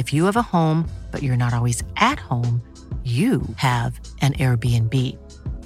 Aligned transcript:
If 0.00 0.12
you 0.14 0.24
have 0.24 0.38
a 0.38 0.50
home, 0.56 0.88
but 1.12 1.22
you're 1.22 1.36
not 1.36 1.52
always 1.52 1.82
at 1.98 2.18
home, 2.18 2.62
you 3.04 3.42
have 3.56 4.00
an 4.22 4.32
Airbnb. 4.38 4.94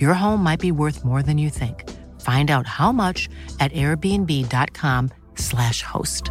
Your 0.01 0.15
home 0.15 0.43
might 0.43 0.59
be 0.59 0.73
worth 0.73 1.05
more 1.05 1.23
than 1.23 1.39
you 1.39 1.51
think. 1.51 1.89
Find 2.21 2.51
out 2.51 2.67
how 2.67 2.91
much 2.91 3.29
at 3.61 3.73
airbnb.com/slash 3.73 5.83
host. 5.83 6.31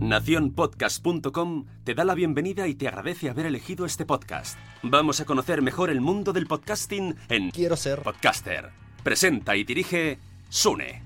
Naciónpodcast.com 0.00 1.64
te 1.82 1.94
da 1.94 2.04
la 2.04 2.14
bienvenida 2.14 2.68
y 2.68 2.74
te 2.74 2.88
agradece 2.88 3.30
haber 3.30 3.46
elegido 3.46 3.86
este 3.86 4.04
podcast. 4.04 4.58
Vamos 4.82 5.22
a 5.22 5.24
conocer 5.24 5.62
mejor 5.62 5.88
el 5.88 6.02
mundo 6.02 6.34
del 6.34 6.46
podcasting 6.46 7.14
en 7.30 7.52
Quiero 7.52 7.76
ser 7.76 8.02
Podcaster. 8.02 8.68
Presenta 9.02 9.56
y 9.56 9.64
dirige 9.64 10.18
Sune. 10.50 11.00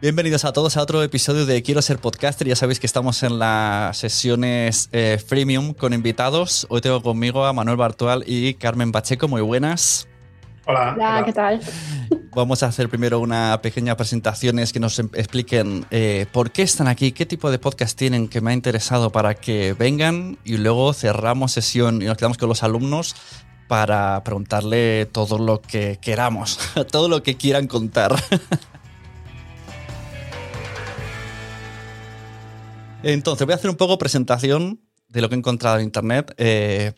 Bienvenidos 0.00 0.46
a 0.46 0.52
todos 0.54 0.78
a 0.78 0.82
otro 0.82 1.02
episodio 1.02 1.44
de 1.44 1.62
Quiero 1.62 1.82
ser 1.82 1.98
podcaster. 1.98 2.48
Ya 2.48 2.56
sabéis 2.56 2.80
que 2.80 2.86
estamos 2.86 3.22
en 3.22 3.38
las 3.38 3.98
sesiones 3.98 4.88
eh, 4.92 5.22
freemium 5.24 5.74
con 5.74 5.92
invitados. 5.92 6.66
Hoy 6.70 6.80
tengo 6.80 7.02
conmigo 7.02 7.44
a 7.44 7.52
Manuel 7.52 7.76
Bartual 7.76 8.24
y 8.26 8.54
Carmen 8.54 8.92
Pacheco. 8.92 9.28
Muy 9.28 9.42
buenas. 9.42 10.08
Hola. 10.66 10.94
Hola, 10.94 11.22
¿qué 11.26 11.32
tal? 11.34 11.60
Vamos 12.34 12.62
a 12.62 12.66
hacer 12.66 12.88
primero 12.88 13.20
una 13.20 13.60
pequeña 13.62 13.96
presentación 13.96 14.56
que 14.72 14.80
nos 14.80 14.98
em- 14.98 15.10
expliquen 15.12 15.84
eh, 15.90 16.26
por 16.32 16.50
qué 16.50 16.62
están 16.62 16.88
aquí, 16.88 17.12
qué 17.12 17.26
tipo 17.26 17.50
de 17.50 17.58
podcast 17.58 17.96
tienen 17.96 18.28
que 18.28 18.40
me 18.40 18.50
ha 18.50 18.54
interesado 18.54 19.10
para 19.10 19.34
que 19.34 19.74
vengan 19.74 20.38
y 20.44 20.56
luego 20.56 20.94
cerramos 20.94 21.52
sesión 21.52 22.00
y 22.00 22.06
nos 22.06 22.16
quedamos 22.16 22.38
con 22.38 22.48
los 22.48 22.62
alumnos 22.62 23.14
para 23.68 24.22
preguntarle 24.24 25.06
todo 25.06 25.38
lo 25.38 25.60
que 25.60 25.98
queramos, 26.00 26.58
todo 26.90 27.08
lo 27.08 27.22
que 27.22 27.36
quieran 27.36 27.66
contar. 27.66 28.14
Entonces, 33.02 33.46
voy 33.46 33.52
a 33.52 33.56
hacer 33.56 33.70
un 33.70 33.76
poco 33.76 33.98
presentación 33.98 34.80
de 35.08 35.20
lo 35.20 35.28
que 35.28 35.34
he 35.34 35.38
encontrado 35.38 35.78
en 35.78 35.84
internet. 35.84 36.34
Eh, 36.38 36.92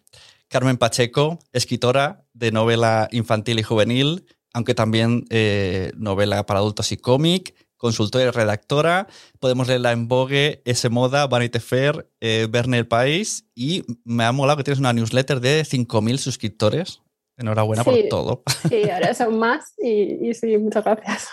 Carmen 0.48 0.78
Pacheco, 0.78 1.40
escritora 1.52 2.24
de 2.32 2.52
novela 2.52 3.08
infantil 3.10 3.58
y 3.58 3.64
juvenil, 3.64 4.24
aunque 4.52 4.74
también 4.74 5.24
eh, 5.30 5.90
novela 5.96 6.46
para 6.46 6.60
adultos 6.60 6.92
y 6.92 6.96
cómic, 6.96 7.54
consultora 7.76 8.24
y 8.24 8.30
redactora. 8.30 9.06
Podemos 9.38 9.68
leerla 9.68 9.92
en 9.92 10.08
Vogue, 10.08 10.62
S 10.64 10.88
Moda, 10.88 11.26
Vanity 11.26 11.58
Fair, 11.58 12.08
eh, 12.20 12.46
Verne 12.50 12.78
El 12.78 12.86
País. 12.86 13.46
Y 13.54 13.84
me 14.04 14.24
ha 14.24 14.32
molado 14.32 14.58
que 14.58 14.64
tienes 14.64 14.80
una 14.80 14.92
newsletter 14.92 15.40
de 15.40 15.62
5.000 15.62 16.18
suscriptores. 16.18 17.00
Enhorabuena 17.38 17.84
por 17.84 17.94
todo. 18.08 18.42
Sí, 18.68 18.88
ahora 18.88 19.14
son 19.14 19.38
más 19.38 19.74
y, 19.76 20.28
y 20.28 20.34
sí, 20.34 20.56
muchas 20.56 20.84
gracias. 20.84 21.28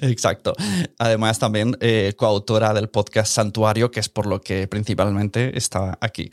Exacto. 0.00 0.54
Además, 0.98 1.38
también 1.38 1.76
eh, 1.80 2.14
coautora 2.16 2.72
del 2.72 2.88
podcast 2.88 3.32
Santuario, 3.32 3.90
que 3.90 4.00
es 4.00 4.08
por 4.08 4.26
lo 4.26 4.40
que 4.40 4.68
principalmente 4.68 5.56
está 5.58 5.98
aquí. 6.00 6.30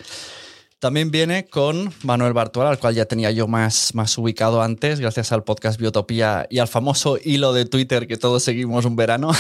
También 0.80 1.10
viene 1.10 1.48
con 1.48 1.92
Manuel 2.04 2.34
Bartual, 2.34 2.68
al 2.68 2.78
cual 2.78 2.94
ya 2.94 3.06
tenía 3.06 3.32
yo 3.32 3.48
más, 3.48 3.96
más 3.96 4.16
ubicado 4.20 4.62
antes, 4.62 5.00
gracias 5.00 5.32
al 5.32 5.44
podcast 5.44 5.80
Biotopía 5.80 6.46
y 6.52 6.60
al 6.60 6.68
famoso 6.68 7.18
hilo 7.24 7.52
de 7.52 7.66
Twitter 7.66 8.06
que 8.06 8.16
todos 8.16 8.44
seguimos 8.44 8.86
un 8.86 8.96
verano. 8.96 9.32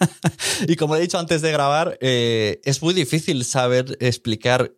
y 0.66 0.74
como 0.74 0.96
he 0.96 1.00
dicho 1.00 1.16
antes 1.16 1.42
de 1.42 1.52
grabar, 1.52 1.96
eh, 2.00 2.60
es 2.64 2.82
muy 2.82 2.92
difícil 2.92 3.44
saber 3.44 3.96
explicar 4.00 4.72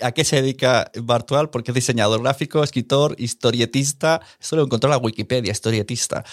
a 0.00 0.12
qué 0.12 0.24
se 0.24 0.36
dedica 0.36 0.90
Bartual, 1.02 1.50
porque 1.50 1.70
es 1.70 1.74
diseñador 1.74 2.22
gráfico, 2.22 2.62
escritor, 2.62 3.14
historietista. 3.18 4.20
Esto 4.40 4.56
lo 4.56 4.64
encontró 4.64 4.88
en 4.88 4.92
la 4.92 4.98
Wikipedia, 4.98 5.52
historietista. 5.52 6.24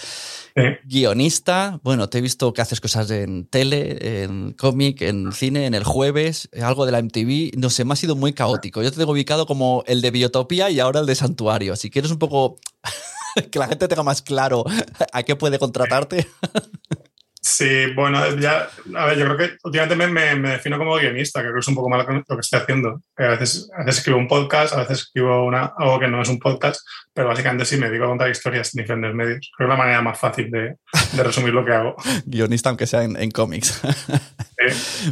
Guionista, 0.84 1.80
bueno, 1.82 2.08
te 2.08 2.18
he 2.18 2.20
visto 2.20 2.52
que 2.52 2.60
haces 2.60 2.80
cosas 2.80 3.10
en 3.10 3.46
tele, 3.46 4.24
en 4.24 4.52
cómic, 4.52 5.02
en 5.02 5.32
cine, 5.32 5.66
en 5.66 5.74
el 5.74 5.84
jueves, 5.84 6.48
algo 6.60 6.86
de 6.86 6.92
la 6.92 7.02
MTV, 7.02 7.56
no 7.56 7.70
sé, 7.70 7.84
me 7.84 7.94
ha 7.94 7.96
sido 7.96 8.16
muy 8.16 8.32
caótico. 8.32 8.82
Yo 8.82 8.90
te 8.90 8.98
tengo 8.98 9.12
ubicado 9.12 9.46
como 9.46 9.84
el 9.86 10.00
de 10.00 10.10
Biotopía 10.10 10.70
y 10.70 10.80
ahora 10.80 11.00
el 11.00 11.06
de 11.06 11.14
Santuario. 11.14 11.76
Si 11.76 11.90
quieres 11.90 12.10
un 12.10 12.18
poco 12.18 12.58
que 13.50 13.58
la 13.58 13.68
gente 13.68 13.88
tenga 13.88 14.02
más 14.02 14.22
claro 14.22 14.64
a 15.12 15.22
qué 15.22 15.36
puede 15.36 15.58
contratarte. 15.58 16.26
Sí, 17.42 17.86
bueno, 17.94 18.36
ya, 18.36 18.68
a 18.94 19.06
ver, 19.06 19.18
yo 19.18 19.24
creo 19.24 19.36
que 19.38 19.56
últimamente 19.64 19.96
me, 19.96 20.36
me- 20.36 20.50
defino 20.50 20.76
como 20.76 20.96
guionista, 20.96 21.40
que 21.40 21.44
creo 21.44 21.54
que 21.54 21.60
es 21.60 21.68
un 21.68 21.74
poco 21.74 21.88
mal 21.88 22.04
lo 22.06 22.36
que 22.36 22.40
estoy 22.40 22.60
haciendo. 22.60 23.00
Veces, 23.16 23.70
a 23.74 23.78
veces 23.78 23.98
escribo 23.98 24.18
un 24.18 24.28
podcast, 24.28 24.74
a 24.74 24.80
veces 24.80 24.98
escribo 25.00 25.46
una, 25.46 25.72
algo 25.78 25.98
que 25.98 26.08
no 26.08 26.20
es 26.20 26.28
un 26.28 26.38
podcast, 26.38 26.86
pero 27.14 27.28
básicamente 27.28 27.64
sí 27.64 27.78
me 27.78 27.88
dedico 27.88 28.04
a 28.04 28.08
contar 28.08 28.30
historias 28.30 28.74
en 28.74 28.82
diferentes 28.82 29.14
medios. 29.14 29.50
Creo 29.56 29.68
que 29.68 29.72
es 29.72 29.78
la 29.78 29.82
manera 29.84 30.02
más 30.02 30.18
fácil 30.18 30.50
de, 30.50 30.76
de 31.12 31.22
resumir 31.22 31.54
lo 31.54 31.64
que 31.64 31.72
hago. 31.72 31.96
Guionista, 32.26 32.68
aunque 32.68 32.86
sea 32.86 33.04
en, 33.04 33.16
en 33.16 33.30
cómics. 33.30 33.80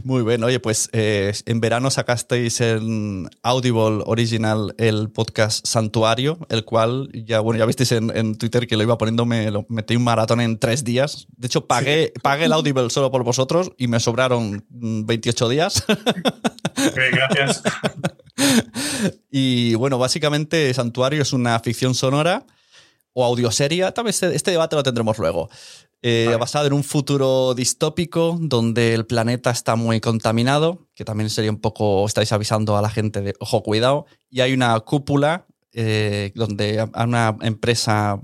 Muy 0.05 0.23
bien, 0.23 0.43
oye, 0.45 0.61
pues 0.61 0.91
eh, 0.93 1.33
en 1.47 1.61
verano 1.61 1.91
sacasteis 1.91 2.61
en 2.61 3.29
Audible 3.43 4.03
Original 4.07 4.75
el 4.79 5.11
podcast 5.11 5.67
Santuario, 5.67 6.39
el 6.49 6.65
cual 6.65 7.11
ya, 7.13 7.41
bueno, 7.41 7.59
ya 7.59 7.67
visteis 7.67 7.93
en, 7.93 8.37
Twitter 8.37 8.67
que 8.67 8.77
lo 8.77 8.83
iba 8.83 8.99
poniéndome, 8.99 9.51
lo 9.51 9.65
metí 9.69 9.97
un 9.97 10.05
maratón 10.05 10.41
en 10.41 10.59
tres 10.59 10.85
días. 10.85 11.27
De 11.37 11.47
hecho, 11.47 11.67
pagué, 11.67 12.13
pagué 12.23 12.45
el 12.45 12.53
Audible 12.53 12.91
solo 12.91 13.11
por 13.11 13.25
vosotros 13.25 13.73
y 13.77 13.89
me 13.89 14.01
sobraron 14.01 14.65
28 14.69 15.47
mm, 15.47 15.51
días. 15.51 15.85
gracias. 17.13 17.63
y 19.31 19.75
bueno, 19.75 19.99
básicamente 19.99 20.73
Santuario 20.75 21.23
es 21.23 21.33
una 21.33 21.59
ficción 21.61 21.95
sonora 21.95 22.45
o 23.13 23.25
audioseria. 23.25 23.93
Tal 23.93 24.05
vez 24.05 24.23
este, 24.23 24.37
este 24.37 24.51
debate 24.51 24.77
lo 24.77 24.83
tendremos 24.83 25.19
luego. 25.19 25.49
Eh, 26.03 26.37
basado 26.39 26.67
en 26.67 26.73
un 26.73 26.85
futuro 26.85 27.55
distópico 27.55 28.39
donde 28.41 28.95
el 28.95 29.05
planeta 29.05 29.51
está 29.51 29.75
muy 29.75 30.01
contaminado, 30.01 30.87
que 30.95 31.05
también 31.05 31.29
sería 31.29 31.51
un 31.51 31.61
poco, 31.61 32.07
estáis 32.07 32.33
avisando 32.33 32.77
a 32.77 32.83
la 32.83 32.91
gente 32.91 33.21
de, 33.21 33.35
ojo, 33.41 33.63
cuidado, 33.63 34.07
y 34.31 34.41
hay 34.41 34.53
una 34.53 34.79
cúpula 34.81 35.47
eh, 35.73 36.33
donde 36.35 36.89
una 36.95 37.37
empresa 37.41 38.21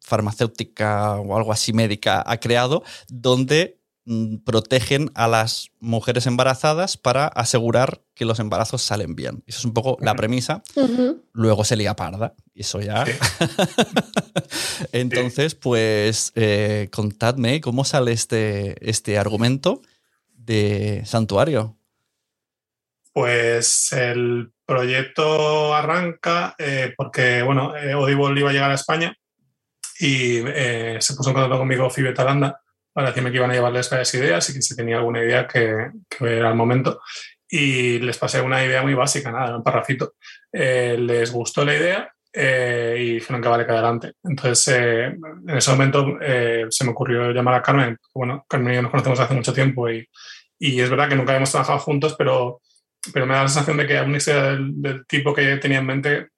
farmacéutica 0.00 1.14
o 1.14 1.36
algo 1.36 1.52
así 1.52 1.72
médica 1.72 2.24
ha 2.26 2.38
creado, 2.38 2.82
donde 3.08 3.82
Mm, 4.04 4.38
protegen 4.38 5.12
a 5.14 5.28
las 5.28 5.70
mujeres 5.78 6.26
embarazadas 6.26 6.96
para 6.96 7.28
asegurar 7.28 8.02
que 8.14 8.24
los 8.24 8.40
embarazos 8.40 8.82
salen 8.82 9.14
bien. 9.14 9.44
Eso 9.46 9.60
es 9.60 9.64
un 9.64 9.74
poco 9.74 9.96
la 10.00 10.16
premisa. 10.16 10.62
Luego 11.32 11.64
se 11.64 11.76
lía 11.76 11.94
parda. 11.94 12.34
Eso 12.54 12.80
ya. 12.80 13.04
Entonces, 14.92 15.54
pues 15.54 16.32
eh, 16.34 16.88
contadme 16.92 17.60
cómo 17.60 17.84
sale 17.84 18.12
este, 18.12 18.76
este 18.88 19.18
argumento 19.18 19.80
de 20.34 21.02
Santuario. 21.06 21.76
Pues 23.12 23.92
el 23.92 24.52
proyecto 24.66 25.74
arranca 25.74 26.54
eh, 26.58 26.94
porque, 26.96 27.42
bueno, 27.42 27.76
eh, 27.76 27.92
Audible 27.92 28.40
iba 28.40 28.50
a 28.50 28.52
llegar 28.52 28.70
a 28.70 28.74
España 28.74 29.16
y 29.98 30.38
se 30.98 31.14
puso 31.14 31.30
en 31.30 31.34
contacto 31.34 31.58
conmigo 31.58 31.88
Fibe 31.88 32.12
Talanda 32.12 32.60
para 32.92 33.08
decirme 33.08 33.30
que 33.30 33.36
iban 33.36 33.50
a 33.50 33.54
llevarles 33.54 33.88
varias 33.88 34.12
ideas 34.14 34.48
y 34.50 34.54
que 34.54 34.62
si 34.62 34.76
tenía 34.76 34.96
alguna 34.96 35.22
idea 35.22 35.46
que, 35.46 35.90
que 36.08 36.36
era 36.36 36.48
el 36.48 36.56
momento. 36.56 37.00
Y 37.48 37.98
les 37.98 38.16
pasé 38.18 38.40
una 38.40 38.64
idea 38.64 38.82
muy 38.82 38.94
básica, 38.94 39.30
nada, 39.30 39.56
un 39.56 39.62
parrafito. 39.62 40.14
Eh, 40.50 40.96
les 40.98 41.30
gustó 41.30 41.64
la 41.64 41.76
idea 41.76 42.14
eh, 42.32 42.96
y 42.98 43.14
dijeron 43.14 43.42
que 43.42 43.48
vale 43.48 43.66
que 43.66 43.72
adelante. 43.72 44.12
Entonces, 44.24 44.76
eh, 44.76 45.04
en 45.06 45.56
ese 45.56 45.70
momento 45.70 46.18
se 46.68 46.84
me 46.84 46.90
ocurrió 46.90 47.30
llamar 47.32 47.54
a 47.54 47.62
Carmen. 47.62 47.96
Bueno, 48.14 48.44
Carmen 48.48 48.72
y 48.72 48.76
yo 48.76 48.82
nos 48.82 48.90
conocemos 48.90 49.20
hace 49.20 49.34
mucho 49.34 49.52
tiempo 49.52 49.90
y, 49.90 50.08
y 50.58 50.80
es 50.80 50.90
verdad 50.90 51.08
que 51.08 51.16
nunca 51.16 51.32
habíamos 51.32 51.50
trabajado 51.50 51.78
juntos, 51.80 52.14
pero, 52.16 52.60
pero 53.12 53.26
me 53.26 53.34
da 53.34 53.42
la 53.42 53.48
sensación 53.48 53.76
de 53.76 53.86
que 53.86 54.00
una 54.00 54.16
historia 54.16 54.42
del, 54.44 54.80
del 54.80 55.06
tipo 55.06 55.34
que 55.34 55.56
tenía 55.56 55.78
en 55.78 55.86
mente 55.86 56.28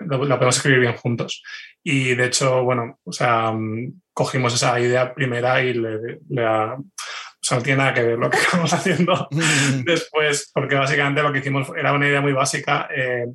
la 0.00 0.18
podemos 0.36 0.56
escribir 0.56 0.80
bien 0.80 0.94
juntos. 0.94 1.42
Y 1.82 2.14
de 2.14 2.26
hecho, 2.26 2.62
bueno, 2.62 2.98
o 3.04 3.12
sea, 3.12 3.52
mm, 3.52 4.00
cogimos 4.12 4.54
esa 4.54 4.78
idea 4.80 5.14
primera 5.14 5.62
y 5.62 5.74
le, 5.74 6.14
o 6.14 7.44
sea, 7.44 7.56
no 7.56 7.62
tiene 7.62 7.78
nada 7.78 7.94
que 7.94 8.02
ver 8.02 8.18
lo 8.18 8.30
que 8.30 8.36
estamos 8.38 8.72
haciendo 8.72 9.28
después, 9.84 10.50
porque 10.52 10.74
básicamente 10.74 11.22
lo 11.22 11.32
que 11.32 11.38
hicimos 11.38 11.68
era 11.76 11.92
una 11.92 12.08
idea 12.08 12.20
muy 12.20 12.32
básica. 12.32 12.88
Eh, 12.94 13.26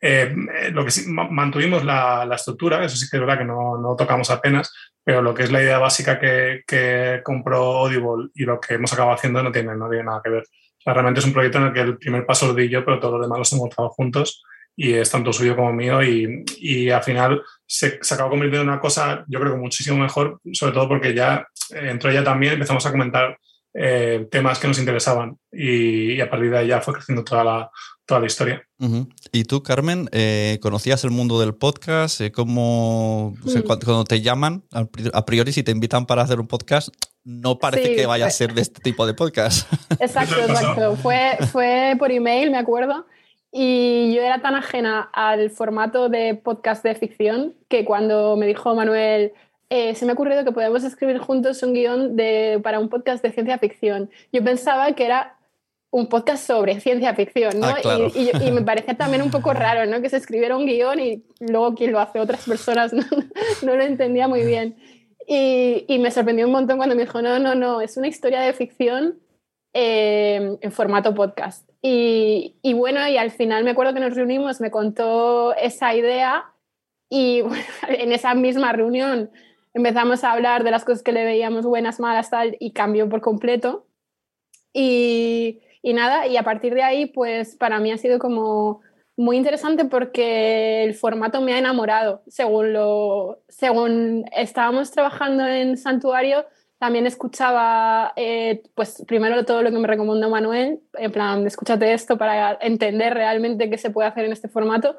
eh, 0.00 0.34
lo 0.72 0.84
que 0.84 0.92
mantuvimos 1.08 1.84
la, 1.84 2.24
la, 2.26 2.36
estructura, 2.36 2.84
eso 2.84 2.96
sí 2.96 3.08
que 3.10 3.16
es 3.16 3.20
verdad 3.20 3.38
que 3.38 3.44
no, 3.44 3.78
no, 3.78 3.96
tocamos 3.96 4.30
apenas, 4.30 4.72
pero 5.02 5.22
lo 5.22 5.34
que 5.34 5.44
es 5.44 5.52
la 5.52 5.62
idea 5.62 5.78
básica 5.78 6.18
que, 6.18 6.62
que 6.66 7.20
compró 7.24 7.78
Audible 7.78 8.30
y 8.34 8.44
lo 8.44 8.60
que 8.60 8.74
hemos 8.74 8.92
acabado 8.92 9.14
haciendo 9.14 9.42
no 9.42 9.50
tiene, 9.50 9.74
no 9.74 9.88
tiene 9.88 10.04
nada 10.04 10.20
que 10.22 10.30
ver. 10.30 10.42
O 10.42 10.82
sea, 10.82 10.92
realmente 10.92 11.20
es 11.20 11.26
un 11.26 11.32
proyecto 11.32 11.58
en 11.58 11.64
el 11.64 11.72
que 11.72 11.80
el 11.80 11.98
primer 11.98 12.26
paso 12.26 12.46
lo 12.46 12.54
di 12.54 12.68
yo, 12.68 12.84
pero 12.84 13.00
todo 13.00 13.18
lo 13.18 13.24
demás 13.24 13.38
lo 13.38 13.58
hemos 13.58 13.70
trabajado 13.70 13.90
juntos 13.90 14.42
y 14.76 14.92
es 14.92 15.10
tanto 15.10 15.32
suyo 15.32 15.56
como 15.56 15.72
mío 15.72 16.02
y, 16.02 16.44
y 16.58 16.90
al 16.90 17.02
final 17.02 17.42
se, 17.64 17.98
se, 18.02 18.14
acabó 18.14 18.30
convirtiendo 18.30 18.64
en 18.64 18.68
una 18.68 18.80
cosa 18.80 19.24
yo 19.26 19.40
creo 19.40 19.52
que 19.52 19.58
muchísimo 19.58 19.96
mejor, 19.96 20.38
sobre 20.52 20.74
todo 20.74 20.86
porque 20.86 21.14
ya 21.14 21.48
eh, 21.74 21.88
entró 21.90 22.10
ella 22.10 22.22
también, 22.22 22.52
empezamos 22.52 22.84
a 22.84 22.90
comentar 22.90 23.38
eh, 23.78 24.26
temas 24.30 24.58
que 24.58 24.68
nos 24.68 24.78
interesaban 24.78 25.38
y, 25.52 26.12
y, 26.14 26.20
a 26.22 26.30
partir 26.30 26.50
de 26.50 26.58
ahí 26.58 26.68
ya 26.68 26.80
fue 26.80 26.94
creciendo 26.94 27.24
toda 27.24 27.44
la, 27.44 27.70
toda 28.06 28.20
la 28.20 28.26
historia. 28.26 28.62
Uh 28.78 28.86
-huh. 28.86 29.08
¿Y 29.32 29.44
tú, 29.44 29.62
Carmen, 29.62 30.08
eh, 30.12 30.58
conocías 30.62 31.04
el 31.04 31.10
mundo 31.10 31.38
del 31.38 31.54
podcast? 31.54 32.22
Eh, 32.22 32.32
¿Cómo, 32.32 33.34
o 33.44 33.48
sea, 33.48 33.62
cuando, 33.62 33.84
cuando, 33.84 34.04
te 34.04 34.22
llaman, 34.22 34.64
a 34.72 35.26
priori, 35.26 35.52
si 35.52 35.62
te 35.62 35.72
invitan 35.72 36.06
para 36.06 36.22
hacer 36.22 36.40
un 36.40 36.46
podcast, 36.46 36.88
no 37.22 37.58
parece 37.58 37.88
sí, 37.88 37.96
que 37.96 38.06
vaya 38.06 38.24
fue... 38.24 38.28
a 38.28 38.30
ser 38.30 38.54
de 38.54 38.62
este 38.62 38.80
tipo 38.80 39.06
de 39.06 39.12
podcast? 39.12 39.70
Exacto, 40.00 40.40
exacto. 40.40 40.96
Fue, 40.96 41.36
fue 41.52 41.96
por 41.98 42.10
email, 42.10 42.50
me 42.50 42.58
acuerdo. 42.58 43.04
Y 43.52 44.14
yo 44.14 44.22
era 44.22 44.40
tan 44.40 44.54
ajena 44.54 45.10
al 45.12 45.50
formato 45.50 46.08
de 46.08 46.34
podcast 46.34 46.82
de 46.82 46.94
ficción 46.94 47.54
que 47.68 47.84
cuando 47.84 48.36
me 48.36 48.46
dijo 48.46 48.74
Manuel, 48.74 49.32
eh, 49.70 49.94
se 49.94 50.04
me 50.04 50.12
ha 50.12 50.14
ocurrido 50.14 50.44
que 50.44 50.52
podemos 50.52 50.84
escribir 50.84 51.18
juntos 51.18 51.62
un 51.62 51.72
guion 51.72 52.16
de, 52.16 52.60
para 52.62 52.78
un 52.78 52.88
podcast 52.88 53.22
de 53.22 53.32
ciencia 53.32 53.58
ficción. 53.58 54.10
Yo 54.32 54.44
pensaba 54.44 54.92
que 54.92 55.04
era 55.04 55.36
un 55.90 56.08
podcast 56.08 56.46
sobre 56.46 56.80
ciencia 56.80 57.14
ficción, 57.14 57.58
¿no? 57.58 57.66
Ah, 57.66 57.78
claro. 57.80 58.08
y, 58.14 58.30
y, 58.30 58.48
y, 58.48 58.50
me 58.52 58.62
parecía 58.62 58.94
también 58.94 59.22
un 59.22 59.30
poco 59.30 59.52
raro, 59.52 59.90
¿no? 59.90 60.02
Que 60.02 60.08
se 60.08 60.18
escribiera 60.18 60.56
un 60.56 60.66
guion 60.66 61.00
y 61.00 61.24
luego 61.40 61.74
quien 61.74 61.92
lo 61.92 62.00
hace 62.00 62.20
otras 62.20 62.44
personas 62.44 62.92
no, 62.92 63.04
no 63.62 63.76
lo 63.76 63.82
entendía 63.82 64.28
muy 64.28 64.44
bien. 64.44 64.76
Y, 65.26 65.84
y, 65.88 65.98
me 65.98 66.10
sorprendió 66.10 66.46
un 66.46 66.52
montón 66.52 66.76
cuando 66.76 66.94
me 66.94 67.02
dijo, 67.02 67.20
no, 67.22 67.38
no, 67.38 67.54
no, 67.54 67.80
es 67.80 67.96
una 67.96 68.08
historia 68.08 68.40
de 68.40 68.52
ficción 68.52 69.18
eh, 69.72 70.56
en 70.60 70.72
formato 70.72 71.14
podcast. 71.14 71.68
Y, 71.82 72.56
y, 72.62 72.74
bueno, 72.74 73.06
y 73.08 73.16
al 73.16 73.30
final 73.30 73.64
me 73.64 73.70
acuerdo 73.70 73.94
que 73.94 74.00
nos 74.00 74.14
reunimos, 74.14 74.60
me 74.60 74.70
contó 74.70 75.54
esa 75.56 75.94
idea 75.94 76.52
y 77.08 77.40
bueno, 77.42 77.64
en 77.88 78.12
esa 78.12 78.34
misma 78.34 78.72
reunión 78.72 79.30
empezamos 79.76 80.24
a 80.24 80.32
hablar 80.32 80.64
de 80.64 80.70
las 80.70 80.84
cosas 80.86 81.02
que 81.02 81.12
le 81.12 81.24
veíamos 81.24 81.66
buenas, 81.66 82.00
malas, 82.00 82.30
tal, 82.30 82.56
y 82.58 82.72
cambió 82.72 83.08
por 83.10 83.20
completo. 83.20 83.86
Y, 84.72 85.60
y 85.82 85.92
nada, 85.92 86.26
y 86.26 86.38
a 86.38 86.42
partir 86.42 86.74
de 86.74 86.82
ahí, 86.82 87.06
pues 87.06 87.56
para 87.56 87.78
mí 87.78 87.92
ha 87.92 87.98
sido 87.98 88.18
como 88.18 88.80
muy 89.16 89.36
interesante 89.36 89.84
porque 89.84 90.84
el 90.84 90.94
formato 90.94 91.42
me 91.42 91.52
ha 91.52 91.58
enamorado. 91.58 92.22
Según, 92.26 92.72
lo, 92.72 93.42
según 93.48 94.24
estábamos 94.34 94.90
trabajando 94.92 95.46
en 95.46 95.76
Santuario, 95.76 96.46
también 96.78 97.06
escuchaba, 97.06 98.14
eh, 98.16 98.62
pues 98.74 99.04
primero 99.06 99.44
todo 99.44 99.62
lo 99.62 99.70
que 99.70 99.78
me 99.78 99.88
recomendó 99.88 100.30
Manuel, 100.30 100.80
en 100.94 101.12
plan, 101.12 101.46
escúchate 101.46 101.92
esto 101.92 102.16
para 102.16 102.56
entender 102.62 103.12
realmente 103.12 103.68
qué 103.68 103.76
se 103.76 103.90
puede 103.90 104.08
hacer 104.08 104.24
en 104.24 104.32
este 104.32 104.48
formato. 104.48 104.96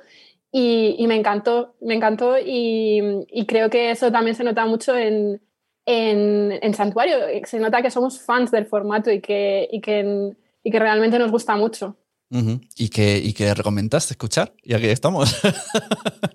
Y, 0.51 0.95
y 0.97 1.07
me 1.07 1.15
encantó, 1.15 1.75
me 1.81 1.95
encantó 1.95 2.37
y, 2.37 3.25
y, 3.29 3.45
creo 3.45 3.69
que 3.69 3.91
eso 3.91 4.11
también 4.11 4.35
se 4.35 4.45
nota 4.45 4.65
mucho 4.65 4.95
en, 4.95 5.41
en, 5.85 6.57
en, 6.61 6.73
Santuario. 6.73 7.17
Se 7.43 7.59
nota 7.59 7.81
que 7.81 7.91
somos 7.91 8.21
fans 8.21 8.49
del 8.51 8.65
formato 8.65 9.11
y 9.11 9.19
que, 9.19 9.67
y 9.71 9.81
que, 9.81 10.31
y 10.63 10.71
que 10.71 10.79
realmente 10.79 11.19
nos 11.19 11.31
gusta 11.31 11.55
mucho. 11.57 11.97
Uh 12.29 12.37
-huh. 12.37 12.67
¿Y, 12.77 12.89
que, 12.89 13.17
¿Y 13.17 13.33
que 13.33 13.53
recomendaste 13.53 14.13
escuchar? 14.13 14.53
Y 14.63 14.73
aquí 14.73 14.87
estamos. 14.87 15.33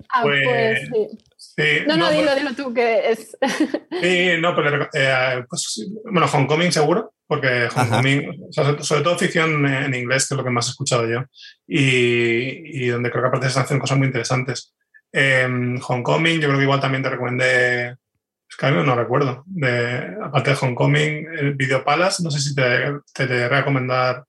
ah, 0.09 0.21
pues, 0.23 0.45
pues 0.45 0.79
sí. 0.93 1.19
Sí, 1.55 1.85
no, 1.87 1.97
no, 1.97 2.07
no, 2.07 2.11
dilo, 2.11 2.35
dilo 2.35 2.55
tú, 2.55 2.73
que 2.73 3.11
es. 3.11 3.37
sí, 4.01 4.41
no, 4.41 4.57
pero 4.57 4.89
eh, 4.95 5.45
pues, 5.49 5.87
bueno, 6.05 6.27
Homecoming 6.33 6.73
seguro, 6.73 7.13
porque 7.27 7.69
Homecoming, 7.75 8.47
o 8.49 8.53
sea, 8.53 8.83
sobre 8.83 9.03
todo 9.03 9.19
ficción 9.19 9.67
en 9.67 9.95
inglés, 9.95 10.27
que 10.27 10.35
es 10.35 10.39
lo 10.39 10.45
que 10.45 10.51
más 10.51 10.67
he 10.69 10.71
escuchado 10.71 11.07
yo, 11.07 11.25
y, 11.67 12.85
y 12.85 12.89
donde 12.89 13.11
creo 13.11 13.23
que 13.23 13.29
aparte 13.29 13.51
se 13.51 13.61
hacen 13.61 13.79
cosas 13.79 13.99
muy 13.99 14.07
interesantes. 14.07 14.75
Eh, 15.13 15.47
Homecoming, 15.87 16.41
yo 16.41 16.49
creo 16.49 16.59
que 16.59 16.65
igual 16.65 16.81
también 16.81 17.03
te 17.03 17.11
recomendé, 17.11 17.89
es 17.89 18.57
que 18.59 18.71
no 18.71 18.95
recuerdo, 18.95 19.45
de, 19.47 20.17
aparte 20.23 20.51
de 20.51 20.57
Homecoming, 20.59 21.27
el 21.39 21.55
Video 21.55 21.85
Palace, 21.85 22.23
no 22.23 22.31
sé 22.31 22.41
si 22.41 22.55
te, 22.55 22.93
te, 23.13 23.27
te 23.27 23.49
recomendar 23.49 24.25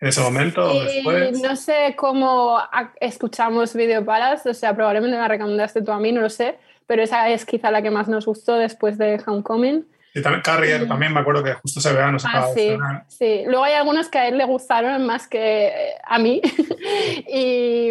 en 0.00 0.08
ese 0.08 0.20
momento 0.20 0.64
o 0.64 0.82
después? 0.82 1.42
No 1.42 1.56
sé 1.56 1.94
cómo 1.96 2.58
escuchamos 3.00 3.74
Video 3.74 4.04
Palace, 4.04 4.48
o 4.48 4.54
sea, 4.54 4.74
probablemente 4.74 5.16
me 5.16 5.22
la 5.22 5.28
recomendaste 5.28 5.82
tú 5.82 5.92
a 5.92 5.98
mí, 5.98 6.10
no 6.10 6.22
lo 6.22 6.30
sé, 6.30 6.58
pero 6.86 7.02
esa 7.02 7.28
es 7.28 7.44
quizá 7.44 7.70
la 7.70 7.82
que 7.82 7.90
más 7.90 8.08
nos 8.08 8.26
gustó 8.26 8.54
después 8.56 8.98
de 8.98 9.20
Homecoming. 9.24 9.86
Y 10.12 10.22
también 10.22 10.42
Carrier, 10.42 10.88
también 10.88 11.14
me 11.14 11.20
acuerdo 11.20 11.44
que 11.44 11.52
justo 11.52 11.78
ese 11.78 11.92
verano 11.92 12.18
se 12.18 12.26
ah, 12.28 12.48
sí, 12.52 12.76
sí, 13.06 13.42
luego 13.46 13.62
hay 13.62 13.74
algunos 13.74 14.08
que 14.08 14.18
a 14.18 14.26
él 14.26 14.38
le 14.38 14.44
gustaron 14.44 15.06
más 15.06 15.28
que 15.28 15.72
a 16.04 16.18
mí, 16.18 16.40
y, 17.28 17.90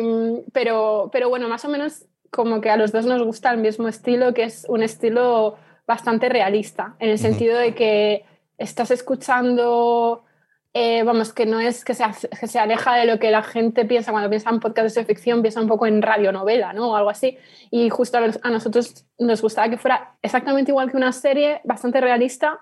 pero, 0.52 1.10
pero 1.14 1.30
bueno, 1.30 1.48
más 1.48 1.64
o 1.64 1.70
menos 1.70 2.06
como 2.30 2.60
que 2.60 2.70
a 2.70 2.76
los 2.76 2.92
dos 2.92 3.06
nos 3.06 3.24
gusta 3.24 3.52
el 3.52 3.60
mismo 3.60 3.88
estilo, 3.88 4.34
que 4.34 4.44
es 4.44 4.66
un 4.68 4.84
estilo 4.84 5.58
bastante 5.88 6.28
realista, 6.28 6.96
en 7.00 7.10
el 7.10 7.20
sentido 7.20 7.58
de 7.58 7.74
que 7.74 8.26
estás 8.58 8.92
escuchando 8.92 10.26
eh, 10.74 11.02
vamos, 11.04 11.34
que 11.34 11.48
no 11.48 11.60
es 11.60 11.84
que 11.84 11.96
se, 11.96 12.06
que 12.40 12.48
se, 12.48 12.60
aleja 12.60 12.96
de 12.96 13.06
lo 13.06 13.18
que 13.18 13.32
la 13.32 13.42
gente 13.42 13.86
piensa 13.86 14.12
cuando 14.12 14.30
piensa 14.30 14.52
en 14.52 14.60
podcasts 14.60 14.94
de 14.94 15.06
ficción, 15.06 15.42
piensa 15.42 15.62
un 15.62 15.68
poco 15.68 15.88
en 15.88 16.02
radionovela, 16.02 16.74
¿no? 16.74 16.92
O 16.92 16.96
algo 16.96 17.10
así. 17.10 17.38
Y 17.72 17.90
justo 17.90 18.20
a, 18.20 18.50
nosotros 18.50 19.06
nos 19.18 19.42
gustaba 19.42 19.70
que 19.70 19.78
fuera 19.78 20.16
exactamente 20.22 20.72
igual 20.72 20.92
que 20.92 20.98
una 20.98 21.12
serie, 21.12 21.62
bastante 21.64 22.00
realista, 22.00 22.60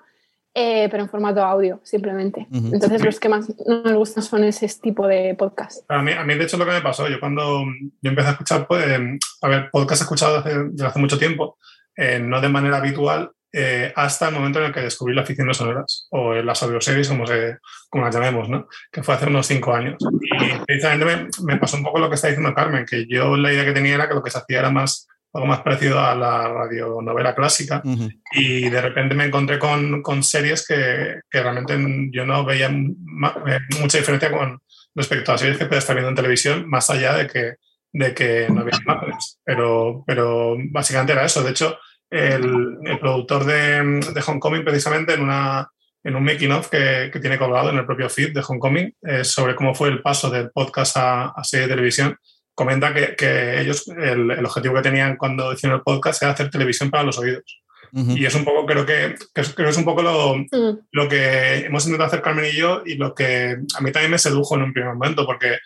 eh, 0.53 0.87
pero 0.89 1.03
en 1.03 1.09
formato 1.09 1.43
audio, 1.43 1.81
simplemente. 1.83 2.47
Entonces, 2.51 3.03
los 3.03 3.19
que 3.19 3.29
más 3.29 3.47
nos 3.67 3.93
gustan 3.93 4.23
son 4.23 4.43
ese 4.45 4.67
tipo 4.81 5.05
de 5.05 5.35
podcast. 5.35 5.83
A 5.89 6.01
mí, 6.01 6.13
a 6.13 6.23
mí, 6.23 6.33
de 6.33 6.45
hecho, 6.45 6.57
lo 6.57 6.65
que 6.65 6.71
me 6.71 6.81
pasó, 6.81 7.07
yo 7.09 7.19
cuando 7.19 7.65
yo 8.01 8.09
empecé 8.09 8.29
a 8.29 8.31
escuchar, 8.31 8.67
pues, 8.67 8.83
a 9.41 9.47
ver, 9.49 9.69
podcast 9.69 10.01
he 10.01 10.05
escuchado 10.05 10.41
desde, 10.41 10.85
hace 10.85 10.99
mucho 10.99 11.19
tiempo, 11.19 11.57
eh, 11.95 12.19
no 12.19 12.41
de 12.41 12.49
manera 12.49 12.77
habitual, 12.77 13.31
eh, 13.53 13.91
hasta 13.95 14.27
el 14.27 14.35
momento 14.35 14.59
en 14.59 14.65
el 14.65 14.73
que 14.73 14.81
descubrí 14.81 15.15
las 15.15 15.27
ficciones 15.27 15.57
sonoras 15.57 16.07
o 16.11 16.33
las 16.33 16.61
audioseries, 16.63 17.07
como, 17.07 17.25
se, 17.25 17.57
como 17.89 18.05
las 18.05 18.13
llamemos, 18.13 18.49
¿no? 18.49 18.67
que 18.91 19.03
fue 19.03 19.15
hace 19.15 19.27
unos 19.27 19.47
cinco 19.47 19.73
años. 19.73 19.95
Y 20.21 20.65
precisamente 20.65 21.05
me, 21.05 21.53
me, 21.53 21.59
pasó 21.59 21.77
un 21.77 21.83
poco 21.83 21.99
lo 21.99 22.09
que 22.09 22.15
está 22.15 22.27
diciendo 22.27 22.53
Carmen, 22.53 22.85
que 22.85 23.05
yo 23.07 23.37
la 23.37 23.51
idea 23.51 23.65
que 23.65 23.73
tenía 23.73 23.95
era 23.95 24.07
que 24.07 24.15
lo 24.15 24.23
que 24.23 24.31
se 24.31 24.37
hacía 24.37 24.59
era 24.59 24.69
más 24.69 25.07
algo 25.33 25.47
más 25.47 25.61
parecido 25.61 25.99
a 25.99 26.15
la 26.15 26.47
radionovela 26.47 27.35
clásica. 27.35 27.81
Y 28.33 28.69
de 28.69 28.81
repente 28.81 29.15
me 29.15 29.25
encontré 29.25 29.59
con, 29.59 30.01
con 30.01 30.23
series 30.23 30.65
que, 30.65 31.19
que, 31.29 31.41
realmente 31.41 31.77
yo 32.11 32.25
no 32.25 32.43
veía 32.43 32.67
eh, 32.67 33.59
mucha 33.79 33.97
diferencia 33.99 34.31
con 34.31 34.59
respecto 34.95 35.31
a 35.31 35.37
series 35.37 35.57
que 35.57 35.65
puedes 35.65 35.83
estar 35.83 35.95
viendo 35.95 36.09
en 36.09 36.15
televisión, 36.15 36.67
más 36.67 36.89
allá 36.89 37.13
de 37.13 37.27
que, 37.27 37.53
de 37.93 38.13
que 38.13 38.47
no 38.49 38.61
había 38.61 38.79
imágenes. 38.81 39.39
Pero, 39.43 40.03
pero 40.07 40.55
básicamente 40.71 41.13
era 41.13 41.25
eso. 41.25 41.43
De 41.43 41.51
hecho, 41.51 41.77
el, 42.09 42.77
el 42.83 42.99
productor 42.99 43.45
de, 43.45 44.01
de 44.13 44.23
Homecoming, 44.25 44.63
precisamente 44.63 45.13
en 45.13 45.21
una, 45.21 45.69
en 46.03 46.15
un 46.15 46.23
making 46.23 46.51
of 46.51 46.69
que, 46.69 47.09
que, 47.11 47.19
tiene 47.19 47.37
colgado 47.37 47.69
en 47.69 47.77
el 47.77 47.85
propio 47.85 48.09
feed 48.09 48.33
de 48.33 48.43
Homecoming 48.47 48.93
eh, 49.01 49.23
sobre 49.23 49.55
cómo 49.55 49.75
fue 49.75 49.89
el 49.89 50.01
paso 50.01 50.29
del 50.29 50.51
podcast 50.51 50.97
a, 50.97 51.25
a 51.29 51.43
serie 51.43 51.67
de 51.67 51.73
televisión 51.73 52.17
comenta 52.57 52.91
que, 52.91 53.15
que 53.15 53.61
ellos, 53.61 53.87
el, 53.87 54.31
el, 54.31 54.43
objetivo 54.43 54.73
que 54.73 54.81
tenían 54.81 55.15
cuando 55.15 55.53
hicieron 55.53 55.77
el 55.77 55.83
podcast 55.83 56.23
era 56.23 56.31
hacer 56.31 56.49
televisión 56.49 56.89
para 56.89 57.03
los 57.03 57.19
oídos. 57.19 57.61
Uh 57.93 57.99
-huh. 57.99 58.17
Y 58.17 58.25
es 58.25 58.33
un 58.33 58.43
poco, 58.43 58.65
creo 58.65 58.83
que, 58.83 59.13
que, 59.33 59.41
es, 59.41 59.53
creo 59.53 59.67
que 59.67 59.71
es 59.71 59.77
un 59.77 59.85
poco 59.85 60.01
lo, 60.01 60.33
uh 60.33 60.81
lo 60.91 61.07
que 61.07 61.67
hemos 61.67 61.85
intentado 61.85 62.07
hacer 62.07 62.23
Carmen 62.23 62.45
y 62.45 62.57
yo 62.57 62.81
y 62.83 62.95
lo 62.95 63.13
que 63.13 63.57
a 63.77 63.81
mí 63.81 63.91
también 63.91 64.09
me 64.09 64.17
sedujo 64.17 64.55
en 64.55 64.63
un 64.63 64.73
primer 64.73 64.91
momento, 64.95 65.23
porque 65.23 65.59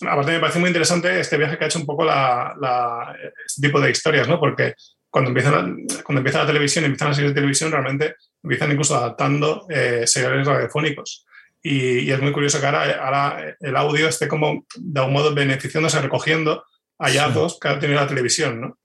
aparte 0.00 0.32
me 0.32 0.40
parece 0.40 0.58
muy 0.58 0.68
interesante 0.68 1.20
este 1.20 1.36
viaje 1.36 1.56
que 1.56 1.64
ha 1.64 1.68
hecho 1.68 1.78
un 1.78 1.86
poco 1.86 2.04
la, 2.04 2.56
la, 2.60 3.14
este 3.46 3.68
tipo 3.68 3.80
de 3.80 3.92
historias, 3.92 4.26
¿no? 4.26 4.40
Porque 4.40 4.74
cuando 5.12 5.28
empieza, 5.28 5.50
la, 5.50 5.76
cuando 6.04 6.20
empieza 6.20 6.38
la 6.38 6.46
televisión, 6.46 6.86
empiezan 6.86 7.08
las 7.08 7.16
series 7.18 7.34
de 7.34 7.40
televisión, 7.40 7.70
realmente 7.70 8.16
empiezan 8.42 8.72
incluso 8.72 8.96
adaptando 8.96 9.66
eh, 9.68 10.04
seriales 10.06 10.46
radiofónicos. 10.46 11.26
Y, 11.62 11.98
y, 11.98 12.10
es 12.10 12.20
muy 12.20 12.32
curioso 12.32 12.58
que 12.58 12.66
ahora, 12.66 13.04
ahora, 13.04 13.56
el 13.60 13.76
audio 13.76 14.08
esté 14.08 14.26
como 14.26 14.64
de 14.74 15.00
algún 15.00 15.12
modo 15.12 15.34
beneficiándose, 15.34 16.00
recogiendo 16.00 16.64
hallazgos 16.98 17.52
sí. 17.52 17.58
que 17.60 17.68
ha 17.68 17.78
tenido 17.78 18.00
la 18.00 18.06
televisión 18.06 18.60
¿no? 18.62 18.78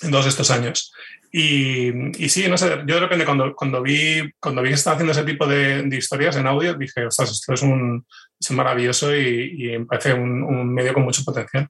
en 0.00 0.10
todos 0.10 0.26
estos 0.26 0.50
años. 0.50 0.94
Y, 1.30 2.24
y, 2.24 2.30
sí, 2.30 2.48
no 2.48 2.56
sé, 2.56 2.70
yo 2.86 2.94
de 2.94 3.00
repente 3.00 3.26
cuando, 3.26 3.54
cuando, 3.54 3.82
vi, 3.82 4.32
cuando 4.40 4.62
vi 4.62 4.70
que 4.70 4.76
estaba 4.76 4.94
haciendo 4.96 5.12
ese 5.12 5.24
tipo 5.24 5.46
de, 5.46 5.82
de 5.82 5.96
historias 5.96 6.36
en 6.36 6.46
audio, 6.46 6.72
dije, 6.72 7.04
ostras, 7.04 7.32
esto 7.32 7.52
es, 7.52 7.60
un, 7.60 8.06
es 8.40 8.50
maravilloso 8.52 9.14
y, 9.14 9.74
y, 9.74 9.78
me 9.78 9.84
parece 9.84 10.14
un, 10.14 10.42
un 10.42 10.72
medio 10.72 10.94
con 10.94 11.02
mucho 11.02 11.22
potencial. 11.22 11.68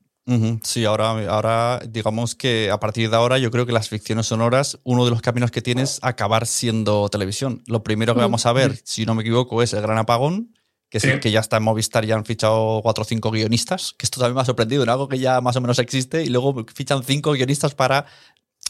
Sí, 0.64 0.85
ahora, 0.85 1.11
ahora 1.28 1.80
digamos 1.88 2.35
que 2.35 2.71
a 2.73 2.80
partir 2.80 3.11
de 3.11 3.16
ahora 3.16 3.38
yo 3.38 3.52
creo 3.52 3.64
que 3.64 3.73
las 3.73 3.88
ficciones 3.88 4.26
sonoras, 4.26 4.80
uno 4.83 5.04
de 5.04 5.12
los 5.12 5.23
caminos 5.23 5.52
que 5.52 5.62
tiene 5.62 5.83
es 5.83 6.00
acabar 6.02 6.47
siendo 6.47 7.09
televisión. 7.09 7.62
Lo 7.66 7.85
primero 7.85 8.14
que 8.14 8.23
vamos 8.23 8.45
a 8.45 8.52
ver, 8.52 8.76
si 8.83 9.06
no 9.06 9.14
me 9.14 9.23
equivoco, 9.23 9.62
es 9.62 9.73
el 9.73 9.83
gran 9.83 9.99
apagón, 9.99 10.52
que, 10.90 10.99
sí. 10.99 11.21
que 11.21 11.30
ya 11.30 11.38
está 11.38 11.59
en 11.59 11.62
Movistar, 11.62 12.04
ya 12.04 12.16
han 12.16 12.25
fichado 12.25 12.80
cuatro 12.83 13.02
o 13.02 13.04
cinco 13.04 13.30
guionistas, 13.30 13.95
que 13.97 14.04
esto 14.04 14.18
también 14.18 14.35
me 14.35 14.40
ha 14.40 14.45
sorprendido, 14.45 14.83
en 14.83 14.88
algo 14.88 15.09
que 15.09 15.21
ya 15.21 15.40
más 15.40 15.54
o 15.54 15.61
menos 15.61 15.78
existe, 15.78 16.25
y 16.25 16.28
luego 16.28 16.64
fichan 16.75 17.04
cinco 17.04 17.33
guionistas 17.33 17.75
para... 17.75 18.06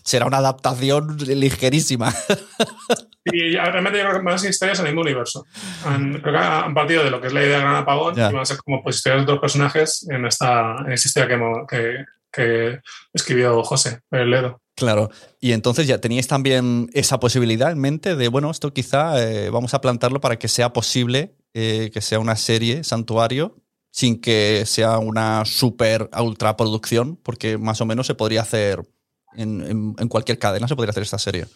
Será 0.06 0.24
una 0.24 0.38
adaptación 0.38 1.18
ligerísima. 1.18 2.14
Y 3.32 3.56
realmente 3.56 3.98
yo 3.98 4.04
creo 4.04 4.18
que 4.18 4.22
más 4.22 4.44
historias 4.44 4.78
en 4.78 4.86
el 4.86 4.92
mismo 4.92 5.02
universo. 5.02 5.46
Han, 5.84 6.20
creo 6.20 6.32
que 6.32 6.38
han 6.38 6.74
partido 6.74 7.02
de 7.02 7.10
lo 7.10 7.20
que 7.20 7.26
es 7.26 7.32
la 7.32 7.42
idea 7.42 7.56
de 7.56 7.64
Gran 7.64 7.74
Apagón 7.74 8.14
yeah. 8.14 8.30
y 8.30 8.32
van 8.32 8.42
a 8.42 8.44
ser 8.44 8.58
como 8.58 8.84
pues, 8.84 8.98
historias 8.98 9.26
de 9.26 9.32
dos 9.32 9.40
personajes 9.40 10.06
en 10.08 10.26
esta, 10.26 10.76
en 10.86 10.92
esta 10.92 11.08
historia 11.08 11.36
que, 11.36 11.66
que, 11.68 12.04
que 12.30 12.80
escribió 13.12 13.64
José 13.64 14.00
Ledo. 14.12 14.62
Claro, 14.76 15.10
y 15.40 15.52
entonces 15.52 15.88
ya 15.88 16.00
teníais 16.00 16.28
también 16.28 16.88
esa 16.92 17.18
posibilidad 17.18 17.72
en 17.72 17.80
mente 17.80 18.14
de, 18.14 18.28
bueno, 18.28 18.48
esto 18.48 18.72
quizá 18.72 19.20
eh, 19.20 19.50
vamos 19.50 19.74
a 19.74 19.80
plantarlo 19.80 20.20
para 20.20 20.38
que 20.38 20.46
sea 20.46 20.72
posible 20.72 21.34
eh, 21.54 21.90
que 21.92 22.02
sea 22.02 22.18
una 22.20 22.36
serie, 22.36 22.84
Santuario, 22.84 23.56
sin 23.90 24.20
que 24.20 24.64
sea 24.66 24.98
una 24.98 25.46
super 25.46 26.10
ultra 26.16 26.54
producción, 26.56 27.16
porque 27.16 27.56
más 27.56 27.80
o 27.80 27.86
menos 27.86 28.06
se 28.06 28.14
podría 28.14 28.42
hacer 28.42 28.82
en, 29.36 30.08
cualquier 30.08 30.38
cadena, 30.38 30.68
se 30.68 30.76
podría 30.76 30.90
hacer 30.90 31.02
esta 31.02 31.18
serie. 31.18 31.46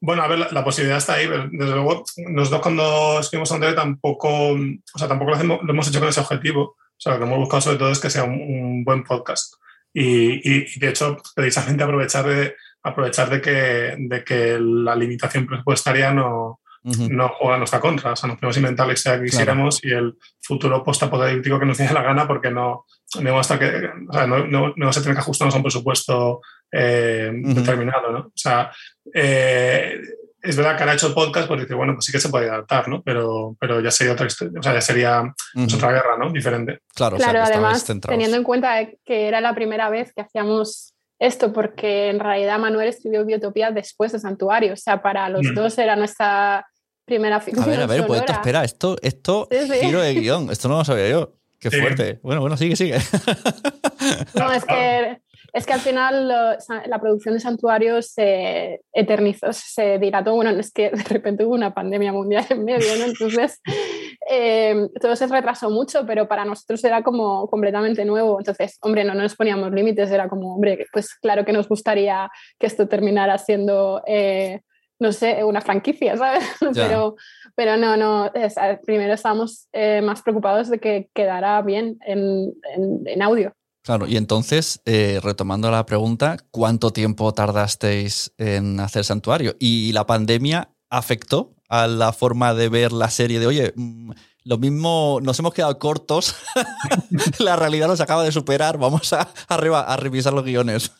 Bueno, 0.00 0.22
a 0.22 0.28
ver, 0.28 0.52
la, 0.52 0.64
posibilidad 0.64 0.98
está 0.98 1.14
ahí. 1.14 1.28
Desde 1.28 1.74
luego, 1.74 2.04
nosotros 2.28 2.62
cuando 2.62 3.20
escribimos 3.20 3.52
Android 3.52 3.74
tampoco, 3.74 4.52
o 4.52 4.98
sea, 4.98 5.08
tampoco 5.08 5.32
lo, 5.32 5.60
hemos 5.68 5.88
hecho 5.88 6.00
con 6.00 6.08
ese 6.08 6.20
objetivo. 6.20 6.62
O 6.62 6.98
sea, 6.98 7.12
lo 7.12 7.18
que 7.18 7.24
hemos 7.24 7.38
buscado 7.38 7.60
sobre 7.60 7.78
todo 7.78 7.90
es 7.90 8.00
que 8.00 8.10
sea 8.10 8.24
un, 8.24 8.40
un 8.40 8.84
buen 8.84 9.04
podcast. 9.04 9.54
Y, 9.92 10.36
y, 10.48 10.66
y, 10.74 10.78
de 10.80 10.88
hecho, 10.88 11.18
precisamente 11.34 11.84
aprovechar 11.84 12.26
de, 12.26 12.54
aprovechar 12.82 13.30
de, 13.30 13.40
que, 13.40 13.96
de 13.98 14.24
que 14.24 14.58
la 14.58 14.96
limitación 14.96 15.46
presupuestaria 15.46 16.12
no, 16.12 16.61
uh 16.84 16.90
-huh. 16.90 17.08
no 17.10 17.28
juega 17.28 17.54
a 17.54 17.58
nuestra 17.58 17.80
contra. 17.80 18.12
O 18.12 18.16
sea, 18.16 18.28
nos 18.28 18.38
podemos 18.38 18.56
inventar 18.56 18.86
la 18.86 18.92
historia 18.92 19.18
que 19.20 19.26
quisiéramos 19.26 19.80
claro. 19.80 19.96
y 19.96 19.98
el 19.98 20.14
futuro 20.40 20.82
post-apocalíptico 20.82 21.58
que 21.58 21.66
nos 21.66 21.78
dé 21.78 21.92
la 21.92 22.02
gana 22.02 22.26
porque 22.26 22.50
no, 22.50 22.86
no, 23.20 23.38
hasta 23.38 23.58
que, 23.58 23.66
o 24.08 24.12
sea, 24.12 24.26
no, 24.26 24.46
no, 24.46 24.72
no, 24.76 24.92
se 24.92 25.00
tiene 25.00 25.14
que 25.14 25.20
ajustarnos 25.20 25.54
a 25.54 25.58
un 25.58 25.64
presupuesto 25.64 26.40
eh, 26.70 27.30
uh 27.32 27.48
-huh. 27.48 27.54
determinado, 27.54 28.10
¿no? 28.10 28.18
O 28.20 28.32
sea, 28.34 28.70
eh, 29.14 30.00
es 30.42 30.56
verdad 30.56 30.76
que 30.76 30.82
ahora 30.82 30.92
ha 30.92 30.94
hecho 30.96 31.06
el 31.06 31.14
podcast, 31.14 31.46
pues 31.46 31.60
dice, 31.60 31.74
bueno, 31.74 31.94
pues 31.94 32.04
sí 32.04 32.10
que 32.12 32.18
se 32.18 32.28
puede 32.28 32.48
adaptar, 32.48 32.88
¿no? 32.88 33.00
Pero, 33.02 33.56
pero 33.60 33.80
ya 33.80 33.92
sería 33.92 34.14
otra 34.14 34.26
historia, 34.26 34.58
o 34.58 34.62
sea, 34.62 34.74
ya 34.74 34.80
sería 34.80 35.22
uh 35.22 35.32
-huh. 35.54 35.74
otra 35.76 35.92
guerra, 35.92 36.16
¿no? 36.18 36.32
Diferente. 36.32 36.80
Claro, 36.94 37.16
claro 37.16 37.42
o 37.42 37.46
sea, 37.46 37.54
además, 37.54 37.84
teniendo 38.08 38.36
en 38.36 38.42
cuenta 38.42 38.88
que 39.04 39.28
era 39.28 39.40
la 39.40 39.54
primera 39.54 39.88
vez 39.88 40.12
que 40.12 40.22
hacíamos 40.22 40.94
esto, 41.20 41.52
porque 41.52 42.08
en 42.08 42.18
realidad 42.18 42.58
Manuel 42.58 42.88
escribió 42.88 43.24
Biotopía 43.24 43.70
después 43.70 44.10
de 44.10 44.18
Santuario, 44.18 44.72
o 44.72 44.76
sea, 44.76 45.00
para 45.00 45.28
los 45.28 45.46
mm. 45.46 45.54
dos 45.54 45.78
era 45.78 45.94
nuestra 45.94 46.66
primera 47.12 47.40
ficción. 47.40 47.64
A 47.64 47.68
ver, 47.68 47.80
a 47.80 47.86
ver, 47.86 48.06
pues 48.06 48.20
esto, 48.20 48.32
espera, 48.32 48.64
esto, 48.64 48.96
esto, 49.02 49.48
sí, 49.50 49.58
sí. 49.68 49.86
giro 49.86 50.00
de 50.00 50.14
guion, 50.14 50.50
esto 50.50 50.68
no 50.68 50.78
lo 50.78 50.84
sabía 50.84 51.10
yo. 51.10 51.34
Qué 51.58 51.70
sí. 51.70 51.78
fuerte. 51.78 52.20
Bueno, 52.22 52.40
bueno, 52.40 52.56
sigue, 52.56 52.74
sigue. 52.74 52.98
No, 54.34 54.52
es 54.52 54.64
que 54.64 55.18
es 55.52 55.66
que 55.66 55.74
al 55.74 55.80
final 55.80 56.28
la 56.28 56.98
producción 56.98 57.34
de 57.34 57.40
Santuario 57.40 58.00
se 58.00 58.80
eternizó, 58.92 59.52
se 59.52 59.98
dilató. 59.98 60.34
Bueno, 60.34 60.50
es 60.58 60.72
que 60.72 60.90
de 60.90 61.02
repente 61.04 61.44
hubo 61.44 61.54
una 61.54 61.74
pandemia 61.74 62.12
mundial 62.12 62.46
en 62.48 62.64
medio, 62.64 62.96
¿no? 62.98 63.04
Entonces 63.04 63.60
eh, 64.30 64.88
todo 65.00 65.14
se 65.14 65.26
retrasó 65.26 65.70
mucho, 65.70 66.06
pero 66.06 66.26
para 66.26 66.46
nosotros 66.46 66.82
era 66.84 67.02
como 67.02 67.46
completamente 67.48 68.04
nuevo. 68.06 68.40
Entonces, 68.40 68.78
hombre, 68.80 69.04
no 69.04 69.14
nos 69.14 69.36
poníamos 69.36 69.70
límites, 69.72 70.10
era 70.10 70.28
como, 70.28 70.54
hombre, 70.54 70.86
pues 70.92 71.14
claro 71.16 71.44
que 71.44 71.52
nos 71.52 71.68
gustaría 71.68 72.30
que 72.58 72.66
esto 72.66 72.88
terminara 72.88 73.36
siendo. 73.36 74.02
Eh, 74.06 74.62
no 75.02 75.12
sé, 75.12 75.44
una 75.44 75.60
franquicia, 75.60 76.16
¿sabes? 76.16 76.44
Pero, 76.74 77.16
pero 77.54 77.76
no, 77.76 77.96
no, 77.96 78.32
es, 78.32 78.54
primero 78.86 79.12
estábamos 79.12 79.68
eh, 79.72 80.00
más 80.00 80.22
preocupados 80.22 80.70
de 80.70 80.78
que 80.78 81.10
quedara 81.12 81.60
bien 81.60 81.98
en, 82.06 82.54
en, 82.74 83.02
en 83.06 83.22
audio. 83.22 83.52
Claro, 83.84 84.06
y 84.06 84.16
entonces, 84.16 84.80
eh, 84.84 85.18
retomando 85.22 85.68
la 85.70 85.84
pregunta, 85.84 86.36
¿cuánto 86.52 86.92
tiempo 86.92 87.34
tardasteis 87.34 88.32
en 88.38 88.78
hacer 88.78 89.04
Santuario? 89.04 89.56
¿Y 89.58 89.90
la 89.90 90.06
pandemia 90.06 90.70
afectó 90.88 91.56
a 91.68 91.88
la 91.88 92.12
forma 92.12 92.54
de 92.54 92.68
ver 92.68 92.92
la 92.92 93.10
serie 93.10 93.40
de, 93.40 93.46
oye, 93.48 93.72
mm, 93.74 94.12
lo 94.44 94.58
mismo, 94.58 95.18
nos 95.20 95.36
hemos 95.40 95.52
quedado 95.52 95.76
cortos, 95.80 96.36
la 97.40 97.56
realidad 97.56 97.88
nos 97.88 98.00
acaba 98.00 98.22
de 98.22 98.30
superar, 98.30 98.78
vamos 98.78 99.12
a, 99.12 99.28
a, 99.48 99.56
a 99.56 99.96
revisar 99.96 100.32
los 100.32 100.44
guiones? 100.44 100.92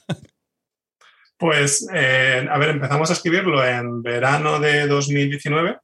Pues, 1.42 1.88
eh, 1.92 2.46
a 2.48 2.56
ver, 2.56 2.68
empezamos 2.68 3.10
a 3.10 3.14
escribirlo 3.14 3.66
en 3.66 4.00
verano 4.00 4.60
de 4.60 4.86
2019 4.86 5.76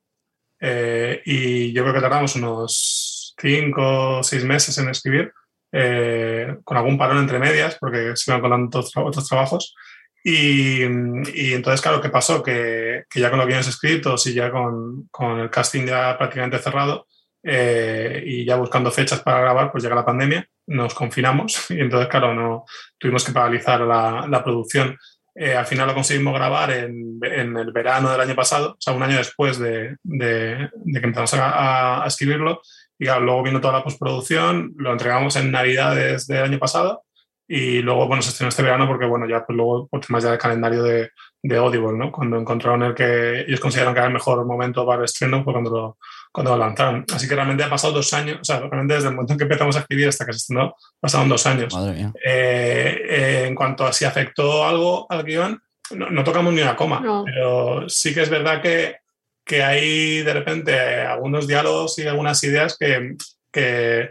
eh, 0.60 1.20
y 1.24 1.72
yo 1.72 1.82
creo 1.82 1.94
que 1.94 2.00
tardamos 2.00 2.36
unos 2.36 3.34
cinco 3.36 4.18
o 4.18 4.22
seis 4.22 4.44
meses 4.44 4.78
en 4.78 4.88
escribir 4.88 5.32
eh, 5.72 6.58
con 6.62 6.76
algún 6.76 6.96
parón 6.96 7.18
entre 7.18 7.40
medias, 7.40 7.76
porque 7.80 8.12
se 8.14 8.30
iban 8.30 8.40
colando 8.40 8.66
otros, 8.66 8.92
otros 8.98 9.28
trabajos. 9.28 9.74
Y, 10.22 10.84
y, 10.84 11.52
entonces, 11.54 11.80
claro, 11.80 12.00
¿qué 12.00 12.08
pasó? 12.08 12.40
Que, 12.40 13.02
que, 13.10 13.18
ya 13.18 13.28
con 13.28 13.40
los 13.40 13.48
guiones 13.48 13.66
escritos 13.66 14.24
y 14.28 14.34
ya 14.34 14.52
con, 14.52 15.08
con 15.10 15.40
el 15.40 15.50
casting 15.50 15.86
ya 15.86 16.16
prácticamente 16.16 16.60
cerrado 16.60 17.08
eh, 17.42 18.22
y 18.24 18.44
ya 18.44 18.54
buscando 18.54 18.92
fechas 18.92 19.22
para 19.22 19.40
grabar, 19.40 19.72
pues 19.72 19.82
llega 19.82 19.96
la 19.96 20.06
pandemia, 20.06 20.48
nos 20.68 20.94
confinamos 20.94 21.66
y 21.70 21.80
entonces, 21.80 22.08
claro, 22.08 22.32
no 22.32 22.64
tuvimos 22.96 23.24
que 23.24 23.32
paralizar 23.32 23.80
la, 23.80 24.24
la 24.28 24.44
producción. 24.44 24.96
Eh, 25.40 25.54
al 25.54 25.66
final 25.66 25.86
lo 25.86 25.94
conseguimos 25.94 26.34
grabar 26.34 26.70
en, 26.72 27.20
en, 27.22 27.56
el 27.56 27.70
verano 27.72 28.10
del 28.10 28.20
año 28.20 28.34
pasado, 28.34 28.72
o 28.72 28.76
sea, 28.80 28.92
un 28.92 29.02
año 29.04 29.18
después 29.18 29.58
de, 29.58 29.96
de, 30.02 30.68
de 30.74 31.00
que 31.00 31.06
empezamos 31.06 31.34
a, 31.34 32.02
a 32.02 32.06
escribirlo 32.06 32.60
y 32.98 33.04
claro, 33.04 33.24
luego 33.24 33.44
vino 33.44 33.60
toda 33.60 33.74
la 33.74 33.84
postproducción, 33.84 34.74
lo 34.76 34.90
entregamos 34.92 35.36
en 35.36 35.52
Navidades 35.52 36.26
del 36.26 36.42
año 36.42 36.58
pasado 36.58 37.04
Y 37.46 37.80
luego, 37.82 38.08
bueno, 38.08 38.22
se 38.22 38.30
estrenó 38.30 38.48
este 38.48 38.62
verano 38.62 38.88
porque, 38.88 39.06
bueno, 39.06 39.28
ya 39.28 39.46
pues 39.46 39.56
luego 39.56 39.86
por 39.88 40.00
temas 40.00 40.24
ya 40.24 40.30
del 40.30 40.38
calendario 40.38 40.82
de, 40.82 41.10
de 41.42 41.56
Audible, 41.56 41.96
¿no? 41.96 42.10
Cuando 42.12 42.36
encontraron 42.38 42.82
el 42.82 42.94
que 42.94 43.42
ellos 43.42 43.60
consideraron 43.60 43.94
que 43.94 44.00
era 44.00 44.08
el 44.08 44.14
mejor 44.14 44.44
momento 44.44 44.84
para 44.84 44.98
el 44.98 45.04
estreno 45.04 45.44
fue 45.44 45.52
cuando 45.52 45.70
lo, 45.70 45.98
cuando 46.32 46.52
lo 46.56 46.58
lanzaron. 46.64 47.04
Así 47.12 47.28
que 47.28 47.34
realmente 47.34 47.64
ha 47.64 47.70
pasado 47.70 47.94
dos 47.94 48.12
años, 48.14 48.38
o 48.40 48.44
sea, 48.44 48.60
realmente 48.60 48.94
desde 48.94 49.08
el 49.08 49.14
momento 49.14 49.32
en 49.32 49.38
que 49.38 49.44
empezamos 49.44 49.76
a 49.76 49.80
escribir 49.80 50.08
hasta 50.08 50.26
que 50.26 50.32
se 50.32 50.38
estrenó, 50.38 50.74
pasaron 51.00 51.28
dos 51.28 51.46
años. 51.46 51.74
Madre 51.74 51.92
mía. 51.94 52.12
Eh, 52.24 53.00
eh, 53.08 53.44
en 53.46 53.54
cuanto 53.54 53.84
a 53.86 53.92
si 53.92 54.04
afectó 54.04 54.64
algo 54.64 55.06
al 55.10 55.24
guion, 55.24 55.60
no, 55.92 56.10
no 56.10 56.24
tocamos 56.24 56.52
ni 56.52 56.60
una 56.62 56.76
coma, 56.76 57.00
No. 57.00 57.24
pero 57.24 57.88
sí 57.88 58.12
que 58.14 58.22
es 58.22 58.30
verdad 58.30 58.60
que, 58.60 58.96
que 59.44 59.62
hay 59.62 60.22
de 60.22 60.32
repente 60.34 60.78
algunos 60.78 61.46
diálogos 61.46 61.98
y 61.98 62.06
algunas 62.06 62.42
ideas 62.44 62.76
que, 62.78 63.16
que, 63.50 64.10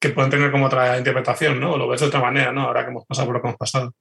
que 0.00 0.08
pueden 0.10 0.30
tener 0.30 0.50
como 0.50 0.66
otra 0.66 0.96
interpretación, 0.96 1.60
¿no? 1.60 1.72
O 1.72 1.76
lo 1.78 1.88
ves 1.88 2.00
de 2.00 2.06
otra 2.06 2.20
manera, 2.20 2.50
¿no? 2.52 2.62
Ahora 2.62 2.84
que 2.84 2.90
hemos 2.90 3.04
pasado 3.04 3.26
por 3.26 3.36
lo 3.36 3.42
que 3.42 3.48
hemos 3.48 3.58
pasado. 3.58 3.92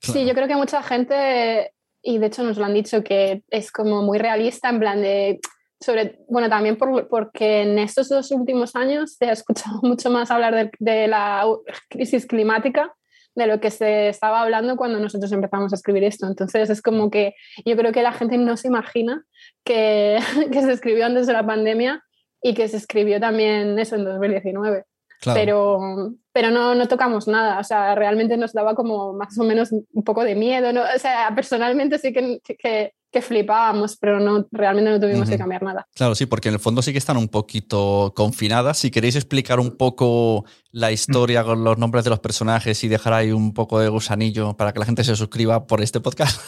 Sí, 0.00 0.24
yo 0.24 0.32
creo 0.34 0.48
que 0.48 0.56
mucha 0.56 0.82
gente, 0.82 1.72
y 2.02 2.18
de 2.18 2.26
hecho 2.26 2.42
nos 2.42 2.56
lo 2.56 2.64
han 2.64 2.74
dicho, 2.74 3.02
que 3.02 3.42
es 3.50 3.70
como 3.72 4.02
muy 4.02 4.18
realista, 4.18 4.68
en 4.70 4.78
plan 4.78 5.02
de, 5.02 5.40
sobre, 5.80 6.18
bueno, 6.28 6.48
también 6.48 6.76
por- 6.76 7.08
porque 7.08 7.62
en 7.62 7.78
estos 7.78 8.08
dos 8.08 8.30
últimos 8.30 8.76
años 8.76 9.14
se 9.16 9.26
ha 9.26 9.32
escuchado 9.32 9.80
mucho 9.82 10.10
más 10.10 10.30
hablar 10.30 10.54
de, 10.54 10.70
de 10.78 11.08
la 11.08 11.44
crisis 11.88 12.26
climática 12.26 12.94
de 13.34 13.46
lo 13.46 13.60
que 13.60 13.70
se 13.70 14.08
estaba 14.08 14.42
hablando 14.42 14.76
cuando 14.76 14.98
nosotros 14.98 15.30
empezamos 15.32 15.72
a 15.72 15.76
escribir 15.76 16.04
esto. 16.04 16.26
Entonces 16.26 16.68
es 16.68 16.82
como 16.82 17.10
que 17.10 17.34
yo 17.64 17.76
creo 17.76 17.92
que 17.92 18.02
la 18.02 18.12
gente 18.12 18.36
no 18.36 18.56
se 18.56 18.68
imagina 18.68 19.24
que, 19.64 20.18
que 20.52 20.62
se 20.62 20.72
escribió 20.72 21.06
antes 21.06 21.26
de 21.26 21.32
la 21.32 21.46
pandemia 21.46 22.02
y 22.42 22.54
que 22.54 22.68
se 22.68 22.76
escribió 22.76 23.20
también 23.20 23.78
eso 23.78 23.96
en 23.96 24.04
2019 24.04 24.84
Claro. 25.20 25.38
pero, 25.38 26.14
pero 26.32 26.50
no, 26.50 26.74
no 26.74 26.88
tocamos 26.88 27.28
nada. 27.28 27.58
O 27.58 27.64
sea, 27.64 27.94
realmente 27.94 28.38
nos 28.38 28.54
daba 28.54 28.74
como 28.74 29.12
más 29.12 29.38
o 29.38 29.44
menos 29.44 29.70
un 29.70 30.02
poco 30.02 30.24
de 30.24 30.34
miedo. 30.34 30.72
¿no? 30.72 30.80
O 30.82 30.98
sea, 30.98 31.30
personalmente 31.34 31.98
sí 31.98 32.10
que, 32.12 32.40
que, 32.58 32.94
que 33.10 33.22
flipábamos, 33.22 33.96
pero 33.96 34.20
no, 34.20 34.46
realmente 34.52 34.90
no 34.90 35.00
tuvimos 35.00 35.28
que 35.28 35.38
cambiar 35.38 35.62
nada. 35.62 35.86
Claro, 35.94 36.14
sí, 36.14 36.26
porque 36.26 36.48
en 36.48 36.54
el 36.54 36.60
fondo 36.60 36.82
sí 36.82 36.92
que 36.92 36.98
están 36.98 37.16
un 37.16 37.28
poquito 37.28 38.12
confinadas. 38.14 38.78
Si 38.78 38.90
queréis 38.90 39.16
explicar 39.16 39.58
un 39.58 39.76
poco 39.76 40.44
la 40.70 40.92
historia 40.92 41.42
con 41.42 41.64
los 41.64 41.78
nombres 41.78 42.04
de 42.04 42.10
los 42.10 42.20
personajes 42.20 42.82
y 42.84 42.88
dejar 42.88 43.12
ahí 43.12 43.32
un 43.32 43.52
poco 43.52 43.80
de 43.80 43.88
gusanillo 43.88 44.56
para 44.56 44.72
que 44.72 44.78
la 44.78 44.86
gente 44.86 45.04
se 45.04 45.16
suscriba 45.16 45.66
por 45.66 45.80
este 45.80 46.00
podcast. 46.00 46.40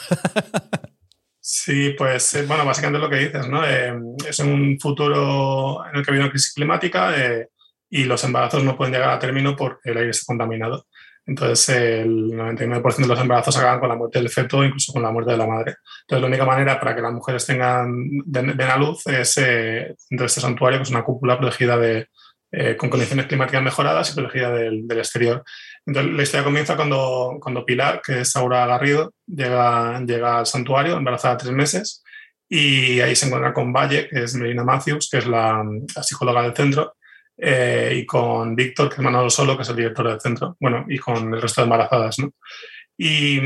Sí, 1.44 1.90
pues 1.98 2.34
eh, 2.34 2.46
bueno, 2.46 2.64
básicamente 2.64 3.00
lo 3.00 3.10
que 3.10 3.16
dices, 3.16 3.48
¿no? 3.48 3.66
Eh, 3.66 3.92
es 4.28 4.38
un 4.38 4.78
futuro 4.78 5.84
en 5.88 5.96
el 5.96 6.04
que 6.04 6.12
viene 6.12 6.26
una 6.26 6.30
crisis 6.30 6.54
climática 6.54 7.14
eh, 7.20 7.48
y 7.90 8.04
los 8.04 8.22
embarazos 8.22 8.62
no 8.62 8.76
pueden 8.76 8.94
llegar 8.94 9.10
a 9.10 9.18
término 9.18 9.56
porque 9.56 9.90
el 9.90 9.98
aire 9.98 10.10
está 10.10 10.26
contaminado. 10.26 10.86
Entonces, 11.24 11.68
el 11.68 12.32
99% 12.32 12.96
de 12.96 13.06
los 13.06 13.20
embarazos 13.20 13.56
acaban 13.56 13.78
con 13.78 13.88
la 13.88 13.96
muerte 13.96 14.18
del 14.18 14.28
feto, 14.28 14.64
incluso 14.64 14.92
con 14.92 15.02
la 15.02 15.12
muerte 15.12 15.32
de 15.32 15.38
la 15.38 15.46
madre. 15.46 15.76
Entonces, 16.02 16.20
la 16.22 16.26
única 16.26 16.44
manera 16.44 16.80
para 16.80 16.96
que 16.96 17.02
las 17.02 17.12
mujeres 17.12 17.46
tengan, 17.46 18.08
den, 18.24 18.56
den 18.56 18.70
a 18.70 18.76
luz 18.76 19.06
es 19.06 19.36
eh, 19.38 19.94
dentro 20.10 20.24
de 20.24 20.26
este 20.26 20.40
santuario, 20.40 20.78
que 20.78 20.82
es 20.82 20.90
una 20.90 21.04
cúpula 21.04 21.38
protegida 21.38 21.76
de, 21.76 22.08
eh, 22.50 22.76
con 22.76 22.90
condiciones 22.90 23.26
climáticas 23.26 23.62
mejoradas 23.62 24.10
y 24.10 24.14
protegida 24.14 24.50
del, 24.50 24.86
del 24.86 24.98
exterior. 24.98 25.44
Entonces, 25.86 26.12
la 26.12 26.22
historia 26.22 26.44
comienza 26.44 26.76
cuando, 26.76 27.38
cuando 27.40 27.64
Pilar, 27.64 28.02
que 28.04 28.20
es 28.20 28.34
Aura 28.34 28.66
Garrido, 28.66 29.14
llega, 29.26 30.00
llega 30.04 30.38
al 30.40 30.46
santuario, 30.46 30.96
embarazada 30.96 31.36
tres 31.36 31.52
meses, 31.52 32.02
y 32.48 33.00
ahí 33.00 33.16
se 33.16 33.26
encuentra 33.26 33.54
con 33.54 33.72
Valle, 33.72 34.08
que 34.08 34.24
es 34.24 34.34
Melina 34.34 34.64
Matthews, 34.64 35.08
que 35.10 35.18
es 35.18 35.26
la, 35.26 35.64
la 35.96 36.02
psicóloga 36.02 36.42
del 36.42 36.54
centro, 36.54 36.94
eh, 37.44 37.92
y 37.96 38.06
con 38.06 38.54
Víctor, 38.54 38.88
que 38.88 38.94
es 38.94 39.00
Manolo 39.00 39.28
Solo, 39.28 39.56
que 39.56 39.62
es 39.64 39.68
el 39.68 39.76
director 39.76 40.08
del 40.08 40.20
centro, 40.20 40.56
bueno, 40.60 40.84
y 40.88 40.96
con 40.98 41.34
el 41.34 41.42
resto 41.42 41.60
de 41.60 41.64
embarazadas, 41.64 42.20
¿no? 42.20 42.30
Y, 42.96 43.38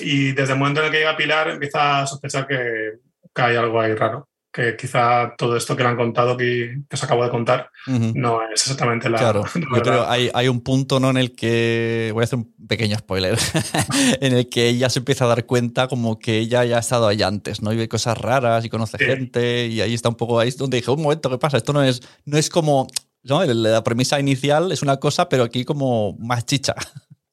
y 0.00 0.32
desde 0.32 0.54
el 0.54 0.58
momento 0.58 0.80
en 0.80 0.86
el 0.86 0.92
que 0.92 0.98
llega 0.98 1.16
Pilar, 1.16 1.50
empieza 1.50 2.00
a 2.00 2.06
sospechar 2.06 2.46
que, 2.46 2.92
que 3.34 3.42
hay 3.42 3.56
algo 3.56 3.78
ahí 3.80 3.94
raro, 3.94 4.28
que 4.50 4.76
quizá 4.76 5.34
todo 5.36 5.56
esto 5.58 5.76
que 5.76 5.82
le 5.82 5.90
han 5.90 5.96
contado, 5.96 6.36
que, 6.38 6.78
que 6.88 6.96
os 6.96 7.04
acabo 7.04 7.22
de 7.22 7.28
contar, 7.30 7.70
Ujú. 7.86 8.12
no 8.14 8.40
es 8.50 8.62
exactamente 8.62 9.10
la, 9.10 9.18
Claro, 9.18 9.44
la 9.54 9.76
yo 9.76 9.82
creo 9.82 10.08
hay, 10.08 10.30
hay 10.32 10.48
un 10.48 10.62
punto 10.62 10.98
¿no? 10.98 11.10
en 11.10 11.18
el 11.18 11.36
que, 11.36 12.10
voy 12.14 12.22
a 12.22 12.24
hacer 12.24 12.38
un 12.38 12.54
pequeño 12.66 12.96
spoiler, 12.96 13.36
en 14.22 14.32
el 14.32 14.48
que 14.48 14.68
ella 14.68 14.88
se 14.88 15.00
empieza 15.00 15.26
a 15.26 15.28
dar 15.28 15.44
cuenta 15.44 15.86
como 15.86 16.18
que 16.18 16.38
ella 16.38 16.64
ya 16.64 16.76
ha 16.78 16.80
estado 16.80 17.08
ahí 17.08 17.22
antes, 17.22 17.60
¿no? 17.60 17.72
Y 17.74 17.76
ve 17.76 17.88
cosas 17.88 18.16
raras 18.16 18.64
y 18.64 18.70
conoce 18.70 18.96
Sí. 18.96 19.04
gente 19.04 19.66
y 19.66 19.82
ahí 19.82 19.92
está 19.92 20.08
un 20.08 20.14
poco, 20.16 20.40
ahí 20.40 20.50
donde 20.52 20.78
dije, 20.78 20.90
un 20.90 21.02
momento, 21.02 21.28
¿qué 21.28 21.36
pasa? 21.38 21.58
Esto 21.58 21.74
no 21.74 21.82
es, 21.84 22.00
no 22.24 22.38
es 22.38 22.48
como, 22.48 22.86
¿no? 23.22 23.44
La 23.44 23.82
premisa 23.84 24.18
inicial 24.20 24.72
es 24.72 24.82
una 24.82 24.98
cosa, 24.98 25.28
pero 25.28 25.44
aquí 25.44 25.64
como 25.64 26.16
más 26.18 26.44
chicha. 26.46 26.74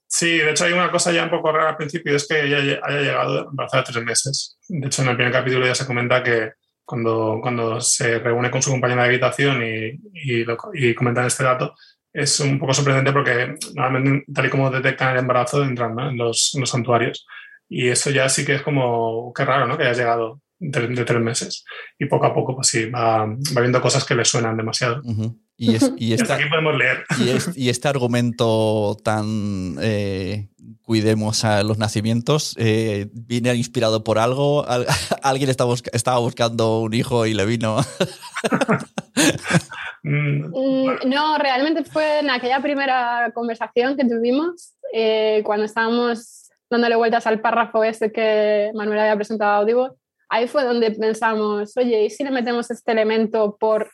Sí, 0.07 0.37
de 0.37 0.51
hecho 0.51 0.65
hay 0.65 0.73
una 0.73 0.91
cosa 0.91 1.11
ya 1.11 1.23
un 1.23 1.29
poco 1.29 1.51
rara 1.51 1.71
al 1.71 1.77
principio, 1.77 2.15
es 2.15 2.27
que 2.27 2.45
ella 2.45 2.79
haya 2.83 2.99
llegado 3.01 3.49
embarazada 3.49 3.83
tres 3.83 4.03
meses. 4.03 4.57
De 4.67 4.87
hecho, 4.87 5.01
en 5.01 5.09
el 5.09 5.15
primer 5.15 5.33
capítulo 5.33 5.65
ya 5.65 5.75
se 5.75 5.85
comenta 5.85 6.23
que 6.23 6.51
cuando, 6.85 7.39
cuando 7.41 7.81
se 7.81 8.19
reúne 8.19 8.49
con 8.51 8.61
su 8.61 8.71
compañera 8.71 9.01
de 9.03 9.07
habitación 9.09 9.61
y, 9.63 9.99
y, 10.13 10.45
lo- 10.45 10.57
y 10.73 10.93
comentan 10.95 11.25
este 11.25 11.43
dato, 11.43 11.73
es 12.13 12.39
un 12.39 12.57
poco 12.59 12.73
sorprendente 12.73 13.11
porque 13.11 13.55
normalmente, 13.73 14.31
tal 14.31 14.45
y 14.45 14.49
como 14.49 14.69
detectan 14.71 15.13
el 15.13 15.19
embarazo, 15.19 15.63
entran 15.65 15.95
¿no? 15.95 16.09
en, 16.09 16.17
los, 16.17 16.51
en 16.53 16.61
los 16.61 16.69
santuarios. 16.69 17.25
Y 17.67 17.89
eso 17.89 18.09
ya 18.11 18.29
sí 18.29 18.45
que 18.45 18.55
es 18.55 18.61
como, 18.61 19.33
qué 19.33 19.43
raro, 19.43 19.65
¿no? 19.67 19.75
Que 19.77 19.83
haya 19.83 19.93
llegado 19.97 20.39
de, 20.59 20.87
de 20.87 21.05
tres 21.05 21.21
meses. 21.21 21.63
Y 21.99 22.05
poco 22.05 22.25
a 22.25 22.33
poco, 22.33 22.55
pues 22.55 22.67
sí, 22.67 22.85
va, 22.89 23.25
va 23.25 23.61
viendo 23.61 23.81
cosas 23.81 24.03
que 24.05 24.15
le 24.15 24.25
suenan 24.25 24.57
demasiado. 24.57 25.01
Y, 25.57 25.75
es- 25.75 25.91
y 25.97 26.13
esta, 26.21 26.35
aquí 26.35 26.45
podemos 26.49 26.75
leer. 26.77 27.03
y, 27.19 27.29
es- 27.29 27.57
y 27.57 27.69
este 27.69 27.87
argumento 27.87 28.97
tan 29.03 29.77
eh, 29.81 30.49
cuidemos 30.81 31.43
a 31.45 31.63
los 31.63 31.77
nacimientos 31.77 32.55
eh, 32.59 33.07
viene 33.13 33.53
inspirado 33.55 34.03
por 34.03 34.17
algo. 34.19 34.67
Al- 34.67 34.85
alguien 35.23 35.49
estaba 35.49 36.19
buscando 36.19 36.81
un 36.81 36.93
hijo 36.93 37.25
y 37.25 37.33
le 37.33 37.45
vino. 37.45 37.77
Mm, 40.03 40.45
Mm, 40.53 41.09
No, 41.09 41.37
realmente 41.37 41.83
fue 41.83 42.19
en 42.19 42.29
aquella 42.29 42.59
primera 42.61 43.31
conversación 43.33 43.97
que 43.97 44.05
tuvimos, 44.05 44.73
eh, 44.93 45.41
cuando 45.43 45.65
estábamos 45.65 46.49
dándole 46.69 46.95
vueltas 46.95 47.25
al 47.27 47.41
párrafo 47.41 47.83
ese 47.83 48.11
que 48.11 48.71
Manuel 48.75 48.99
había 48.99 49.15
presentado 49.15 49.51
a 49.51 49.57
Audible. 49.57 49.89
Ahí 50.29 50.47
fue 50.47 50.63
donde 50.63 50.91
pensamos, 50.91 51.75
oye, 51.77 52.05
¿y 52.05 52.09
si 52.09 52.23
le 52.23 52.31
metemos 52.31 52.69
este 52.71 52.91
elemento 52.91 53.57
por, 53.59 53.89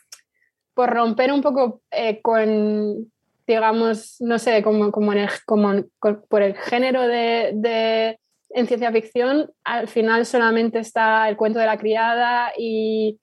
por 0.74 0.90
romper 0.90 1.32
un 1.32 1.42
poco 1.42 1.82
eh, 1.90 2.20
con, 2.22 3.12
digamos, 3.46 4.16
no 4.20 4.38
sé, 4.38 4.62
como, 4.62 4.90
como, 4.90 5.12
en 5.12 5.18
el- 5.20 5.30
como 5.46 5.84
por 6.28 6.42
el 6.42 6.54
género 6.56 7.02
de, 7.02 7.52
de- 7.54 8.18
en 8.50 8.66
ciencia 8.66 8.92
ficción? 8.92 9.50
Al 9.64 9.88
final 9.88 10.24
solamente 10.26 10.78
está 10.78 11.28
el 11.28 11.36
cuento 11.36 11.58
de 11.58 11.66
la 11.66 11.78
criada 11.78 12.52
y 12.56 13.18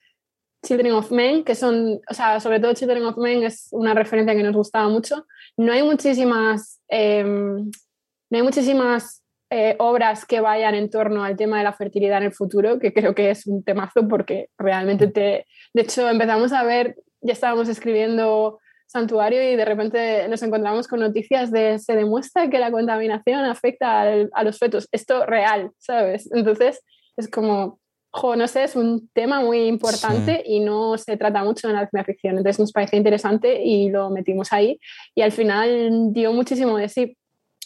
Children 0.65 0.91
of 0.93 1.11
Men, 1.11 1.43
que 1.45 1.55
son, 1.55 2.01
o 2.09 2.13
sea, 2.13 2.39
sobre 2.39 2.59
todo 2.59 2.73
Children 2.73 3.05
of 3.05 3.17
Men 3.17 3.43
es 3.43 3.69
una 3.71 3.93
referencia 3.93 4.35
que 4.35 4.43
nos 4.43 4.55
gustaba 4.55 4.89
mucho. 4.89 5.25
No 5.55 5.71
hay 5.71 5.83
muchísimas, 5.83 6.81
eh, 6.89 7.23
no 7.23 8.37
hay 8.37 8.43
muchísimas 8.43 9.18
eh, 9.49 9.75
obras 9.79 10.25
que 10.25 10.41
vayan 10.41 10.75
en 10.75 10.89
torno 10.89 11.23
al 11.23 11.35
tema 11.35 11.57
de 11.57 11.63
la 11.63 11.73
fertilidad 11.73 12.19
en 12.19 12.25
el 12.25 12.33
futuro, 12.33 12.79
que 12.79 12.93
creo 12.93 13.15
que 13.15 13.31
es 13.31 13.47
un 13.47 13.63
temazo 13.63 14.07
porque 14.07 14.49
realmente 14.57 15.07
te... 15.07 15.45
De 15.73 15.81
hecho, 15.81 16.09
empezamos 16.09 16.53
a 16.53 16.63
ver, 16.63 16.95
ya 17.21 17.33
estábamos 17.33 17.67
escribiendo 17.69 18.59
Santuario 18.87 19.41
y 19.51 19.55
de 19.55 19.65
repente 19.65 20.27
nos 20.29 20.41
encontramos 20.41 20.87
con 20.87 20.99
noticias 20.99 21.51
de 21.51 21.77
se 21.77 21.95
demuestra 21.95 22.49
que 22.49 22.57
la 22.57 22.71
contaminación 22.71 23.45
afecta 23.45 24.01
al- 24.01 24.29
a 24.33 24.43
los 24.43 24.57
fetos. 24.57 24.87
Esto 24.91 25.25
real, 25.27 25.71
¿sabes? 25.77 26.27
Entonces 26.33 26.81
es 27.15 27.29
como, 27.29 27.79
jo, 28.11 28.35
no 28.35 28.47
sé, 28.47 28.63
es 28.63 28.75
un 28.75 29.07
tema 29.13 29.41
muy 29.41 29.67
importante 29.67 30.41
y 30.43 30.59
no 30.59 30.97
se 30.97 31.17
trata 31.17 31.43
mucho 31.43 31.67
en 31.69 31.75
la 31.75 31.87
ciencia 31.87 32.03
ficción. 32.03 32.37
Entonces 32.37 32.59
nos 32.59 32.71
parecía 32.71 32.97
interesante 32.97 33.61
y 33.63 33.89
lo 33.89 34.09
metimos 34.09 34.51
ahí 34.53 34.79
y 35.13 35.21
al 35.21 35.31
final 35.31 36.11
dio 36.11 36.33
muchísimo 36.33 36.77
de 36.77 36.89
sí. 36.89 37.15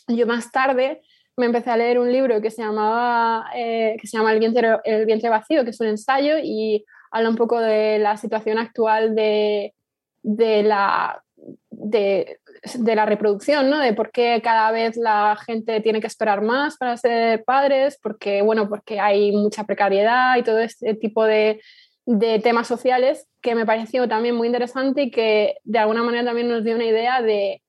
Yo 0.09 0.27
más 0.27 0.51
tarde 0.51 1.01
me 1.37 1.47
empecé 1.47 1.69
a 1.71 1.77
leer 1.77 1.99
un 1.99 2.11
libro 2.11 2.41
que 2.41 2.51
se 2.51 2.61
llamaba 2.61 3.47
eh, 3.55 3.97
que 3.99 4.07
se 4.07 4.17
llama 4.17 4.33
el 4.33 4.39
vientre, 4.39 4.77
el 4.83 5.05
vientre 5.05 5.29
vacío, 5.29 5.63
que 5.63 5.71
es 5.71 5.79
un 5.79 5.87
ensayo 5.87 6.35
y 6.41 6.85
habla 7.11 7.29
un 7.29 7.35
poco 7.35 7.59
de 7.59 7.99
la 7.99 8.17
situación 8.17 8.57
actual 8.57 9.15
de, 9.15 9.73
de 10.21 10.63
la 10.63 11.23
de, 11.69 12.39
de 12.75 12.95
la 12.95 13.05
reproducción, 13.05 13.69
¿no? 13.69 13.79
De 13.79 13.93
por 13.93 14.11
qué 14.11 14.41
cada 14.43 14.71
vez 14.71 14.95
la 14.95 15.37
gente 15.45 15.81
tiene 15.81 15.99
que 15.99 16.07
esperar 16.07 16.41
más 16.41 16.77
para 16.77 16.97
ser 16.97 17.43
padres, 17.43 17.99
porque, 18.01 18.41
bueno, 18.41 18.69
porque 18.69 18.99
hay 18.99 19.31
mucha 19.31 19.65
precariedad 19.65 20.37
y 20.37 20.43
todo 20.43 20.59
este 20.59 20.93
tipo 20.95 21.25
de, 21.25 21.61
de 22.05 22.39
temas 22.39 22.67
sociales 22.67 23.27
que 23.41 23.55
me 23.55 23.65
pareció 23.65 24.07
también 24.07 24.35
muy 24.35 24.47
interesante 24.47 25.03
y 25.03 25.11
que 25.11 25.55
de 25.63 25.79
alguna 25.79 26.03
manera 26.03 26.25
también 26.25 26.47
nos 26.47 26.63
dio 26.63 26.75
una 26.75 26.85
idea 26.85 27.21
de 27.21 27.61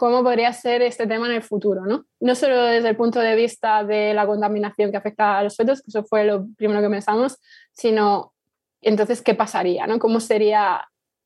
cómo 0.00 0.22
podría 0.22 0.50
ser 0.54 0.80
este 0.80 1.06
tema 1.06 1.26
en 1.26 1.34
el 1.34 1.42
futuro, 1.42 1.84
¿no? 1.84 2.06
No 2.20 2.34
solo 2.34 2.62
desde 2.62 2.88
el 2.88 2.96
punto 2.96 3.20
de 3.20 3.36
vista 3.36 3.84
de 3.84 4.14
la 4.14 4.26
contaminación 4.26 4.90
que 4.90 4.96
afecta 4.96 5.36
a 5.36 5.42
los 5.42 5.54
fetos, 5.54 5.82
que 5.82 5.88
eso 5.88 6.04
fue 6.04 6.24
lo 6.24 6.46
primero 6.56 6.80
que 6.80 6.88
pensamos, 6.88 7.36
sino 7.74 8.32
entonces 8.80 9.20
qué 9.20 9.34
pasaría, 9.34 9.86
¿no? 9.86 9.98
¿Cómo 9.98 10.20
sería 10.20 10.80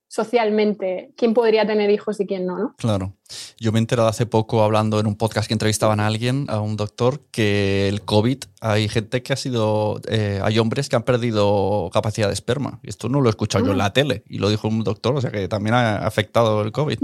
socialmente 0.08 1.12
quién 1.16 1.34
podría 1.34 1.64
tener 1.64 1.88
hijos 1.88 2.18
y 2.18 2.26
quién 2.26 2.46
no, 2.46 2.58
¿no? 2.58 2.74
Claro. 2.76 3.14
Yo 3.60 3.70
me 3.70 3.78
he 3.78 3.80
enterado 3.80 4.08
hace 4.08 4.26
poco 4.26 4.64
hablando 4.64 4.98
en 4.98 5.06
un 5.06 5.14
podcast 5.14 5.46
que 5.46 5.54
entrevistaban 5.54 6.00
a 6.00 6.08
alguien, 6.08 6.46
a 6.48 6.60
un 6.60 6.76
doctor, 6.76 7.20
que 7.30 7.86
el 7.86 8.02
COVID, 8.02 8.38
hay 8.60 8.88
gente 8.88 9.22
que 9.22 9.32
ha 9.32 9.36
sido, 9.36 10.00
eh, 10.08 10.40
hay 10.42 10.58
hombres 10.58 10.88
que 10.88 10.96
han 10.96 11.04
perdido 11.04 11.90
capacidad 11.92 12.26
de 12.26 12.34
esperma. 12.34 12.80
Esto 12.82 13.08
no 13.08 13.20
lo 13.20 13.28
he 13.28 13.30
escuchado 13.30 13.66
yo 13.66 13.70
en 13.70 13.78
la 13.78 13.92
tele 13.92 14.24
y 14.28 14.38
lo 14.38 14.48
dijo 14.48 14.66
un 14.66 14.82
doctor, 14.82 15.14
o 15.14 15.20
sea 15.20 15.30
que 15.30 15.46
también 15.46 15.74
ha 15.74 15.98
afectado 15.98 16.62
el 16.62 16.72
COVID. 16.72 16.98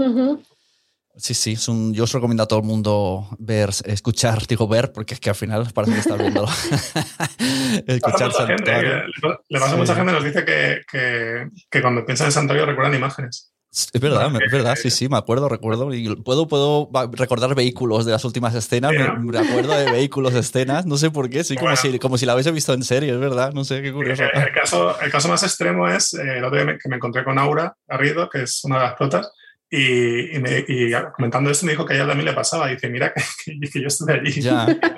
Sí, 1.17 1.33
sí, 1.33 1.53
es 1.53 1.67
un, 1.67 1.93
yo 1.93 2.05
os 2.05 2.11
recomiendo 2.11 2.43
a 2.43 2.47
todo 2.47 2.59
el 2.59 2.65
mundo 2.65 3.27
ver, 3.37 3.69
escuchar, 3.85 4.45
digo 4.47 4.67
ver, 4.67 4.91
porque 4.91 5.13
es 5.13 5.19
que 5.19 5.29
al 5.29 5.35
final 5.35 5.67
parece 5.73 5.93
que 5.93 5.99
está 5.99 6.15
viendo. 6.15 6.45
escuchar 7.87 8.31
Santuario. 8.31 9.03
le 9.49 9.59
pasa 9.59 9.73
a 9.73 9.77
mucha 9.77 9.95
gente, 9.95 10.11
nos 10.11 10.23
dice 10.23 10.45
que, 10.45 10.81
que, 10.89 11.49
que 11.69 11.81
cuando 11.81 12.05
piensan 12.05 12.27
en 12.27 12.31
Santuario 12.31 12.65
recuerdan 12.65 12.95
imágenes. 12.95 13.51
Es 13.71 14.01
verdad, 14.01 14.29
es 14.43 14.51
verdad, 14.51 14.75
sí, 14.75 14.91
sí, 14.91 15.07
me 15.07 15.15
acuerdo, 15.15 15.47
recuerdo. 15.47 15.93
Y 15.93 16.13
puedo, 16.17 16.45
puedo 16.45 16.89
recordar 17.13 17.55
vehículos 17.55 18.05
de 18.05 18.11
las 18.11 18.25
últimas 18.25 18.53
escenas, 18.53 18.91
me, 18.91 19.39
acuerdo 19.39 19.73
de 19.77 19.89
vehículos, 19.89 20.33
escenas, 20.35 20.85
no 20.85 20.97
sé 20.97 21.09
por 21.09 21.29
qué, 21.29 21.45
sí, 21.45 21.55
como, 21.55 21.73
si, 21.77 21.97
como 21.97 22.17
si 22.17 22.25
la 22.25 22.33
hubiese 22.33 22.51
visto 22.51 22.73
en 22.73 22.83
serie, 22.83 23.13
es 23.13 23.19
verdad, 23.19 23.53
no 23.53 23.63
sé, 23.63 23.81
qué 23.81 23.93
curioso. 23.93 24.23
El, 24.23 24.51
caso, 24.51 24.99
el 24.99 25.09
caso 25.09 25.29
más 25.29 25.43
extremo 25.43 25.87
es 25.87 26.13
eh, 26.13 26.39
el 26.39 26.43
otro 26.43 26.61
día 26.61 26.77
que 26.77 26.89
me 26.89 26.97
encontré 26.97 27.23
con 27.23 27.39
Aura 27.39 27.77
Garrido, 27.87 28.29
que 28.29 28.41
es 28.41 28.61
una 28.65 28.75
de 28.75 28.83
las 28.87 28.95
protas, 28.95 29.31
y, 29.73 30.91
comentando 31.15 31.49
esto 31.49 31.65
me 31.65 31.71
dijo 31.71 31.85
que 31.85 31.93
a 31.93 31.95
ella 31.95 32.07
también 32.07 32.25
le 32.25 32.33
pasaba. 32.33 32.67
Dice, 32.67 32.89
mira, 32.89 33.13
que, 33.13 33.57
yo 33.81 33.87
estuve 33.87 34.13
allí 34.13 34.33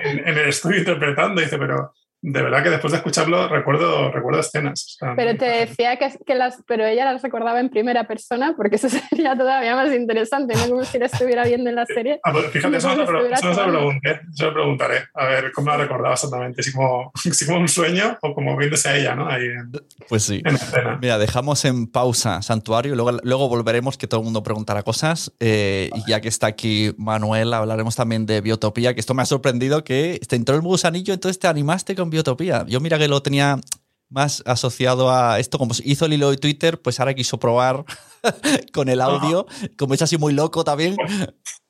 en, 0.04 0.28
en, 0.28 0.38
el 0.38 0.50
estudio 0.50 0.80
interpretando. 0.80 1.42
Dice, 1.42 1.60
pero 1.60 1.94
de 2.24 2.42
verdad 2.42 2.64
que 2.64 2.70
después 2.70 2.92
de 2.92 2.98
escucharlo 2.98 3.50
recuerdo, 3.50 4.10
recuerdo 4.10 4.40
escenas. 4.40 4.98
pero 5.18 5.36
te 5.38 5.46
decía 5.46 5.98
que, 5.98 6.10
que, 6.26 6.36
las, 6.36 6.64
pero 6.66 6.86
ella 6.86 7.04
las 7.04 7.22
recordaba 7.22 7.60
en 7.60 7.70
primera 7.70 8.08
persona, 8.08 8.54
porque 8.56 8.78
eso 8.78 8.88
sería 9.10 9.36
todavía 9.36 9.76
más 9.76 9.94
interesante, 9.94 10.56
no 10.56 10.70
como 10.70 10.86
si 10.86 11.00
la 11.00 11.08
estuviera 11.08 11.44
viendo 11.44 11.70
en 11.70 11.76
la 11.76 11.86
serie. 11.86 12.22
Ah, 12.24 12.32
pues 12.32 12.46
fíjate, 12.48 12.78
eso, 12.78 12.88
no, 12.96 13.06
se 13.06 13.12
lo 13.12 13.20
pregunté, 13.72 14.22
eso 14.34 14.46
lo 14.46 14.54
preguntaré, 14.54 15.00
a 15.14 15.26
ver 15.26 15.52
cómo 15.52 15.70
la 15.72 15.78
recordaba 15.78 16.14
exactamente, 16.14 16.64
si 16.64 16.72
como, 16.72 17.12
si 17.16 17.46
como 17.46 17.60
un 17.60 17.68
sueño 17.68 18.18
o 18.22 18.34
como 18.34 18.56
viéndose 18.56 18.88
a 18.88 18.96
ella, 18.96 19.16
¿no? 19.16 19.28
Ahí 19.30 19.44
pues 20.08 20.24
sí. 20.24 20.42
Mira, 21.02 21.18
dejamos 21.18 21.66
en 21.66 21.88
pausa 21.88 22.42
Santuario, 22.42 22.96
luego, 22.96 23.20
luego 23.24 23.50
volveremos, 23.50 23.98
que 23.98 24.08
todo 24.08 24.22
el 24.22 24.24
mundo 24.24 24.44
preguntará 24.44 24.84
cosas, 24.84 25.34
eh, 25.42 25.90
y 25.94 26.10
ya 26.10 26.22
que 26.22 26.30
está 26.30 26.48
aquí 26.48 26.94
Manuel, 26.98 27.54
hablaremos 27.54 27.98
también 27.98 28.26
de 28.26 28.40
Biotopía, 28.40 28.94
que 28.94 29.02
esto 29.02 29.14
me 29.14 29.24
ha 29.24 29.26
sorprendido 29.26 29.84
que 29.84 30.22
te 30.26 30.38
entró 30.38 30.56
el 30.56 30.62
gusanillo, 30.62 31.14
entonces 31.14 31.38
te 31.38 31.48
animaste 31.48 31.96
con 31.96 32.13
Biotopía. 32.14 32.66
Yo 32.68 32.80
mira 32.80 32.98
que 32.98 33.08
lo 33.08 33.22
tenía 33.22 33.60
más 34.10 34.44
asociado 34.46 35.12
a 35.12 35.40
esto, 35.40 35.58
como 35.58 35.74
hizo 35.84 36.06
el 36.06 36.14
hilo 36.14 36.30
de 36.30 36.38
Twitter, 36.38 36.80
pues 36.82 37.00
ahora 37.00 37.14
quiso 37.14 37.40
probar 37.40 37.84
con 38.74 38.88
el 38.88 39.02
audio, 39.02 39.46
como 39.78 39.96
es 39.96 40.02
así 40.02 40.18
muy 40.18 40.34
loco 40.34 40.64
también. 40.64 40.96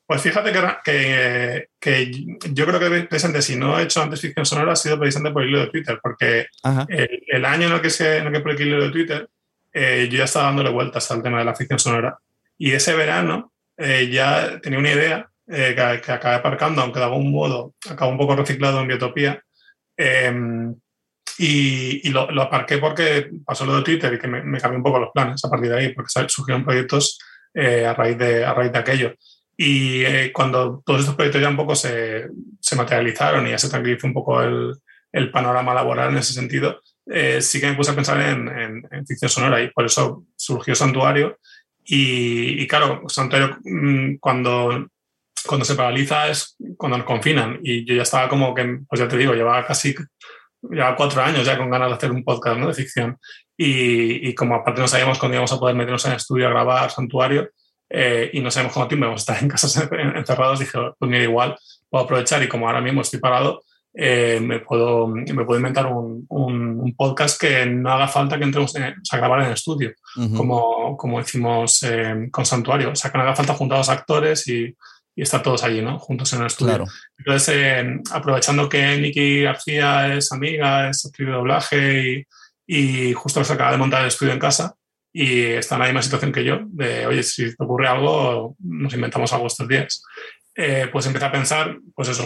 Pues 0.05 0.21
fíjate 0.21 0.51
que, 0.83 1.69
que, 1.79 2.11
yo 2.51 2.65
creo 2.65 2.79
que 2.79 2.89
precisamente 3.07 3.41
si 3.41 3.55
no 3.55 3.79
he 3.79 3.83
hecho 3.83 4.01
antes 4.01 4.19
ficción 4.19 4.45
sonora 4.45 4.73
ha 4.73 4.75
sido 4.75 4.99
precisamente 4.99 5.33
por 5.33 5.43
el 5.43 5.49
hilo 5.49 5.61
de 5.61 5.67
Twitter, 5.67 5.99
porque 6.03 6.47
el, 7.29 7.45
año 7.45 7.67
en 7.67 7.73
el 7.73 7.81
que, 7.81 7.89
se, 7.89 8.17
en 8.17 8.27
el 8.27 8.33
que 8.33 8.41
por 8.41 8.51
el 8.51 8.61
hilo 8.61 8.83
de 8.83 8.91
Twitter 8.91 9.29
eh, 9.71 10.09
yo 10.11 10.17
ya 10.17 10.25
estaba 10.25 10.47
dándole 10.47 10.69
vueltas 10.69 11.09
al 11.09 11.23
tema 11.23 11.39
de 11.39 11.45
la 11.45 11.55
ficción 11.55 11.79
sonora 11.79 12.19
y 12.57 12.71
ese 12.71 12.93
verano 12.93 13.53
eh, 13.77 14.09
ya 14.11 14.59
tenía 14.61 14.77
una 14.77 14.91
idea 14.91 15.29
eh, 15.47 15.73
que, 15.75 16.01
que, 16.01 16.11
acabé 16.11 16.35
aparcando, 16.35 16.81
aunque 16.81 16.99
de 16.99 17.05
algún 17.05 17.31
modo 17.31 17.73
acabó 17.89 18.11
un 18.11 18.17
poco 18.17 18.35
reciclado 18.35 18.81
en 18.81 18.87
Biotopía, 18.89 19.41
Em, 19.97 20.75
y, 21.37 22.09
lo, 22.09 22.41
aparqué 22.41 22.77
porque 22.77 23.29
pasó 23.45 23.65
lo 23.65 23.77
de 23.77 23.83
Twitter 23.83 24.13
y 24.13 24.19
que 24.19 24.27
me, 24.27 24.59
cambió 24.59 24.77
un 24.77 24.83
poco 24.83 24.99
los 24.99 25.11
planes 25.11 25.43
a 25.43 25.49
partir 25.49 25.69
de 25.69 25.77
ahí, 25.77 25.93
porque 25.93 26.11
surgieron 26.27 26.63
proyectos 26.63 27.19
eh, 27.53 27.85
a, 27.85 27.93
raíz 27.93 28.17
de, 28.17 28.45
a 28.45 28.53
raíz 28.53 28.71
de 28.71 28.79
aquello. 28.79 29.13
Y 29.55 30.03
eh, 30.03 30.31
cuando 30.33 30.81
todos 30.85 31.01
estos 31.01 31.15
proyectos 31.15 31.41
ya 31.41 31.49
un 31.49 31.57
poco 31.57 31.75
se, 31.75 32.27
se, 32.59 32.75
materializaron 32.75 33.45
y 33.45 33.51
ya 33.51 33.57
se 33.57 33.69
tranquilizó 33.69 34.07
un 34.07 34.13
poco 34.13 34.41
el, 34.41 34.73
el 35.11 35.31
panorama 35.31 35.73
laboral 35.73 36.09
en 36.09 36.17
ese 36.17 36.33
sentido, 36.33 36.81
eh, 37.05 37.41
sí 37.41 37.59
que 37.59 37.67
me 37.67 37.75
puse 37.75 37.91
a 37.91 37.95
pensar 37.95 38.19
en, 38.21 38.47
en, 38.91 39.05
ficción 39.05 39.29
sonora 39.29 39.61
y 39.61 39.69
por 39.71 39.85
eso 39.85 40.25
surgió 40.35 40.75
Santuario. 40.75 41.37
Y, 41.85 42.61
y 42.63 42.67
claro, 42.67 43.03
Santuario, 43.07 43.57
mm, 43.63 44.15
cuando 44.19 44.87
cuando 45.45 45.65
se 45.65 45.75
paraliza 45.75 46.27
es 46.29 46.55
cuando 46.77 46.97
nos 46.97 47.07
confinan. 47.07 47.59
Y 47.63 47.85
yo 47.85 47.95
ya 47.95 48.03
estaba 48.03 48.29
como 48.29 48.53
que, 48.53 48.79
pues 48.87 48.99
ya 48.99 49.07
te 49.07 49.17
digo, 49.17 49.33
llevaba 49.33 49.65
casi 49.65 49.95
llevaba 50.61 50.95
cuatro 50.95 51.21
años 51.21 51.45
ya 51.45 51.57
con 51.57 51.69
ganas 51.69 51.89
de 51.89 51.95
hacer 51.95 52.11
un 52.11 52.23
podcast 52.23 52.57
¿no? 52.57 52.67
de 52.67 52.73
ficción. 52.73 53.17
Y, 53.57 54.29
y, 54.29 54.33
como 54.33 54.55
aparte 54.55 54.81
no 54.81 54.87
sabíamos 54.87 55.19
cuándo 55.19 55.35
íbamos 55.35 55.53
a 55.53 55.59
poder 55.59 55.75
meternos 55.75 56.03
en 56.05 56.11
el 56.11 56.17
estudio 56.17 56.47
a 56.47 56.49
grabar 56.49 56.89
Santuario 56.89 57.49
eh, 57.95 58.31
y 58.33 58.39
no 58.39 58.49
sabemos 58.49 58.73
cuánto 58.73 58.89
tiempo 58.89 59.05
vamos 59.05 59.21
a 59.21 59.33
estar 59.33 59.43
en 59.43 59.49
casa 59.49 59.87
encerrados, 60.15 60.59
dije, 60.59 60.79
pues 60.97 61.11
mira, 61.11 61.23
igual 61.23 61.55
puedo 61.89 62.05
aprovechar 62.05 62.41
y 62.41 62.47
como 62.47 62.67
ahora 62.67 62.81
mismo 62.81 63.01
estoy 63.01 63.19
parado, 63.19 63.61
eh, 63.93 64.39
me, 64.41 64.59
puedo, 64.59 65.05
me 65.07 65.45
puedo 65.45 65.59
inventar 65.59 65.85
un, 65.85 66.25
un, 66.27 66.95
podcast 66.97 67.39
que 67.39 67.67
no 67.67 67.91
haga 67.91 68.07
falta 68.07 68.39
que 68.39 68.45
entremos 68.45 68.75
a 68.75 69.17
grabar 69.17 69.41
en 69.41 69.47
el 69.47 69.53
estudio, 69.53 69.91
como, 70.35 70.97
como 70.97 71.19
hicimos 71.19 71.83
eh, 71.83 72.29
con 72.31 72.45
Santuario. 72.45 72.91
O 72.91 72.95
sea, 72.95 73.11
que 73.11 73.17
no 73.19 73.23
haga 73.23 73.35
falta 73.35 73.53
juntar 73.53 73.75
a 73.75 73.79
los 73.81 73.89
actores 73.89 74.47
y, 74.47 74.75
y 75.15 75.21
estar 75.21 75.43
todos 75.43 75.63
allí, 75.63 75.81
¿no? 75.81 75.99
Juntos 75.99 76.33
en 76.33 76.41
el 76.41 76.47
estudio. 76.47 76.85
Entonces, 77.17 77.55
eh, 77.55 77.99
aprovechando 78.11 78.67
que 78.67 78.97
Nicky 78.97 79.43
García 79.43 80.15
es 80.15 80.31
amiga, 80.31 80.89
es 80.89 81.05
actriz 81.05 81.27
de 81.27 81.33
doblaje 81.33 82.25
y, 82.67 83.09
y, 83.09 83.13
justo 83.13 83.43
se 83.43 83.53
acaba 83.53 83.71
de 83.71 83.77
montar 83.77 84.01
el 84.01 84.07
estudio 84.07 84.33
en 84.33 84.39
casa 84.39 84.75
y 85.11 85.43
está 85.43 85.75
en 85.75 85.81
la 85.81 85.85
misma 85.85 86.01
situación 86.01 86.31
que 86.31 86.43
yo, 86.43 86.59
de, 86.65 87.05
oye, 87.05 87.21
si 87.21 87.55
te 87.55 87.63
ocurre 87.63 87.87
algo, 87.87 88.55
nos 88.59 88.93
inventamos 88.93 89.31
algo 89.33 89.47
estos 89.47 89.67
días. 89.67 90.03
Eh, 90.55 90.87
pues 90.91 91.05
empecé 91.05 91.25
a 91.25 91.31
pensar, 91.31 91.77
pues 91.95 92.09
eso, 92.09 92.25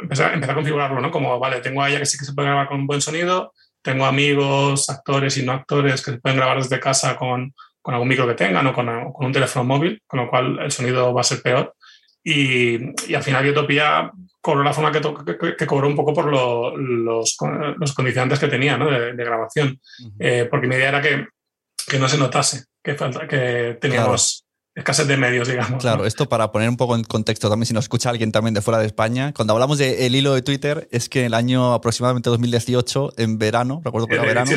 empecé, 0.00 0.24
a 0.24 0.54
configurarlo, 0.54 1.00
¿no? 1.00 1.10
Como, 1.10 1.38
vale, 1.40 1.60
tengo 1.60 1.82
a 1.82 1.90
ella 1.90 1.98
que 1.98 2.06
sí 2.06 2.16
que 2.16 2.24
se 2.24 2.32
puede 2.32 2.48
grabar 2.48 2.68
con 2.68 2.86
buen 2.86 3.00
sonido, 3.00 3.52
tengo 3.82 4.06
amigos, 4.06 4.88
actores 4.90 5.36
y 5.38 5.44
no 5.44 5.52
actores 5.52 6.04
que 6.04 6.12
se 6.12 6.18
pueden 6.18 6.36
grabar 6.38 6.58
desde 6.58 6.78
casa 6.78 7.16
con, 7.16 7.54
con 7.82 7.94
algún 7.94 8.08
micro 8.08 8.26
que 8.26 8.34
tengan 8.34 8.66
o 8.68 8.72
con, 8.72 8.86
con 9.12 9.26
un 9.26 9.32
teléfono 9.32 9.64
móvil, 9.64 10.00
con 10.06 10.20
lo 10.20 10.30
cual 10.30 10.58
el 10.60 10.70
sonido 10.70 11.12
va 11.12 11.22
a 11.22 11.24
ser 11.24 11.42
peor 11.42 11.74
y, 12.24 13.14
al 13.14 13.22
final 13.22 13.44
Biotopía 13.44 14.10
cobró 14.40 14.62
la 14.62 14.72
forma 14.72 14.92
que, 14.92 15.56
que, 15.56 15.66
cobró 15.66 15.88
un 15.88 15.96
poco 15.96 16.14
por 16.14 16.26
los, 16.26 16.74
los, 16.76 17.94
condicionantes 17.94 18.38
que 18.38 18.48
tenía 18.48 18.76
¿no? 18.76 18.90
de, 18.90 19.12
grabación. 19.14 19.80
Eh, 20.18 20.46
porque 20.50 20.66
mi 20.66 20.76
idea 20.76 20.88
era 20.88 21.02
que, 21.02 21.26
que 21.86 21.98
no 21.98 22.08
se 22.08 22.18
notase 22.18 22.64
que, 22.82 22.96
que 23.28 23.78
teníamos 23.80 24.47
escasez 24.78 25.06
de 25.06 25.16
medios, 25.16 25.48
digamos. 25.48 25.80
Claro, 25.80 26.06
esto 26.06 26.28
para 26.28 26.50
poner 26.52 26.68
un 26.68 26.76
poco 26.76 26.96
en 26.96 27.04
contexto 27.04 27.48
también, 27.48 27.66
si 27.66 27.74
nos 27.74 27.84
escucha 27.84 28.10
alguien 28.10 28.32
también 28.32 28.54
de 28.54 28.62
fuera 28.62 28.78
de 28.78 28.86
España, 28.86 29.32
cuando 29.34 29.52
hablamos 29.52 29.78
del 29.78 29.94
el 29.98 30.14
hilo 30.14 30.34
de 30.34 30.42
Twitter, 30.42 30.88
es 30.90 31.08
que 31.08 31.20
en 31.20 31.26
el 31.26 31.34
año 31.34 31.74
aproximadamente 31.74 32.30
2018, 32.30 33.14
en 33.16 33.38
verano, 33.38 33.80
recuerdo 33.84 34.06
que 34.06 34.14
era 34.14 34.24
verano, 34.24 34.50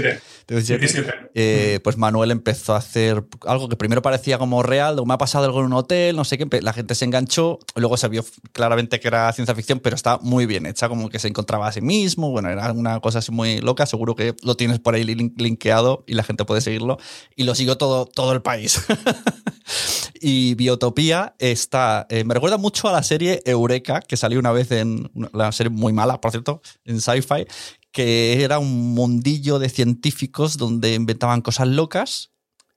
17, 0.47 1.13
eh, 1.33 1.79
pues 1.83 1.97
Manuel 1.97 2.31
empezó 2.31 2.73
a 2.73 2.77
hacer 2.77 3.23
algo 3.45 3.69
que 3.69 3.75
primero 3.75 4.01
parecía 4.01 4.37
como 4.37 4.63
real, 4.63 5.01
me 5.05 5.13
ha 5.13 5.17
pasado 5.17 5.45
algo 5.45 5.59
en 5.59 5.65
un 5.65 5.73
hotel, 5.73 6.15
no 6.15 6.23
sé 6.23 6.37
qué, 6.37 6.47
la 6.61 6.73
gente 6.73 6.95
se 6.95 7.05
enganchó, 7.05 7.59
luego 7.75 7.97
se 7.97 8.07
vio 8.07 8.23
claramente 8.51 8.99
que 8.99 9.07
era 9.07 9.31
ciencia 9.33 9.55
ficción, 9.55 9.79
pero 9.79 9.95
está 9.95 10.19
muy 10.21 10.45
bien 10.45 10.65
hecha, 10.65 10.89
como 10.89 11.09
que 11.09 11.19
se 11.19 11.27
encontraba 11.27 11.67
a 11.67 11.71
sí 11.71 11.81
mismo, 11.81 12.29
bueno, 12.31 12.49
era 12.49 12.71
una 12.71 12.99
cosa 12.99 13.19
así 13.19 13.31
muy 13.31 13.59
loca, 13.59 13.85
seguro 13.85 14.15
que 14.15 14.35
lo 14.43 14.55
tienes 14.55 14.79
por 14.79 14.95
ahí 14.95 15.03
linkeado 15.03 16.03
y 16.07 16.13
la 16.13 16.23
gente 16.23 16.45
puede 16.45 16.61
seguirlo, 16.61 16.97
y 17.35 17.43
lo 17.43 17.55
siguió 17.55 17.77
todo, 17.77 18.05
todo 18.05 18.33
el 18.33 18.41
país. 18.41 18.81
Y 20.19 20.55
Biotopía 20.55 21.35
está. 21.39 22.05
Eh, 22.09 22.23
me 22.23 22.33
recuerda 22.33 22.57
mucho 22.57 22.87
a 22.87 22.91
la 22.91 23.03
serie 23.03 23.41
Eureka, 23.45 24.01
que 24.01 24.17
salió 24.17 24.39
una 24.39 24.51
vez 24.51 24.71
en. 24.71 25.11
La 25.33 25.51
serie 25.51 25.69
muy 25.69 25.93
mala, 25.93 26.19
por 26.21 26.31
cierto, 26.31 26.61
en 26.85 27.01
sci-fi, 27.01 27.45
que 27.91 28.43
era 28.43 28.59
un 28.59 28.93
mundillo 28.93 29.59
de 29.59 29.69
científicos 29.69 30.57
donde 30.57 30.93
inventaban 30.93 31.41
cosas 31.41 31.67
locas. 31.67 32.31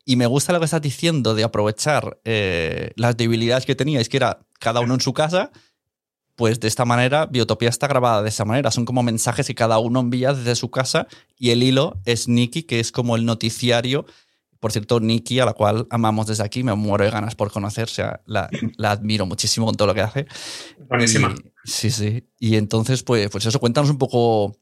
Y 0.04 0.16
me 0.16 0.26
gusta 0.26 0.52
lo 0.52 0.58
que 0.58 0.66
estás 0.66 0.82
diciendo 0.82 1.34
de 1.34 1.44
aprovechar 1.44 2.20
eh, 2.24 2.92
las 2.96 3.16
debilidades 3.16 3.64
que 3.64 3.74
teníais, 3.74 4.08
que 4.08 4.18
era 4.18 4.40
cada 4.60 4.80
uno 4.80 4.94
en 4.94 5.00
su 5.00 5.14
casa. 5.14 5.50
Pues 6.36 6.58
de 6.58 6.68
esta 6.68 6.84
manera, 6.84 7.26
Biotopía 7.26 7.68
está 7.68 7.86
grabada 7.86 8.22
de 8.22 8.28
esa 8.28 8.44
manera. 8.44 8.70
Son 8.70 8.84
como 8.84 9.02
mensajes 9.02 9.46
que 9.46 9.54
cada 9.54 9.78
uno 9.78 10.00
envía 10.00 10.34
desde 10.34 10.56
su 10.56 10.70
casa 10.70 11.06
y 11.38 11.50
el 11.50 11.62
hilo 11.62 12.00
es 12.04 12.28
Nicky, 12.28 12.64
que 12.64 12.80
es 12.80 12.92
como 12.92 13.16
el 13.16 13.24
noticiario 13.24 14.04
por 14.64 14.72
cierto, 14.72 14.98
Nikki, 14.98 15.40
a 15.40 15.44
la 15.44 15.52
cual 15.52 15.86
amamos 15.90 16.26
desde 16.26 16.42
aquí, 16.42 16.62
me 16.62 16.74
muero 16.74 17.04
de 17.04 17.10
ganas 17.10 17.34
por 17.34 17.52
conocer, 17.52 17.84
o 17.84 17.86
sea, 17.86 18.22
la, 18.24 18.48
admiro 18.82 19.26
muchísimo 19.26 19.66
con 19.66 19.74
todo 19.74 19.88
lo 19.88 19.94
que 19.94 20.00
hace. 20.00 20.26
Buenísima. 20.88 21.34
sí, 21.64 21.90
sí. 21.90 22.30
Y 22.38 22.56
entonces, 22.56 23.02
pues, 23.02 23.28
pues 23.28 23.44
eso, 23.44 23.60
cuéntanos 23.60 23.90
un 23.90 23.98
poco 23.98 24.56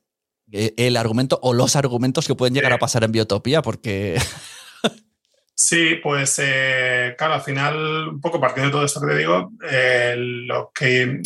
eh, 0.50 0.74
el 0.76 0.96
argumento 0.96 1.38
o 1.40 1.54
los 1.54 1.76
argumentos 1.76 2.26
que 2.26 2.34
pueden 2.34 2.52
llegar 2.52 2.72
a 2.72 2.78
pasar 2.78 3.04
en 3.04 3.12
Biotopía, 3.12 3.62
porque... 3.62 4.18
Sí, 5.62 5.94
pues 6.02 6.40
eh, 6.42 7.14
claro, 7.16 7.34
al 7.34 7.40
final, 7.40 8.08
un 8.08 8.20
poco 8.20 8.40
partiendo 8.40 8.66
de 8.66 8.72
todo 8.72 8.84
esto 8.84 9.00
que 9.00 9.06
te 9.06 9.18
digo, 9.18 9.52
eh, 9.70 10.16
lo 10.18 10.72
que, 10.74 11.02
eh, 11.02 11.20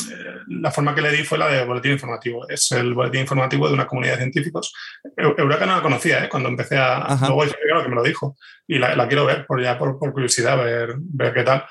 la 0.48 0.70
forma 0.70 0.94
que 0.94 1.00
le 1.00 1.10
di 1.10 1.24
fue 1.24 1.38
la 1.38 1.48
de 1.48 1.64
boletín 1.64 1.92
informativo. 1.92 2.46
Es 2.46 2.70
el 2.72 2.92
boletín 2.92 3.22
informativo 3.22 3.66
de 3.66 3.72
una 3.72 3.86
comunidad 3.86 4.16
de 4.16 4.24
científicos. 4.24 4.74
Eureka 5.16 5.64
no 5.64 5.76
la 5.76 5.82
conocía 5.82 6.22
¿eh? 6.22 6.28
cuando 6.28 6.50
empecé 6.50 6.76
a... 6.76 6.98
Ajá. 6.98 7.28
Luego 7.28 7.50
claro 7.50 7.82
que 7.82 7.88
me 7.88 7.94
lo 7.94 8.02
dijo 8.02 8.36
y 8.66 8.78
la, 8.78 8.94
la 8.94 9.08
quiero 9.08 9.24
ver 9.24 9.46
por, 9.46 9.62
ya 9.62 9.78
por, 9.78 9.98
por, 9.98 10.12
curiosidad, 10.12 10.58
ver, 10.58 10.96
ver 10.98 11.32
qué 11.32 11.42
tal. 11.42 11.64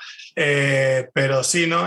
pero 1.14 1.44
sí, 1.44 1.68
¿no? 1.68 1.86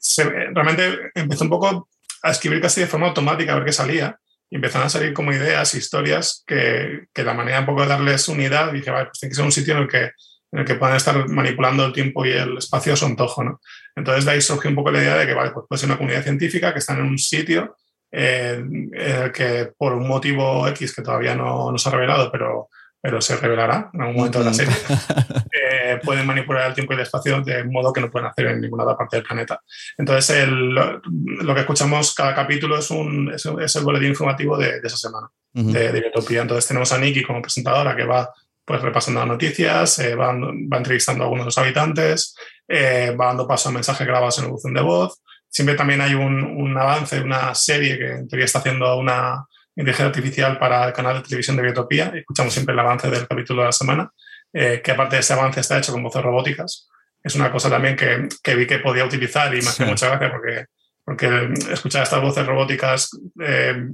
Se, 0.00 0.24
realmente 0.24 1.12
empezó 1.14 1.44
un 1.44 1.50
poco 1.50 1.88
a 2.22 2.30
escribir 2.32 2.60
casi 2.60 2.80
de 2.80 2.88
forma 2.88 3.06
automática 3.06 3.52
a 3.52 3.56
ver 3.56 3.66
qué 3.66 3.72
salía 3.72 4.18
y 4.50 4.56
empezaron 4.56 4.86
a 4.86 4.90
salir 4.90 5.12
como 5.12 5.32
ideas, 5.32 5.74
historias, 5.74 6.44
que, 6.46 7.06
que 7.12 7.24
la 7.24 7.34
manera 7.34 7.60
un 7.60 7.66
poco 7.66 7.82
de 7.82 7.88
darles 7.88 8.28
unidad, 8.28 8.72
dije, 8.72 8.90
vale, 8.90 9.06
pues 9.06 9.18
tiene 9.18 9.30
que 9.30 9.36
ser 9.36 9.44
un 9.44 9.52
sitio 9.52 9.74
en 9.74 9.82
el 9.82 9.88
que, 9.88 10.04
en 10.52 10.60
el 10.60 10.64
que 10.64 10.76
puedan 10.76 10.96
estar 10.96 11.28
manipulando 11.28 11.84
el 11.84 11.92
tiempo 11.92 12.24
y 12.24 12.30
el 12.30 12.58
espacio 12.58 12.92
a 12.92 12.96
su 12.96 13.06
antojo, 13.06 13.42
¿no? 13.42 13.60
Entonces 13.94 14.24
de 14.24 14.30
ahí 14.30 14.40
surgió 14.40 14.70
un 14.70 14.76
poco 14.76 14.90
la 14.90 15.02
idea 15.02 15.16
de 15.16 15.26
que, 15.26 15.34
vale, 15.34 15.50
pues 15.50 15.66
puede 15.68 15.80
ser 15.80 15.88
una 15.88 15.98
comunidad 15.98 16.22
científica 16.22 16.72
que 16.72 16.78
está 16.78 16.94
en 16.94 17.02
un 17.02 17.18
sitio 17.18 17.76
eh, 18.12 18.54
en 18.58 18.90
el 18.94 19.32
que 19.32 19.72
por 19.76 19.92
un 19.92 20.06
motivo 20.06 20.66
X 20.68 20.94
que 20.94 21.02
todavía 21.02 21.34
no, 21.34 21.72
no 21.72 21.78
se 21.78 21.88
ha 21.88 21.92
revelado, 21.92 22.30
pero 22.30 22.68
pero 23.06 23.20
se 23.20 23.36
revelará 23.36 23.88
en 23.92 24.00
algún 24.00 24.16
momento 24.16 24.40
de 24.40 24.46
la 24.46 24.52
serie, 24.52 24.74
eh, 25.52 26.00
pueden 26.02 26.26
manipular 26.26 26.66
el 26.66 26.74
tiempo 26.74 26.92
y 26.92 26.96
el 26.96 27.02
espacio 27.02 27.40
de 27.40 27.62
modo 27.62 27.92
que 27.92 28.00
no 28.00 28.10
pueden 28.10 28.26
hacer 28.26 28.48
en 28.48 28.60
ninguna 28.60 28.82
otra 28.82 28.96
parte 28.96 29.18
del 29.18 29.24
planeta. 29.24 29.62
Entonces, 29.96 30.38
el, 30.38 30.74
lo 30.74 31.54
que 31.54 31.60
escuchamos 31.60 32.12
cada 32.16 32.34
capítulo 32.34 32.76
es, 32.76 32.90
un, 32.90 33.32
es, 33.32 33.46
es 33.46 33.76
el 33.76 33.84
boletín 33.84 34.08
informativo 34.08 34.58
de, 34.58 34.80
de 34.80 34.88
esa 34.88 34.96
semana, 34.96 35.28
uh 35.54 35.60
-huh. 35.60 35.72
de, 35.72 35.92
de 35.92 36.00
Biotopía. 36.00 36.42
Entonces, 36.42 36.66
tenemos 36.66 36.92
a 36.92 36.98
Nikki 36.98 37.22
como 37.22 37.40
presentadora 37.40 37.94
que 37.94 38.04
va 38.04 38.28
pues 38.64 38.82
repasando 38.82 39.20
las 39.20 39.28
noticias, 39.28 40.00
eh, 40.00 40.16
va, 40.16 40.34
va, 40.34 40.76
entrevistando 40.78 41.22
a 41.22 41.26
algunos 41.26 41.44
de 41.44 41.48
los 41.48 41.58
habitantes, 41.58 42.34
eh, 42.66 43.14
va 43.18 43.26
dando 43.26 43.46
paso 43.46 43.68
a 43.68 43.72
mensajes 43.72 44.04
grabados 44.04 44.36
en 44.38 44.46
el 44.46 44.50
buzón 44.50 44.74
de 44.74 44.82
voz. 44.82 45.22
Siempre 45.48 45.76
también 45.76 46.00
hay 46.00 46.14
un, 46.14 46.42
un 46.42 46.76
avance, 46.76 47.20
una 47.20 47.54
serie 47.54 47.96
que 47.96 48.10
en 48.10 48.26
teoría 48.26 48.46
está 48.46 48.58
haciendo 48.58 48.98
una, 48.98 49.46
inteligencia 49.76 50.06
artificial 50.06 50.58
para 50.58 50.86
el 50.86 50.92
canal 50.92 51.16
de 51.16 51.22
televisión 51.22 51.56
de 51.56 51.62
Biotopía. 51.62 52.12
Escuchamos 52.14 52.52
siempre 52.52 52.72
el 52.72 52.78
avance 52.80 53.10
del 53.10 53.28
capítulo 53.28 53.62
de 53.62 53.66
la 53.66 53.72
semana, 53.72 54.10
eh, 54.52 54.80
que 54.82 54.90
aparte 54.90 55.16
de 55.16 55.20
ese 55.20 55.34
avance 55.34 55.60
está 55.60 55.78
hecho 55.78 55.92
con 55.92 56.02
voces 56.02 56.22
robóticas. 56.22 56.88
Es 57.22 57.34
una 57.34 57.52
cosa 57.52 57.68
también 57.68 57.96
que, 57.96 58.28
que 58.42 58.54
vi 58.54 58.66
que 58.66 58.78
podía 58.78 59.04
utilizar 59.04 59.54
y 59.54 59.60
me 59.60 59.68
hace 59.68 59.84
sí. 59.84 59.90
mucha 59.90 60.08
gracia 60.08 60.30
porque, 60.30 60.66
porque 61.04 61.52
escuchar 61.72 62.02
estas 62.02 62.22
voces 62.22 62.46
robóticas 62.46 63.10
eh, 63.40 63.88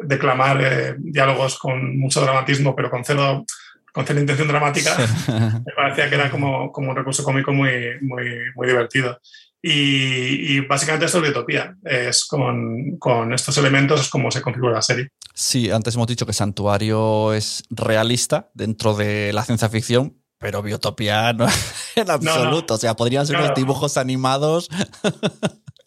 declamar 0.00 0.60
eh, 0.62 0.94
diálogos 0.98 1.58
con 1.58 1.98
mucho 1.98 2.20
dramatismo, 2.20 2.74
pero 2.74 2.90
con 2.90 3.04
cero, 3.04 3.44
con 3.92 4.06
cero 4.06 4.20
intención 4.20 4.48
dramática, 4.48 4.96
me 5.28 5.72
parecía 5.74 6.08
que 6.08 6.14
era 6.14 6.30
como, 6.30 6.72
como 6.72 6.90
un 6.90 6.96
recurso 6.96 7.24
cómico 7.24 7.52
muy, 7.52 7.98
muy, 8.00 8.24
muy 8.54 8.66
divertido. 8.66 9.20
Y, 9.60 10.56
y, 10.56 10.60
básicamente 10.60 11.06
esto 11.06 11.18
es 11.18 11.24
Biotopía. 11.24 11.76
Es 11.84 12.24
con, 12.26 12.96
con, 12.98 13.32
estos 13.32 13.58
elementos 13.58 14.00
es 14.00 14.08
como 14.08 14.30
se 14.30 14.40
configura 14.40 14.74
la 14.74 14.82
serie. 14.82 15.08
Sí, 15.34 15.70
antes 15.70 15.94
hemos 15.94 16.06
dicho 16.06 16.26
que 16.26 16.32
Santuario 16.32 17.32
es 17.32 17.64
realista 17.70 18.50
dentro 18.54 18.94
de 18.94 19.32
la 19.32 19.44
ciencia 19.44 19.68
ficción, 19.68 20.16
pero 20.38 20.62
Biotopía 20.62 21.32
no 21.32 21.46
en 21.96 22.10
absoluto. 22.10 22.44
No, 22.44 22.66
no. 22.68 22.74
O 22.74 22.78
sea, 22.78 22.94
podrían 22.94 23.26
ser 23.26 23.34
claro. 23.34 23.46
unos 23.46 23.56
dibujos 23.56 23.96
animados. 23.96 24.68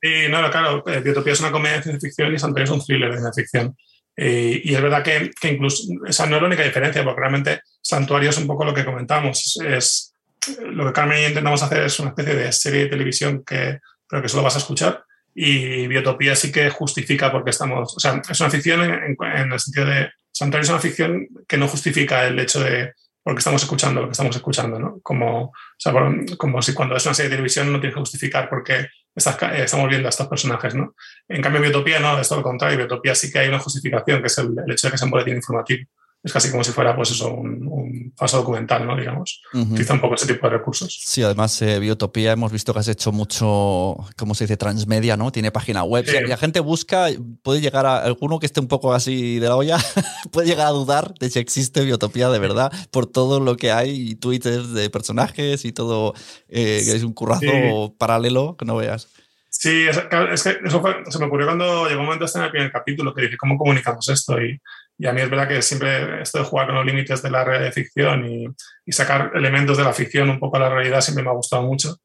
Sí, 0.04 0.10
no, 0.32 0.50
claro. 0.50 0.84
Eh, 0.88 1.00
Biotopía 1.02 1.34
es 1.34 1.40
una 1.42 1.52
comedia 1.52 1.78
de 1.78 1.84
ciencia 1.84 2.10
ficción 2.10 2.34
y 2.34 2.40
Santuario 2.40 2.66
es 2.66 2.72
un 2.72 2.84
thriller 2.84 3.12
de 3.12 3.20
ciencia 3.20 3.44
ficción. 3.44 3.78
Eh, 4.18 4.60
y 4.64 4.74
es 4.74 4.82
verdad 4.82 5.04
que, 5.04 5.30
que 5.40 5.50
incluso 5.52 5.84
esa 6.08 6.26
no 6.26 6.38
es 6.38 6.42
la 6.42 6.48
única 6.48 6.64
diferencia, 6.64 7.04
porque 7.04 7.20
realmente 7.20 7.62
Santuario 7.82 8.32
es 8.32 8.38
un 8.38 8.48
poco 8.48 8.66
lo 8.66 8.74
que 8.74 8.84
comentamos. 8.84 9.60
Es, 9.64 10.11
lo 10.60 10.86
que 10.86 10.94
Carmen 10.94 11.20
y 11.20 11.22
yo 11.22 11.28
intentamos 11.30 11.64
hacer 11.64 11.84
es 11.84 12.00
una 12.00 12.10
especie 12.10 12.36
de 12.36 12.52
serie 12.52 12.84
de 12.84 12.90
televisión 12.90 13.44
que, 13.46 13.80
pero 14.08 14.22
que 14.22 14.30
solo 14.30 14.44
vas 14.44 14.56
a 14.56 14.60
escuchar. 14.60 15.04
Y 15.34 15.88
Biotopía 15.88 16.36
sí 16.36 16.52
que 16.52 16.70
justifica 16.70 17.32
porque 17.32 17.52
estamos. 17.52 17.96
O 17.96 18.00
sea, 18.00 18.22
es 18.30 18.40
una 18.40 18.50
ficción 18.50 18.84
en, 18.84 19.18
en, 19.20 19.52
el 19.54 19.60
sentido 19.60 19.86
de. 19.86 20.10
Santuario 20.32 20.64
es 20.64 20.70
una 20.70 20.80
ficción 20.80 21.28
que 21.48 21.58
no 21.58 21.68
justifica 21.68 22.26
el 22.26 22.40
hecho 22.40 22.62
de 22.62 22.94
porque 23.24 23.40
estamos 23.40 23.62
escuchando 23.62 24.02
lo 24.02 24.08
que 24.08 24.14
estamos 24.14 24.36
escuchando, 24.36 24.80
¿no? 24.80 25.00
Como, 25.02 25.44
o 25.44 25.54
sea, 25.78 25.94
como 26.38 26.62
si 26.62 26.74
cuando 26.74 26.96
es 26.96 27.06
una 27.06 27.14
serie 27.14 27.30
de 27.30 27.36
televisión 27.36 27.72
no 27.72 27.80
tienes 27.80 27.94
que 27.94 28.00
justificar 28.00 28.50
por 28.50 28.64
qué 28.64 28.88
estás, 29.14 29.38
estamos 29.54 29.90
viendo 29.90 30.08
a 30.08 30.10
estos 30.10 30.28
personajes, 30.28 30.74
¿no? 30.74 30.96
En 31.28 31.42
cambio, 31.42 31.62
Biotopía 31.62 32.00
no, 32.00 32.20
es 32.20 32.28
todo 32.28 32.40
lo 32.40 32.44
contrario. 32.44 32.78
Biotopía 32.80 33.14
sí 33.14 33.32
que 33.32 33.40
hay 33.40 33.50
una 33.50 33.60
justificación, 33.60 34.22
que 34.22 34.28
es 34.28 34.38
el, 34.40 34.56
el 34.66 34.72
hecho 34.72 34.88
de 34.88 34.92
que 34.92 34.98
sea 34.98 35.06
un 35.06 35.12
boletín 35.12 35.36
informativo 35.36 35.88
es 36.24 36.32
casi 36.32 36.52
como 36.52 36.64
si 36.64 36.72
fuera 36.72 36.96
pues 36.96 37.12
eso, 37.12 37.34
un, 37.34 37.68
un 37.68 38.14
falso 38.16 38.38
documental, 38.38 38.86
¿no? 38.86 38.96
Digamos. 38.96 39.42
Uh 39.54 39.60
-huh. 39.60 39.72
Utiliza 39.72 39.94
un 39.94 40.02
poco 40.02 40.16
ese 40.16 40.28
tipo 40.28 40.48
de 40.48 40.58
recursos. 40.58 41.02
Sí, 41.04 41.24
además, 41.24 41.60
eh, 41.64 41.80
Biotopía 41.80 42.32
hemos 42.32 42.52
visto 42.52 42.74
que 42.74 42.80
has 42.80 42.88
hecho 42.88 43.12
mucho, 43.12 43.96
¿cómo 44.18 44.36
se 44.36 44.44
dice? 44.44 44.56
Transmedia, 44.58 45.18
¿no? 45.18 45.32
Tiene 45.32 45.52
página 45.52 45.84
web. 45.84 46.06
Sí. 46.06 46.18
Si 46.18 46.24
la 46.28 46.38
gente 46.38 46.60
busca, 46.60 47.08
puede 47.42 47.60
llegar 47.62 47.88
a 47.88 48.04
alguno 48.04 48.40
que 48.40 48.46
esté 48.46 48.60
un 48.60 48.68
poco 48.68 48.94
así 48.94 49.40
de 49.40 49.48
la 49.48 49.56
olla, 49.56 49.78
puede 50.32 50.48
llegar 50.48 50.68
a 50.68 50.72
dudar 50.72 51.14
de 51.20 51.30
si 51.30 51.40
existe 51.40 51.84
Biotopía 51.84 52.30
de 52.30 52.40
verdad, 52.40 52.72
por 52.92 53.08
todo 53.08 53.40
lo 53.40 53.58
que 53.58 53.72
hay, 53.72 54.12
y 54.12 54.16
tweets 54.16 54.74
de 54.74 54.90
personajes 54.92 55.66
y 55.66 55.72
todo, 55.72 56.14
eh, 56.50 56.84
es 56.86 57.04
un 57.04 57.14
currazo 57.14 57.42
sí. 57.42 57.94
paralelo 57.98 58.56
que 58.58 58.66
no 58.66 58.76
veas. 58.76 59.08
Sí, 59.54 59.86
es, 59.86 59.98
es, 59.98 60.44
que 60.44 60.60
eso 60.64 60.80
fue, 60.80 61.04
se 61.10 61.20
me 61.20 61.26
ocurrió 61.26 61.46
cuando 61.46 61.86
llegó 61.86 62.00
un 62.00 62.06
momento 62.06 62.24
hasta 62.24 62.40
en 62.40 62.46
el 62.46 62.52
primer 62.52 62.72
capítulo 62.72 63.14
que 63.14 63.24
dije, 63.24 63.36
¿cómo 63.36 63.58
comunicamos 63.58 64.08
esto? 64.08 64.42
Y, 64.42 64.58
y 64.98 65.08
a 65.08 65.12
mí 65.12 65.20
es 65.20 65.30
verdad 65.30 65.46
que 65.50 65.62
siempre 65.62 66.22
esto 66.22 66.38
de 66.40 66.46
jugar 66.46 66.68
con 66.68 66.76
los 66.78 66.86
límites 66.86 67.22
de 67.22 67.30
la 67.30 67.44
realidad 67.44 67.66
de 67.66 67.74
ficción 67.74 68.26
y, 68.26 68.48
y, 68.86 68.92
sacar 68.94 69.32
elementos 69.36 69.78
de 69.78 69.84
la 69.84 69.92
ficción 69.92 70.30
un 70.30 70.40
poco 70.40 70.56
a 70.56 70.62
la 70.62 70.70
realidad 70.70 71.02
siempre 71.02 71.24
me 71.24 71.32
ha 71.32 71.34
gustado 71.34 71.64
mucho. 71.64 71.98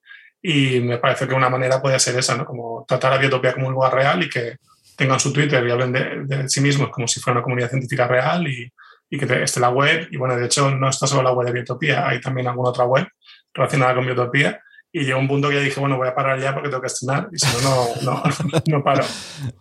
Y 0.42 0.80
me 0.80 0.98
parece 0.98 1.28
que 1.28 1.34
una 1.34 1.48
manera 1.48 1.80
puede 1.80 2.00
ser 2.00 2.18
esa, 2.18 2.36
¿no? 2.36 2.44
Como 2.44 2.84
tratar 2.86 3.12
a 3.12 3.18
Biotopía 3.18 3.54
como 3.54 3.68
un 3.68 3.74
lugar 3.74 3.94
real 3.94 4.24
y 4.24 4.28
que 4.28 4.56
tengan 4.96 5.20
su 5.20 5.32
Twitter 5.32 5.64
y 5.64 5.70
hablen 5.70 5.92
de, 5.92 6.24
de 6.24 6.48
sí 6.48 6.60
mismos 6.60 6.90
como 6.90 7.06
si 7.06 7.20
fuera 7.20 7.38
una 7.38 7.44
comunidad 7.44 7.70
científica 7.70 8.08
real 8.08 8.48
y, 8.48 8.72
y 9.08 9.18
que 9.18 9.42
esté 9.44 9.60
la 9.60 9.70
web. 9.70 10.08
Y 10.10 10.16
bueno, 10.16 10.36
de 10.36 10.46
hecho, 10.46 10.68
no 10.74 10.88
está 10.88 11.06
solo 11.06 11.22
la 11.22 11.32
web 11.32 11.46
de 11.46 11.52
Biotopía, 11.52 12.08
hay 12.08 12.20
también 12.20 12.48
alguna 12.48 12.70
otra 12.70 12.86
web 12.86 13.06
relacionada 13.54 13.94
con 13.94 14.04
Biotopía 14.04 14.60
y 14.98 15.04
llegó 15.04 15.18
un 15.18 15.28
punto 15.28 15.50
que 15.50 15.60
dije, 15.60 15.78
bueno, 15.78 15.98
voy 15.98 16.08
a 16.08 16.14
parar 16.14 16.40
ya 16.40 16.54
porque 16.54 16.70
tengo 16.70 16.80
que 16.80 16.86
estrenar 16.86 17.28
y 17.30 17.38
si 17.38 17.46
no, 17.62 17.86
no, 18.02 18.22
no, 18.22 18.62
no 18.66 18.82
paro. 18.82 19.04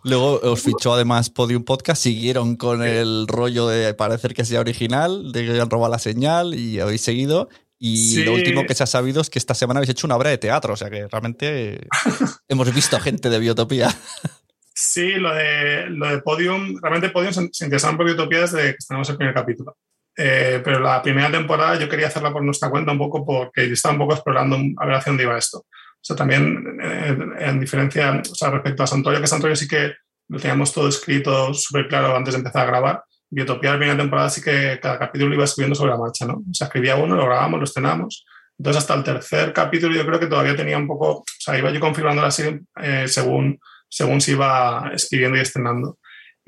Luego 0.02 0.40
os 0.42 0.62
fichó 0.62 0.94
además 0.94 1.28
Podium 1.28 1.62
Podcast, 1.62 2.02
siguieron 2.02 2.56
con 2.56 2.82
sí. 2.82 2.88
el 2.88 3.26
rollo 3.28 3.68
de 3.68 3.92
parecer 3.92 4.32
que 4.32 4.46
sea 4.46 4.60
original, 4.60 5.32
de 5.32 5.44
que 5.44 5.60
han 5.60 5.68
robado 5.68 5.92
la 5.92 5.98
señal 5.98 6.54
y 6.54 6.80
habéis 6.80 7.02
seguido. 7.02 7.50
Y 7.78 8.14
sí. 8.14 8.24
lo 8.24 8.32
último 8.32 8.64
que 8.64 8.74
se 8.74 8.84
ha 8.84 8.86
sabido 8.86 9.20
es 9.20 9.28
que 9.28 9.38
esta 9.38 9.52
semana 9.54 9.76
habéis 9.76 9.90
hecho 9.90 10.06
una 10.06 10.16
obra 10.16 10.30
de 10.30 10.38
teatro, 10.38 10.72
o 10.72 10.76
sea 10.78 10.88
que 10.88 11.06
realmente 11.06 11.86
hemos 12.48 12.74
visto 12.74 12.98
gente 12.98 13.28
de 13.28 13.38
Biotopía. 13.38 13.94
Sí, 14.74 15.16
lo 15.16 15.34
de, 15.34 15.90
lo 15.90 16.08
de 16.08 16.22
Podium, 16.22 16.78
realmente 16.80 17.10
Podium 17.10 17.34
se, 17.34 17.46
se 17.52 17.64
interesaron 17.66 17.98
por 17.98 18.06
Biotopía 18.06 18.40
desde 18.40 18.62
que 18.62 18.76
estrenamos 18.78 19.10
el 19.10 19.18
primer 19.18 19.34
capítulo. 19.34 19.76
Eh, 20.16 20.62
pero 20.64 20.80
la 20.80 21.02
primera 21.02 21.30
temporada 21.30 21.78
yo 21.78 21.88
quería 21.88 22.06
hacerla 22.06 22.32
por 22.32 22.42
nuestra 22.42 22.70
cuenta 22.70 22.92
un 22.92 22.98
poco 22.98 23.24
porque 23.24 23.64
estaba 23.64 23.92
un 23.92 23.98
poco 23.98 24.14
explorando 24.14 24.56
a 24.78 24.86
ver 24.86 24.94
hacia 24.94 25.10
dónde 25.10 25.24
iba 25.24 25.36
esto. 25.36 25.58
O 25.58 26.04
sea, 26.06 26.16
también 26.16 26.78
eh, 26.82 27.18
en 27.40 27.60
diferencia, 27.60 28.22
o 28.30 28.34
sea, 28.34 28.50
respecto 28.50 28.82
a 28.82 28.86
Santorio, 28.86 29.20
que 29.20 29.26
Santorio 29.26 29.56
sí 29.56 29.68
que 29.68 29.92
lo 30.28 30.38
teníamos 30.38 30.72
todo 30.72 30.88
escrito 30.88 31.52
súper 31.52 31.88
claro 31.88 32.16
antes 32.16 32.34
de 32.34 32.38
empezar 32.38 32.62
a 32.62 32.70
grabar. 32.70 33.04
Biotopía, 33.28 33.72
la 33.72 33.78
primera 33.78 33.98
temporada 33.98 34.30
sí 34.30 34.40
que 34.40 34.78
cada 34.80 34.98
capítulo 34.98 35.30
lo 35.30 35.34
iba 35.34 35.44
escribiendo 35.44 35.74
sobre 35.74 35.90
la 35.92 35.98
marcha, 35.98 36.26
¿no? 36.26 36.34
O 36.34 36.54
sea, 36.54 36.68
escribía 36.68 36.96
uno, 36.96 37.16
lo 37.16 37.26
grabamos, 37.26 37.58
lo 37.58 37.64
estrenamos. 37.64 38.24
Entonces, 38.58 38.82
hasta 38.82 38.94
el 38.94 39.04
tercer 39.04 39.52
capítulo 39.52 39.94
yo 39.94 40.06
creo 40.06 40.18
que 40.18 40.26
todavía 40.26 40.56
tenía 40.56 40.78
un 40.78 40.86
poco, 40.86 41.18
o 41.18 41.24
sea, 41.38 41.58
iba 41.58 41.70
yo 41.70 41.80
configurando 41.80 42.22
la 42.22 42.30
serie 42.30 42.60
eh, 42.80 43.06
según, 43.06 43.58
según 43.88 44.20
se 44.20 44.32
iba 44.32 44.90
escribiendo 44.94 45.36
y 45.36 45.40
estrenando. 45.40 45.98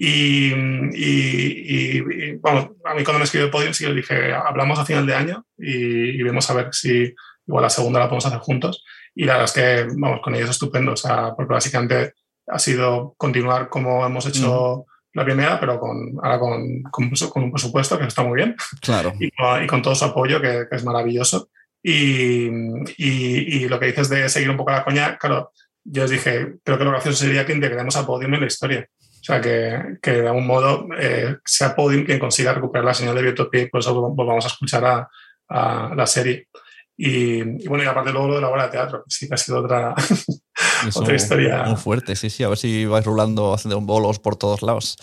Y, 0.00 0.52
y, 0.52 1.98
y, 1.98 2.36
bueno, 2.36 2.76
a 2.84 2.94
mí 2.94 3.02
cuando 3.02 3.18
me 3.18 3.24
escribió 3.24 3.50
Podium 3.50 3.74
sí 3.74 3.84
le 3.84 3.94
dije, 3.94 4.32
hablamos 4.32 4.78
a 4.78 4.86
final 4.86 5.04
de 5.04 5.14
año 5.14 5.44
y, 5.58 6.20
y, 6.20 6.22
vemos 6.22 6.48
a 6.48 6.54
ver 6.54 6.68
si 6.72 7.12
igual 7.46 7.62
la 7.62 7.70
segunda 7.70 7.98
la 7.98 8.06
podemos 8.06 8.26
hacer 8.26 8.38
juntos. 8.38 8.84
Y 9.14 9.24
la 9.24 9.38
verdad 9.38 9.46
es 9.46 9.52
que, 9.52 9.94
vamos, 9.98 10.20
con 10.22 10.36
ellos 10.36 10.50
estupendo, 10.50 10.92
o 10.92 10.96
sea, 10.96 11.34
porque 11.34 11.52
básicamente 11.52 12.12
ha 12.46 12.58
sido 12.60 13.14
continuar 13.16 13.68
como 13.68 14.06
hemos 14.06 14.24
hecho 14.26 14.86
mm. 14.86 15.18
la 15.18 15.24
primera, 15.24 15.58
pero 15.58 15.80
con, 15.80 16.14
ahora 16.22 16.38
con, 16.38 16.82
con, 16.84 17.10
con, 17.10 17.42
un 17.42 17.50
presupuesto 17.50 17.98
que 17.98 18.06
está 18.06 18.22
muy 18.22 18.36
bien. 18.36 18.54
Claro. 18.80 19.14
Y 19.18 19.32
con, 19.32 19.64
y 19.64 19.66
con 19.66 19.82
todo 19.82 19.96
su 19.96 20.04
apoyo, 20.04 20.40
que, 20.40 20.66
que 20.70 20.76
es 20.76 20.84
maravilloso. 20.84 21.50
Y, 21.82 22.48
y, 22.98 23.68
lo 23.68 23.80
que 23.80 23.86
dices 23.86 24.08
de 24.08 24.28
seguir 24.28 24.50
un 24.50 24.56
poco 24.56 24.70
la 24.70 24.84
coña, 24.84 25.16
claro, 25.16 25.52
yo 25.84 26.04
os 26.04 26.10
dije, 26.10 26.56
creo 26.62 26.78
que 26.78 26.84
lo 26.84 26.90
gracioso 26.90 27.24
sería 27.24 27.46
que 27.46 27.52
integremos 27.52 27.96
a 27.96 28.06
Podium 28.06 28.34
en 28.34 28.40
la 28.40 28.46
historia. 28.46 28.88
O 29.20 29.24
sea, 29.24 29.40
que, 29.40 29.98
que 30.00 30.12
de 30.12 30.26
algún 30.28 30.46
modo 30.46 30.86
eh, 30.98 31.36
sea 31.44 31.74
Podium 31.74 32.04
quien 32.04 32.18
consiga 32.18 32.54
recuperar 32.54 32.84
la 32.84 32.94
señal 32.94 33.14
de 33.14 33.22
Biotopía 33.22 33.62
y 33.62 33.68
por 33.68 33.80
eso 33.80 33.94
volvamos 33.94 34.44
a 34.44 34.48
escuchar 34.48 34.84
a, 34.84 35.08
a 35.48 35.94
la 35.94 36.06
serie. 36.06 36.48
Y, 36.96 37.64
y, 37.64 37.68
bueno, 37.68 37.84
y 37.84 37.86
aparte 37.86 38.10
luego 38.10 38.28
lo 38.28 38.34
de 38.36 38.40
la 38.40 38.48
obra 38.48 38.64
de 38.64 38.70
teatro, 38.70 39.04
sí 39.06 39.28
que 39.28 39.34
ha 39.34 39.36
sido 39.36 39.60
otra, 39.60 39.94
otra 40.94 41.14
historia. 41.14 41.62
Muy 41.64 41.76
fuerte, 41.76 42.16
sí, 42.16 42.28
sí, 42.28 42.42
a 42.42 42.48
ver 42.48 42.58
si 42.58 42.86
vais 42.86 43.04
rulando, 43.04 43.54
haciendo 43.54 43.80
bolos 43.80 44.18
por 44.18 44.36
todos 44.36 44.62
lados. 44.62 44.96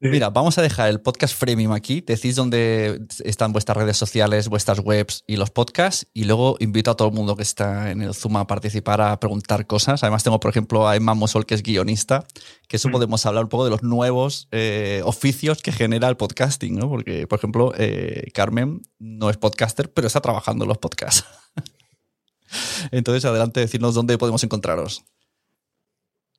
Mira, 0.00 0.30
vamos 0.30 0.56
a 0.58 0.62
dejar 0.62 0.90
el 0.90 1.00
podcast 1.00 1.36
freemium 1.36 1.72
aquí. 1.72 2.02
Decís 2.02 2.36
dónde 2.36 3.00
están 3.24 3.52
vuestras 3.52 3.76
redes 3.76 3.96
sociales, 3.96 4.48
vuestras 4.48 4.78
webs 4.78 5.24
y 5.26 5.36
los 5.36 5.50
podcasts. 5.50 6.06
Y 6.14 6.22
luego 6.22 6.56
invito 6.60 6.92
a 6.92 6.96
todo 6.96 7.08
el 7.08 7.14
mundo 7.14 7.34
que 7.34 7.42
está 7.42 7.90
en 7.90 8.02
el 8.02 8.14
Zoom 8.14 8.36
a 8.36 8.46
participar, 8.46 9.00
a 9.00 9.18
preguntar 9.18 9.66
cosas. 9.66 10.04
Además, 10.04 10.22
tengo, 10.22 10.38
por 10.38 10.50
ejemplo, 10.50 10.86
a 10.86 10.94
Emma 10.94 11.14
Mosol, 11.14 11.46
que 11.46 11.56
es 11.56 11.64
guionista, 11.64 12.24
que 12.68 12.76
eso 12.76 12.88
mm. 12.90 12.92
podemos 12.92 13.26
hablar 13.26 13.42
un 13.42 13.48
poco 13.48 13.64
de 13.64 13.70
los 13.70 13.82
nuevos 13.82 14.46
eh, 14.52 15.02
oficios 15.04 15.62
que 15.62 15.72
genera 15.72 16.08
el 16.08 16.16
podcasting, 16.16 16.76
¿no? 16.76 16.88
Porque, 16.88 17.26
por 17.26 17.40
ejemplo, 17.40 17.72
eh, 17.76 18.30
Carmen 18.32 18.82
no 19.00 19.30
es 19.30 19.36
podcaster, 19.36 19.92
pero 19.92 20.06
está 20.06 20.20
trabajando 20.20 20.64
en 20.64 20.68
los 20.68 20.78
podcasts. 20.78 21.24
Entonces, 22.92 23.24
adelante, 23.24 23.58
decirnos 23.58 23.96
dónde 23.96 24.16
podemos 24.16 24.44
encontraros. 24.44 25.04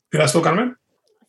¿Tiras 0.09 0.31
tú, 0.31 0.41
Carmen? 0.41 0.77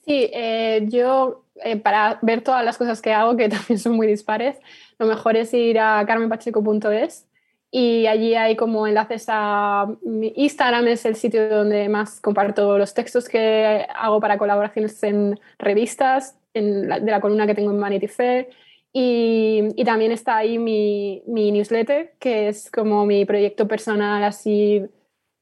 Sí, 0.07 0.31
eh, 0.33 0.87
yo 0.89 1.45
eh, 1.65 1.77
para 1.77 2.19
ver 2.23 2.43
todas 2.43 2.65
las 2.65 2.79
cosas 2.79 3.01
que 3.03 3.13
hago, 3.13 3.37
que 3.37 3.49
también 3.51 3.79
son 3.79 3.95
muy 3.95 4.07
dispares, 4.07 4.59
lo 4.99 5.07
mejor 5.07 5.37
es 5.37 5.53
ir 5.55 5.79
a 5.79 6.05
carmenpacheco.es 6.07 7.27
y 7.73 8.07
allí 8.07 8.35
hay 8.35 8.57
como 8.57 8.87
enlaces 8.87 9.27
a 9.29 9.87
Instagram, 10.35 10.89
es 10.89 11.05
el 11.05 11.15
sitio 11.15 11.49
donde 11.49 11.89
más 11.89 12.21
comparto 12.21 12.77
los 12.79 12.95
textos 12.95 13.29
que 13.29 13.87
hago 13.95 14.21
para 14.21 14.39
colaboraciones 14.39 15.01
en 15.05 15.39
revistas, 15.59 16.37
en 16.53 16.89
de 16.89 17.11
la 17.11 17.21
columna 17.21 17.47
que 17.47 17.55
tengo 17.55 17.71
en 17.71 17.81
Vanity 17.81 18.09
Fair. 18.09 18.49
Y, 18.93 19.69
y 19.77 19.85
también 19.85 20.11
está 20.11 20.39
ahí 20.39 20.59
mi, 20.59 21.23
mi, 21.29 21.53
newsletter, 21.53 22.15
que 22.19 22.49
es 22.49 22.73
como 22.73 23.07
mi 23.07 23.25
proyecto 23.25 23.69
personal 23.69 24.25
así 24.25 24.85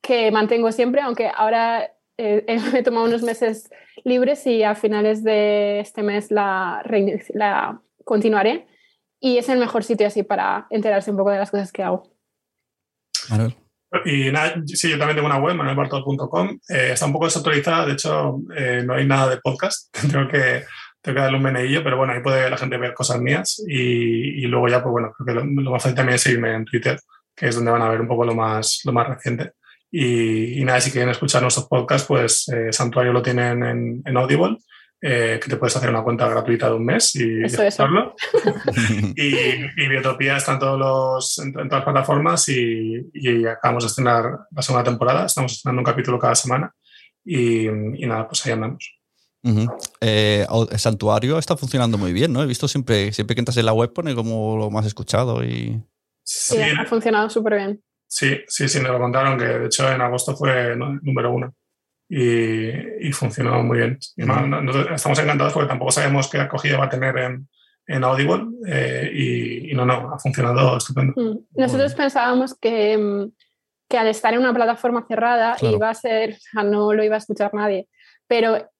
que 0.03 0.31
mantengo 0.31 0.71
siempre, 0.71 1.01
aunque 1.01 1.31
ahora 1.35 1.95
eh, 2.19 2.45
he 2.75 2.83
tomado 2.83 3.07
unos 3.07 3.23
meses 3.23 3.71
libres 4.05 4.47
y 4.47 4.63
a 4.63 4.75
finales 4.75 5.25
de 5.25 5.81
este 5.81 6.03
mes 6.03 6.31
la, 6.31 6.83
la 7.35 7.81
continuaré. 8.05 8.67
Y 9.21 9.39
es 9.39 9.49
el 9.49 9.59
mejor 9.59 9.83
sitio 9.83 10.07
así 10.07 10.23
para 10.23 10.67
enterarse 10.71 11.11
un 11.11 11.17
poco 11.17 11.31
de 11.31 11.39
las 11.39 11.51
cosas 11.51 11.73
que 11.73 11.83
hago. 11.83 12.13
Y 14.05 14.31
nada, 14.31 14.63
sí, 14.67 14.91
yo 14.91 14.99
también 14.99 15.17
tengo 15.17 15.27
una 15.27 15.41
web, 15.41 15.57
manuelbartol.com. 15.57 16.59
Eh, 16.69 16.91
está 16.93 17.07
un 17.07 17.13
poco 17.13 17.25
desactualizada, 17.25 17.87
de 17.87 17.93
hecho, 17.93 18.41
eh, 18.57 18.83
no 18.85 18.95
hay 18.95 19.07
nada 19.07 19.31
de 19.31 19.39
podcast. 19.39 19.93
tengo, 20.13 20.29
que, 20.29 20.65
tengo 21.01 21.17
que 21.17 21.23
darle 21.23 21.37
un 21.37 21.43
meneillo, 21.43 21.83
pero 21.83 21.97
bueno, 21.97 22.13
ahí 22.13 22.21
puede 22.21 22.49
la 22.49 22.59
gente 22.59 22.77
ver 22.77 22.95
cosas 22.95 23.21
mías. 23.21 23.63
Y, 23.67 24.45
y 24.45 24.47
luego 24.47 24.69
ya, 24.69 24.83
pues 24.83 24.93
bueno, 24.93 25.13
creo 25.13 25.27
que 25.27 25.45
lo, 25.45 25.71
más 25.71 25.83
fácil 25.83 25.97
también 25.97 26.17
es 26.17 26.23
seguirme 26.23 26.55
en 26.55 26.65
Twitter, 26.65 26.99
que 27.35 27.49
es 27.49 27.57
donde 27.57 27.71
van 27.71 27.83
a 27.83 27.89
ver 27.89 28.01
un 28.01 28.09
poco 28.09 28.25
lo 28.25 28.35
más, 28.35 28.83
lo 28.85 28.93
más 28.93 29.09
reciente. 29.09 29.53
Y, 29.91 30.63
nada, 30.65 30.81
si 30.81 30.91
quieren 30.91 31.09
escuchar 31.11 31.43
nuestros 31.43 31.67
podcasts, 31.67 32.07
pues 32.07 32.49
eh, 32.49 32.73
Santuario 32.73 33.13
lo 33.13 33.23
tienen 33.23 33.63
en, 33.63 34.03
en 34.05 34.17
Audible. 34.17 34.59
Eh, 35.01 35.39
que 35.41 35.49
te 35.49 35.57
puedes 35.57 35.77
hacer 35.77 35.91
una 35.91 36.03
cuenta 36.03 36.29
gratuita 36.29 36.69
de 36.69 36.75
un 36.75 36.85
mes 36.85 37.15
y 37.15 37.45
escucharlo. 37.45 38.17
y, 39.15 39.27
y, 39.27 39.89
Biotopía 39.89 40.37
está 40.37 40.55
en, 40.55 40.59
todos 40.59 40.77
los, 40.77 41.39
en, 41.39 41.53
todas 41.53 41.71
las 41.71 41.85
plataformas 41.85 42.49
y, 42.49 43.09
y, 43.15 43.47
acabamos 43.47 43.85
de 43.85 43.89
estrenar 43.89 44.41
la 44.51 44.63
segunda 44.63 44.83
temporada. 44.83 45.27
Estamos 45.27 45.53
estrenando 45.53 45.83
un 45.83 45.85
capítulo 45.85 46.19
cada 46.19 46.35
semana 46.35 46.75
y, 47.25 47.69
nada, 47.69 48.27
pues 48.27 48.45
ahí 48.45 48.53
andamos. 48.53 48.93
Eh, 50.01 50.45
el 50.73 50.79
santuario 50.81 51.39
está 51.39 51.57
funcionando 51.57 51.97
muy 51.97 52.13
bien, 52.13 52.33
¿no? 52.33 52.43
He 52.43 52.47
visto 52.47 52.67
siempre, 52.67 53.13
siempre 53.13 53.37
que 53.37 53.41
entras 53.41 53.57
en 53.57 53.67
la 53.67 53.73
web 53.73 53.93
pone 53.93 54.17
como 54.17 54.57
lo 54.57 54.69
más 54.69 54.85
escuchado 54.85 55.45
y... 55.45 55.81
Sí, 56.25 56.59
ha 56.59 56.85
funcionado 56.87 57.31
súper 57.31 57.55
bien. 57.55 57.83
Sí, 58.09 58.41
sí, 58.49 58.69
sí, 58.69 58.81
nos 58.81 58.93
lo 58.93 58.99
contaron 58.99 59.39
que 59.39 59.45
de 59.45 59.67
hecho 59.67 59.91
en 59.93 60.01
agosto 60.01 60.35
fue 60.35 60.75
número 60.77 61.33
uno. 61.33 61.55
Y, 62.09 63.13
funcionó 63.13 63.63
muy 63.63 63.79
bien. 63.79 63.99
estamos 64.17 65.19
encantados 65.19 65.53
porque 65.53 65.69
tampoco 65.69 65.91
sabemos 65.91 66.31
qué 66.31 66.39
acogida 66.39 66.79
va 66.79 66.87
a 66.87 66.89
tener 66.89 67.17
en, 67.19 67.49
en 67.87 68.05
Audible 68.05 68.47
eh, 68.67 69.11
y, 69.71 69.75
no, 69.75 69.85
no, 69.85 70.15
ha 70.15 70.19
funcionado 70.19 70.79
estupendo. 70.79 71.13
Mm. 71.17 71.61
Nosotros 71.61 71.95
pensábamos 71.95 72.55
que, 72.59 72.97
mm, 72.97 73.33
que, 73.89 73.99
al 73.99 74.09
estar 74.09 74.33
en 74.33 74.41
una 74.41 74.55
plataforma 74.55 75.05
cerrada 75.07 75.57
iba 75.61 75.91
a 75.91 75.95
ser, 75.95 76.33
o 76.33 76.39
sea, 76.39 76.63
no 76.63 76.95
lo 76.95 77.05
iba 77.05 77.17
a 77.17 77.19
escuchar 77.19 77.53
nadie, 77.53 77.89
pero 78.27 78.71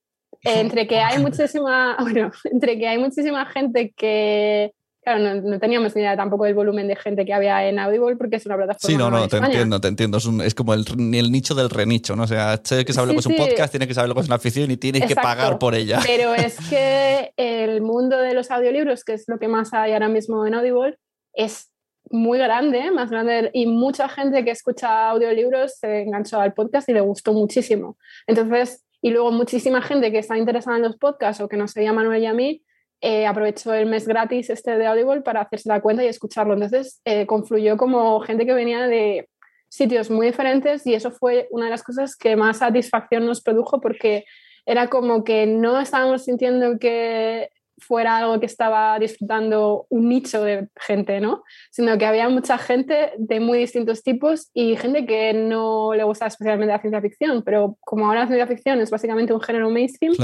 entre 0.43 0.87
que 0.87 1.01
hay 1.01 1.19
muchísima, 1.19 1.97
bueno, 2.01 2.31
entre 2.45 2.79
que 2.79 2.89
hay 2.89 2.99
muchísima 2.99 3.45
gente 3.47 3.93
que 3.95 4.73
Claro, 5.03 5.41
no, 5.41 5.59
teníamos 5.59 5.95
ni 5.95 6.03
idea 6.03 6.17
tampoco 6.17 6.45
del 6.45 6.55
volumen 6.55 6.89
de 6.89 6.97
gente 6.97 7.25
que 7.25 7.33
había 7.33 7.67
en 7.67 7.79
Audible 7.79 8.17
porque 8.17 8.37
es 8.37 8.47
una 8.47 8.57
plataforma. 8.57 8.89
Sí, 8.89 8.97
no, 8.97 9.11
no, 9.11 9.29
te 9.29 9.37
entiendo, 9.39 9.81
te 9.81 9.89
entiendo. 9.89 10.19
Es, 10.45 10.55
como 10.55 10.75
el, 10.75 10.85
el, 11.15 11.33
nicho 11.33 11.55
del 11.55 11.71
renicho, 11.71 12.15
¿no? 12.15 12.25
O 12.25 12.27
sea, 12.27 12.59
tienes 12.59 12.85
que 12.85 12.93
saber 12.93 13.09
lo 13.09 13.15
que 13.15 13.21
es 13.21 13.27
un 13.27 13.37
podcast, 13.37 13.71
tienes 13.71 13.89
que 13.89 13.95
saber 13.95 14.09
lo 14.09 14.15
que 14.15 14.23
es 14.23 14.27
una 14.27 14.37
afición 14.37 14.71
y 14.71 14.77
tienes 14.77 15.07
que 15.07 15.15
pagar 15.15 15.59
por 15.59 15.75
ella. 15.75 16.01
Pero 16.05 16.35
es 16.35 16.59
que 16.69 17.33
el 17.37 17.81
mundo 17.81 18.19
de 18.19 18.35
los 18.35 18.51
audiolibros, 18.51 19.05
que 19.05 19.15
es 19.15 19.25
lo 19.29 19.39
que 19.39 19.49
más 19.49 19.73
hay 19.73 19.93
ahora 19.93 20.09
mismo 20.09 20.47
en 20.47 20.55
Audible, 20.55 20.99
es 21.33 21.71
muy 22.11 22.39
grande, 22.39 22.91
más 22.91 23.11
grande, 23.11 23.51
y 23.53 23.67
mucha 23.67 24.09
gente 24.09 24.45
que 24.45 24.51
escucha 24.51 25.11
audiolibros 25.11 25.79
se 25.79 26.03
enganchó 26.03 26.41
al 26.41 26.55
podcast 26.55 26.89
y 26.89 26.93
le 26.93 27.01
gustó 27.01 27.33
muchísimo. 27.33 27.97
Entonces, 28.27 28.85
y 29.01 29.11
luego 29.11 29.31
muchísima 29.31 29.83
gente 29.83 30.11
que 30.11 30.19
está 30.19 30.37
interesada 30.37 30.77
en 30.77 30.83
los 30.83 30.97
podcasts 30.97 31.43
o 31.43 31.49
que 31.49 31.57
nos 31.57 31.73
seguía 31.73 31.93
Manuel 31.93 32.23
y 32.23 32.27
a 32.27 32.35
mí, 32.35 32.63
eh, 33.01 33.27
aprovechó 33.27 33.73
el 33.75 33.87
mes 33.87 34.07
gratis 34.07 34.51
este 34.51 34.77
de 34.77 34.87
Audible 34.87 35.23
para 35.23 35.43
hacerse 35.43 35.69
la 35.69 35.81
cuenta 35.81 36.05
y 36.05 36.09
escucharlo. 36.09 36.55
Entonces 36.55 37.01
eh, 37.05 37.27
confluyó 37.27 37.77
como 37.77 38.21
gente 38.21 38.47
que 38.47 38.55
venía 38.55 38.87
de 38.87 39.29
sitios 39.69 40.11
muy 40.11 40.27
diferentes 40.27 40.87
y 40.87 40.95
eso 40.95 41.11
fue 41.11 41.47
una 41.51 41.67
de 41.67 41.71
las 41.71 41.83
cosas 41.83 42.17
que 42.17 42.37
más 42.37 42.59
satisfacción 42.59 43.27
nos 43.27 43.43
produjo 43.43 43.81
porque 43.81 44.25
era 44.67 44.89
como 44.89 45.25
que 45.25 45.47
no 45.47 45.81
estábamos 45.81 46.25
sintiendo 46.25 46.79
que 46.79 47.51
fuera 47.81 48.19
algo 48.19 48.41
que 48.41 48.47
estaba 48.47 48.99
disfrutando 48.99 49.87
un 49.89 50.09
nicho 50.09 50.43
de 50.43 50.69
gente, 50.77 51.21
¿no? 51.21 51.45
Sino 51.71 51.97
que 51.97 52.07
había 52.07 52.29
mucha 52.29 52.59
gente 52.59 53.13
de 53.19 53.41
muy 53.41 53.59
distintos 53.59 54.03
tipos 54.03 54.51
y 54.53 54.77
gente 54.77 55.07
que 55.07 55.33
no 55.33 55.95
le 55.95 56.05
gusta 56.05 56.27
especialmente 56.27 56.73
la 56.73 56.81
ciencia 56.81 57.01
ficción, 57.01 57.43
pero 57.45 57.79
como 57.81 58.07
ahora 58.07 58.23
la 58.23 58.27
ciencia 58.27 58.47
ficción 58.47 58.81
es 58.81 58.91
básicamente 58.91 59.33
un 59.33 59.41
género 59.41 59.71
mainstream, 59.71 60.15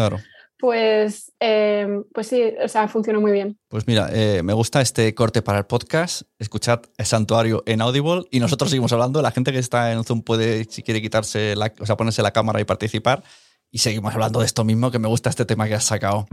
pues, 0.65 1.31
eh, 1.41 1.87
pues 2.15 2.29
sí, 2.29 2.43
o 2.65 2.69
sea, 2.69 2.89
funcionó 2.89 3.21
muy 3.21 3.33
bien. 3.33 3.59
Pues 3.69 3.87
mira, 3.87 4.09
eh, 4.11 4.43
me 4.43 4.55
gusta 4.55 4.81
este 4.81 5.15
corte 5.15 5.43
para 5.43 5.59
el 5.59 5.67
podcast. 5.67 6.23
Escuchad 6.39 6.81
el 6.97 7.05
santuario 7.05 7.63
en 7.67 7.83
Audible 7.83 8.23
y 8.31 8.41
nosotros 8.41 8.71
seguimos 8.71 8.91
hablando. 8.95 9.21
La 9.21 9.31
gente 9.31 9.53
que 9.53 9.59
está 9.59 9.93
en 9.93 10.05
Zoom 10.05 10.23
puede, 10.23 10.65
si 10.65 10.83
quiere 10.83 11.03
quitarse, 11.03 11.55
la, 11.55 11.71
o 11.81 11.85
sea, 11.85 11.99
ponerse 11.99 12.23
la 12.23 12.31
cámara 12.31 12.63
y 12.63 12.65
participar. 12.65 13.23
Y 13.71 13.81
seguimos 13.81 14.15
hablando 14.15 14.41
de 14.41 14.47
esto 14.47 14.65
mismo, 14.65 14.91
que 14.91 14.99
me 14.99 15.07
gusta 15.07 15.29
este 15.29 15.45
tema 15.45 15.69
que 15.69 15.75
has 15.75 15.85
sacado. 15.85 16.27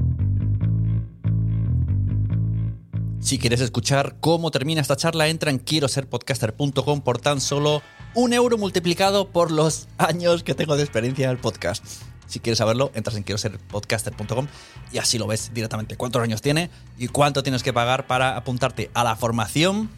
Si 3.19 3.37
quieres 3.37 3.59
escuchar 3.59 4.15
cómo 4.21 4.49
termina 4.49 4.79
esta 4.79 4.95
charla, 4.95 5.27
entra 5.27 5.51
en 5.51 5.59
quiero 5.59 5.89
ser 5.89 6.07
podcaster.com 6.07 7.01
por 7.01 7.19
tan 7.19 7.41
solo 7.41 7.81
un 8.15 8.31
euro 8.31 8.57
multiplicado 8.57 9.27
por 9.27 9.51
los 9.51 9.89
años 9.97 10.43
que 10.43 10.55
tengo 10.55 10.77
de 10.77 10.83
experiencia 10.83 11.25
en 11.25 11.31
el 11.31 11.37
podcast. 11.37 11.83
Si 12.31 12.39
quieres 12.39 12.59
saberlo, 12.59 12.91
entras 12.95 13.17
en 13.17 13.23
quiero 13.23 13.37
ser 13.37 13.59
podcaster.com 13.59 14.47
y 14.93 14.99
así 14.99 15.17
lo 15.17 15.27
ves 15.27 15.51
directamente 15.53 15.97
cuántos 15.97 16.21
años 16.21 16.41
tiene 16.41 16.69
y 16.97 17.09
cuánto 17.09 17.43
tienes 17.43 17.61
que 17.61 17.73
pagar 17.73 18.07
para 18.07 18.37
apuntarte 18.37 18.89
a 18.93 19.03
la 19.03 19.17
formación 19.17 19.89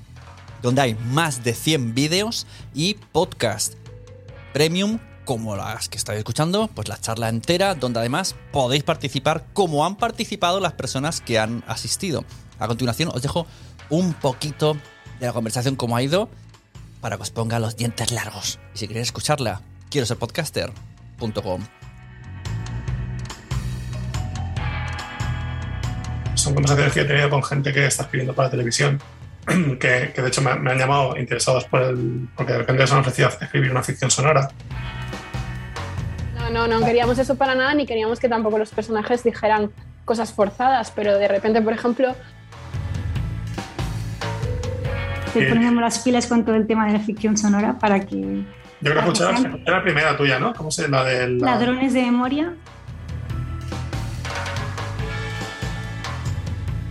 donde 0.64 0.82
hay 0.82 0.96
más 0.96 1.44
de 1.44 1.54
100 1.54 1.94
vídeos 1.94 2.48
y 2.74 2.96
podcast 2.96 3.76
premium 4.52 4.98
como 5.26 5.56
las 5.56 5.90
que 5.90 5.98
estáis 6.00 6.18
escuchando, 6.18 6.72
pues 6.74 6.88
la 6.88 7.00
charla 7.00 7.30
entera, 7.30 7.76
donde 7.76 8.00
además 8.00 8.36
podéis 8.52 8.82
participar 8.82 9.46
como 9.54 9.86
han 9.86 9.96
participado 9.96 10.60
las 10.60 10.74
personas 10.74 11.22
que 11.22 11.38
han 11.38 11.64
asistido. 11.68 12.26
A 12.58 12.68
continuación 12.68 13.10
os 13.14 13.22
dejo 13.22 13.46
un 13.92 14.16
poquito 14.16 14.76
de 15.20 15.28
la 15.28 15.34
conversación 15.34 15.76
como 15.76 15.96
ha 15.96 16.02
ido 16.02 16.30
para 17.00 17.18
que 17.18 17.22
os 17.22 17.30
ponga 17.30 17.60
los 17.60 17.78
dientes 17.78 18.12
largos. 18.12 18.58
Y 18.74 18.80
si 18.80 18.88
queréis 18.88 19.10
escucharla, 19.10 19.62
quiero 19.92 20.08
ser 20.08 20.18
podcaster.com. 20.18 21.83
son 26.44 26.54
conversaciones 26.54 26.94
que 26.94 27.02
he 27.02 27.06
tenido 27.06 27.30
con 27.30 27.42
gente 27.42 27.72
que 27.72 27.86
está 27.86 28.04
escribiendo 28.04 28.34
para 28.34 28.50
televisión, 28.50 29.00
que, 29.80 30.14
de 30.16 30.28
hecho 30.28 30.42
me, 30.42 30.52
han 30.52 30.78
llamado 30.78 31.18
interesados 31.18 31.64
por 31.66 31.82
el, 31.82 32.28
porque 32.36 32.52
de 32.52 32.60
repente 32.60 32.86
se 32.86 32.94
han 32.94 33.00
ofrecido 33.00 33.30
escribir 33.30 33.72
una 33.72 33.82
ficción 33.82 34.12
sonora. 34.12 34.50
No, 36.36 36.50
no, 36.50 36.68
no 36.68 36.86
queríamos 36.86 37.18
eso 37.18 37.36
para 37.36 37.56
nada, 37.56 37.74
ni 37.74 37.86
queríamos 37.86 38.20
que 38.20 38.28
tampoco 38.28 38.58
los 38.58 38.72
personajes 38.72 39.24
dijeran 39.24 39.72
cosas 40.04 40.34
forzadas, 40.34 40.92
pero 40.92 41.18
de 41.18 41.28
repente, 41.28 41.62
por 41.62 41.74
ejemplo... 41.74 42.16
Te 45.34 45.50
ponemos 45.50 45.82
las 45.82 45.98
pilas 46.00 46.28
con 46.28 46.46
todo 46.46 46.56
el 46.56 46.68
tema 46.68 46.86
de 46.86 46.94
la 46.94 47.00
ficción 47.00 47.38
sonora 47.38 47.80
para 47.80 48.02
que... 48.02 48.44
Yo 48.82 48.92
creo 48.92 48.94
que 48.96 49.00
escuché 49.00 49.24
la, 49.66 49.82
primera 49.82 50.16
tuya, 50.16 50.38
¿no? 50.38 50.54
¿Cómo 50.54 50.70
se 50.70 50.88
la 50.90 51.04
del... 51.06 51.40
Ladrones 51.40 51.94
de 51.94 52.04
memoria. 52.04 52.54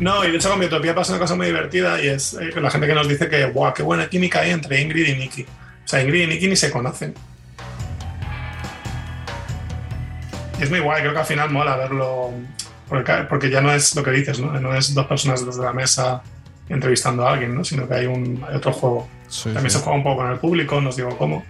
No, 0.03 0.25
y 0.25 0.33
de 0.33 0.37
hecho 0.37 0.51
con 0.51 0.59
Biotopía 0.59 0.97
pasa 0.97 1.13
una 1.13 1.21
cosa 1.21 1.37
muy 1.37 1.47
divertida 1.47 2.03
y 2.03 2.09
es 2.09 2.35
eh, 2.35 2.51
la 2.61 2.71
gente 2.73 2.89
que 2.89 2.95
nos 2.95 3.07
dice 3.07 3.29
que, 3.29 3.45
guau, 3.45 3.73
qué 3.73 3.85
buena 3.85 4.09
química 4.09 4.41
hay 4.41 4.51
entre 4.51 4.81
Ingrid 4.81 5.07
y 5.07 5.15
Nicky. 5.15 5.43
O 5.43 5.89
sea, 5.89 6.03
Ingrid 6.03 6.25
y 6.25 6.27
Nicky 6.27 6.49
ni 6.49 6.57
se 6.57 6.73
conocen. 6.73 7.15
Y 10.59 10.63
es 10.65 10.71
muy 10.71 10.81
guay, 10.81 11.03
creo 11.03 11.13
que 11.13 11.21
al 11.21 11.25
final 11.25 11.51
mola 11.51 11.77
verlo. 11.77 12.33
porque, 12.89 13.13
porque 13.29 13.49
ya 13.49 13.61
no 13.61 13.73
es 13.73 13.95
lo 13.95 14.03
que 14.03 14.11
dices, 14.11 14.41
¿no? 14.41 14.59
No 14.59 14.75
es 14.75 14.93
dos 14.93 15.07
personas 15.07 15.47
desde 15.47 15.63
la 15.63 15.73
mesa 15.73 16.21
entrevistando 16.69 17.25
a 17.25 17.35
alguien, 17.35 17.55
¿no? 17.55 17.63
Sino 17.63 17.87
que 17.87 17.95
hay, 17.95 18.07
un, 18.07 18.45
hay 18.49 18.57
otro 18.57 18.73
juego. 18.73 19.09
Sí, 19.29 19.51
También 19.53 19.71
sí. 19.71 19.79
se 19.79 19.85
juega 19.85 19.99
un 19.99 20.03
poco 20.03 20.17
con 20.23 20.33
el 20.33 20.39
público, 20.39 20.81
no 20.81 20.89
os 20.89 20.97
digo 20.97 21.17
cómo, 21.17 21.45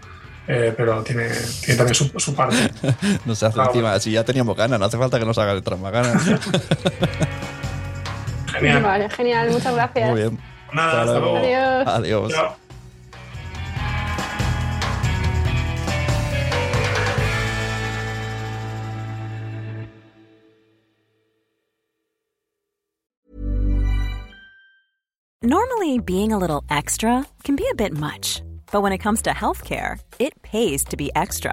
eh, 0.47 0.75
pero 0.77 1.03
tiene, 1.03 1.31
tiene 1.65 1.79
también 1.79 1.95
su, 1.95 2.13
su 2.21 2.35
parte. 2.35 2.71
No 3.25 3.35
se 3.35 3.47
hace 3.47 3.59
Ah, 3.59 3.65
encima, 3.69 3.99
si 3.99 4.13
ya 4.13 4.25
teníamos 4.25 4.55
ganas, 4.59 4.79
no 4.79 4.85
hace 4.85 4.99
falta 4.99 5.19
que 5.19 5.25
nos 5.25 5.39
otras 5.39 5.81
más 5.81 5.93
ganas. 5.93 6.23
Genial. 8.63 8.83
Vale, 8.83 9.09
genial, 9.11 9.51
muchas 9.51 9.75
gracias. 9.75 10.11
Muy 10.11 10.21
bien. 10.21 10.39
Nada, 10.73 11.03
hasta 11.03 11.19
luego. 11.19 11.37
Adiós. 11.37 11.87
Adiós. 11.87 12.33
Chao. 12.33 12.57
Normally, 25.45 25.99
being 25.99 26.33
a 26.33 26.39
little 26.39 26.63
extra 26.71 27.27
can 27.43 27.57
be 27.57 27.67
a 27.69 27.75
bit 27.75 27.93
much, 27.93 28.43
but 28.71 28.81
when 28.81 28.93
it 28.93 28.99
comes 28.99 29.23
to 29.23 29.31
healthcare, 29.31 29.99
it 30.21 30.41
pays 30.43 30.85
to 30.85 30.97
be 30.97 31.11
extra. 31.17 31.53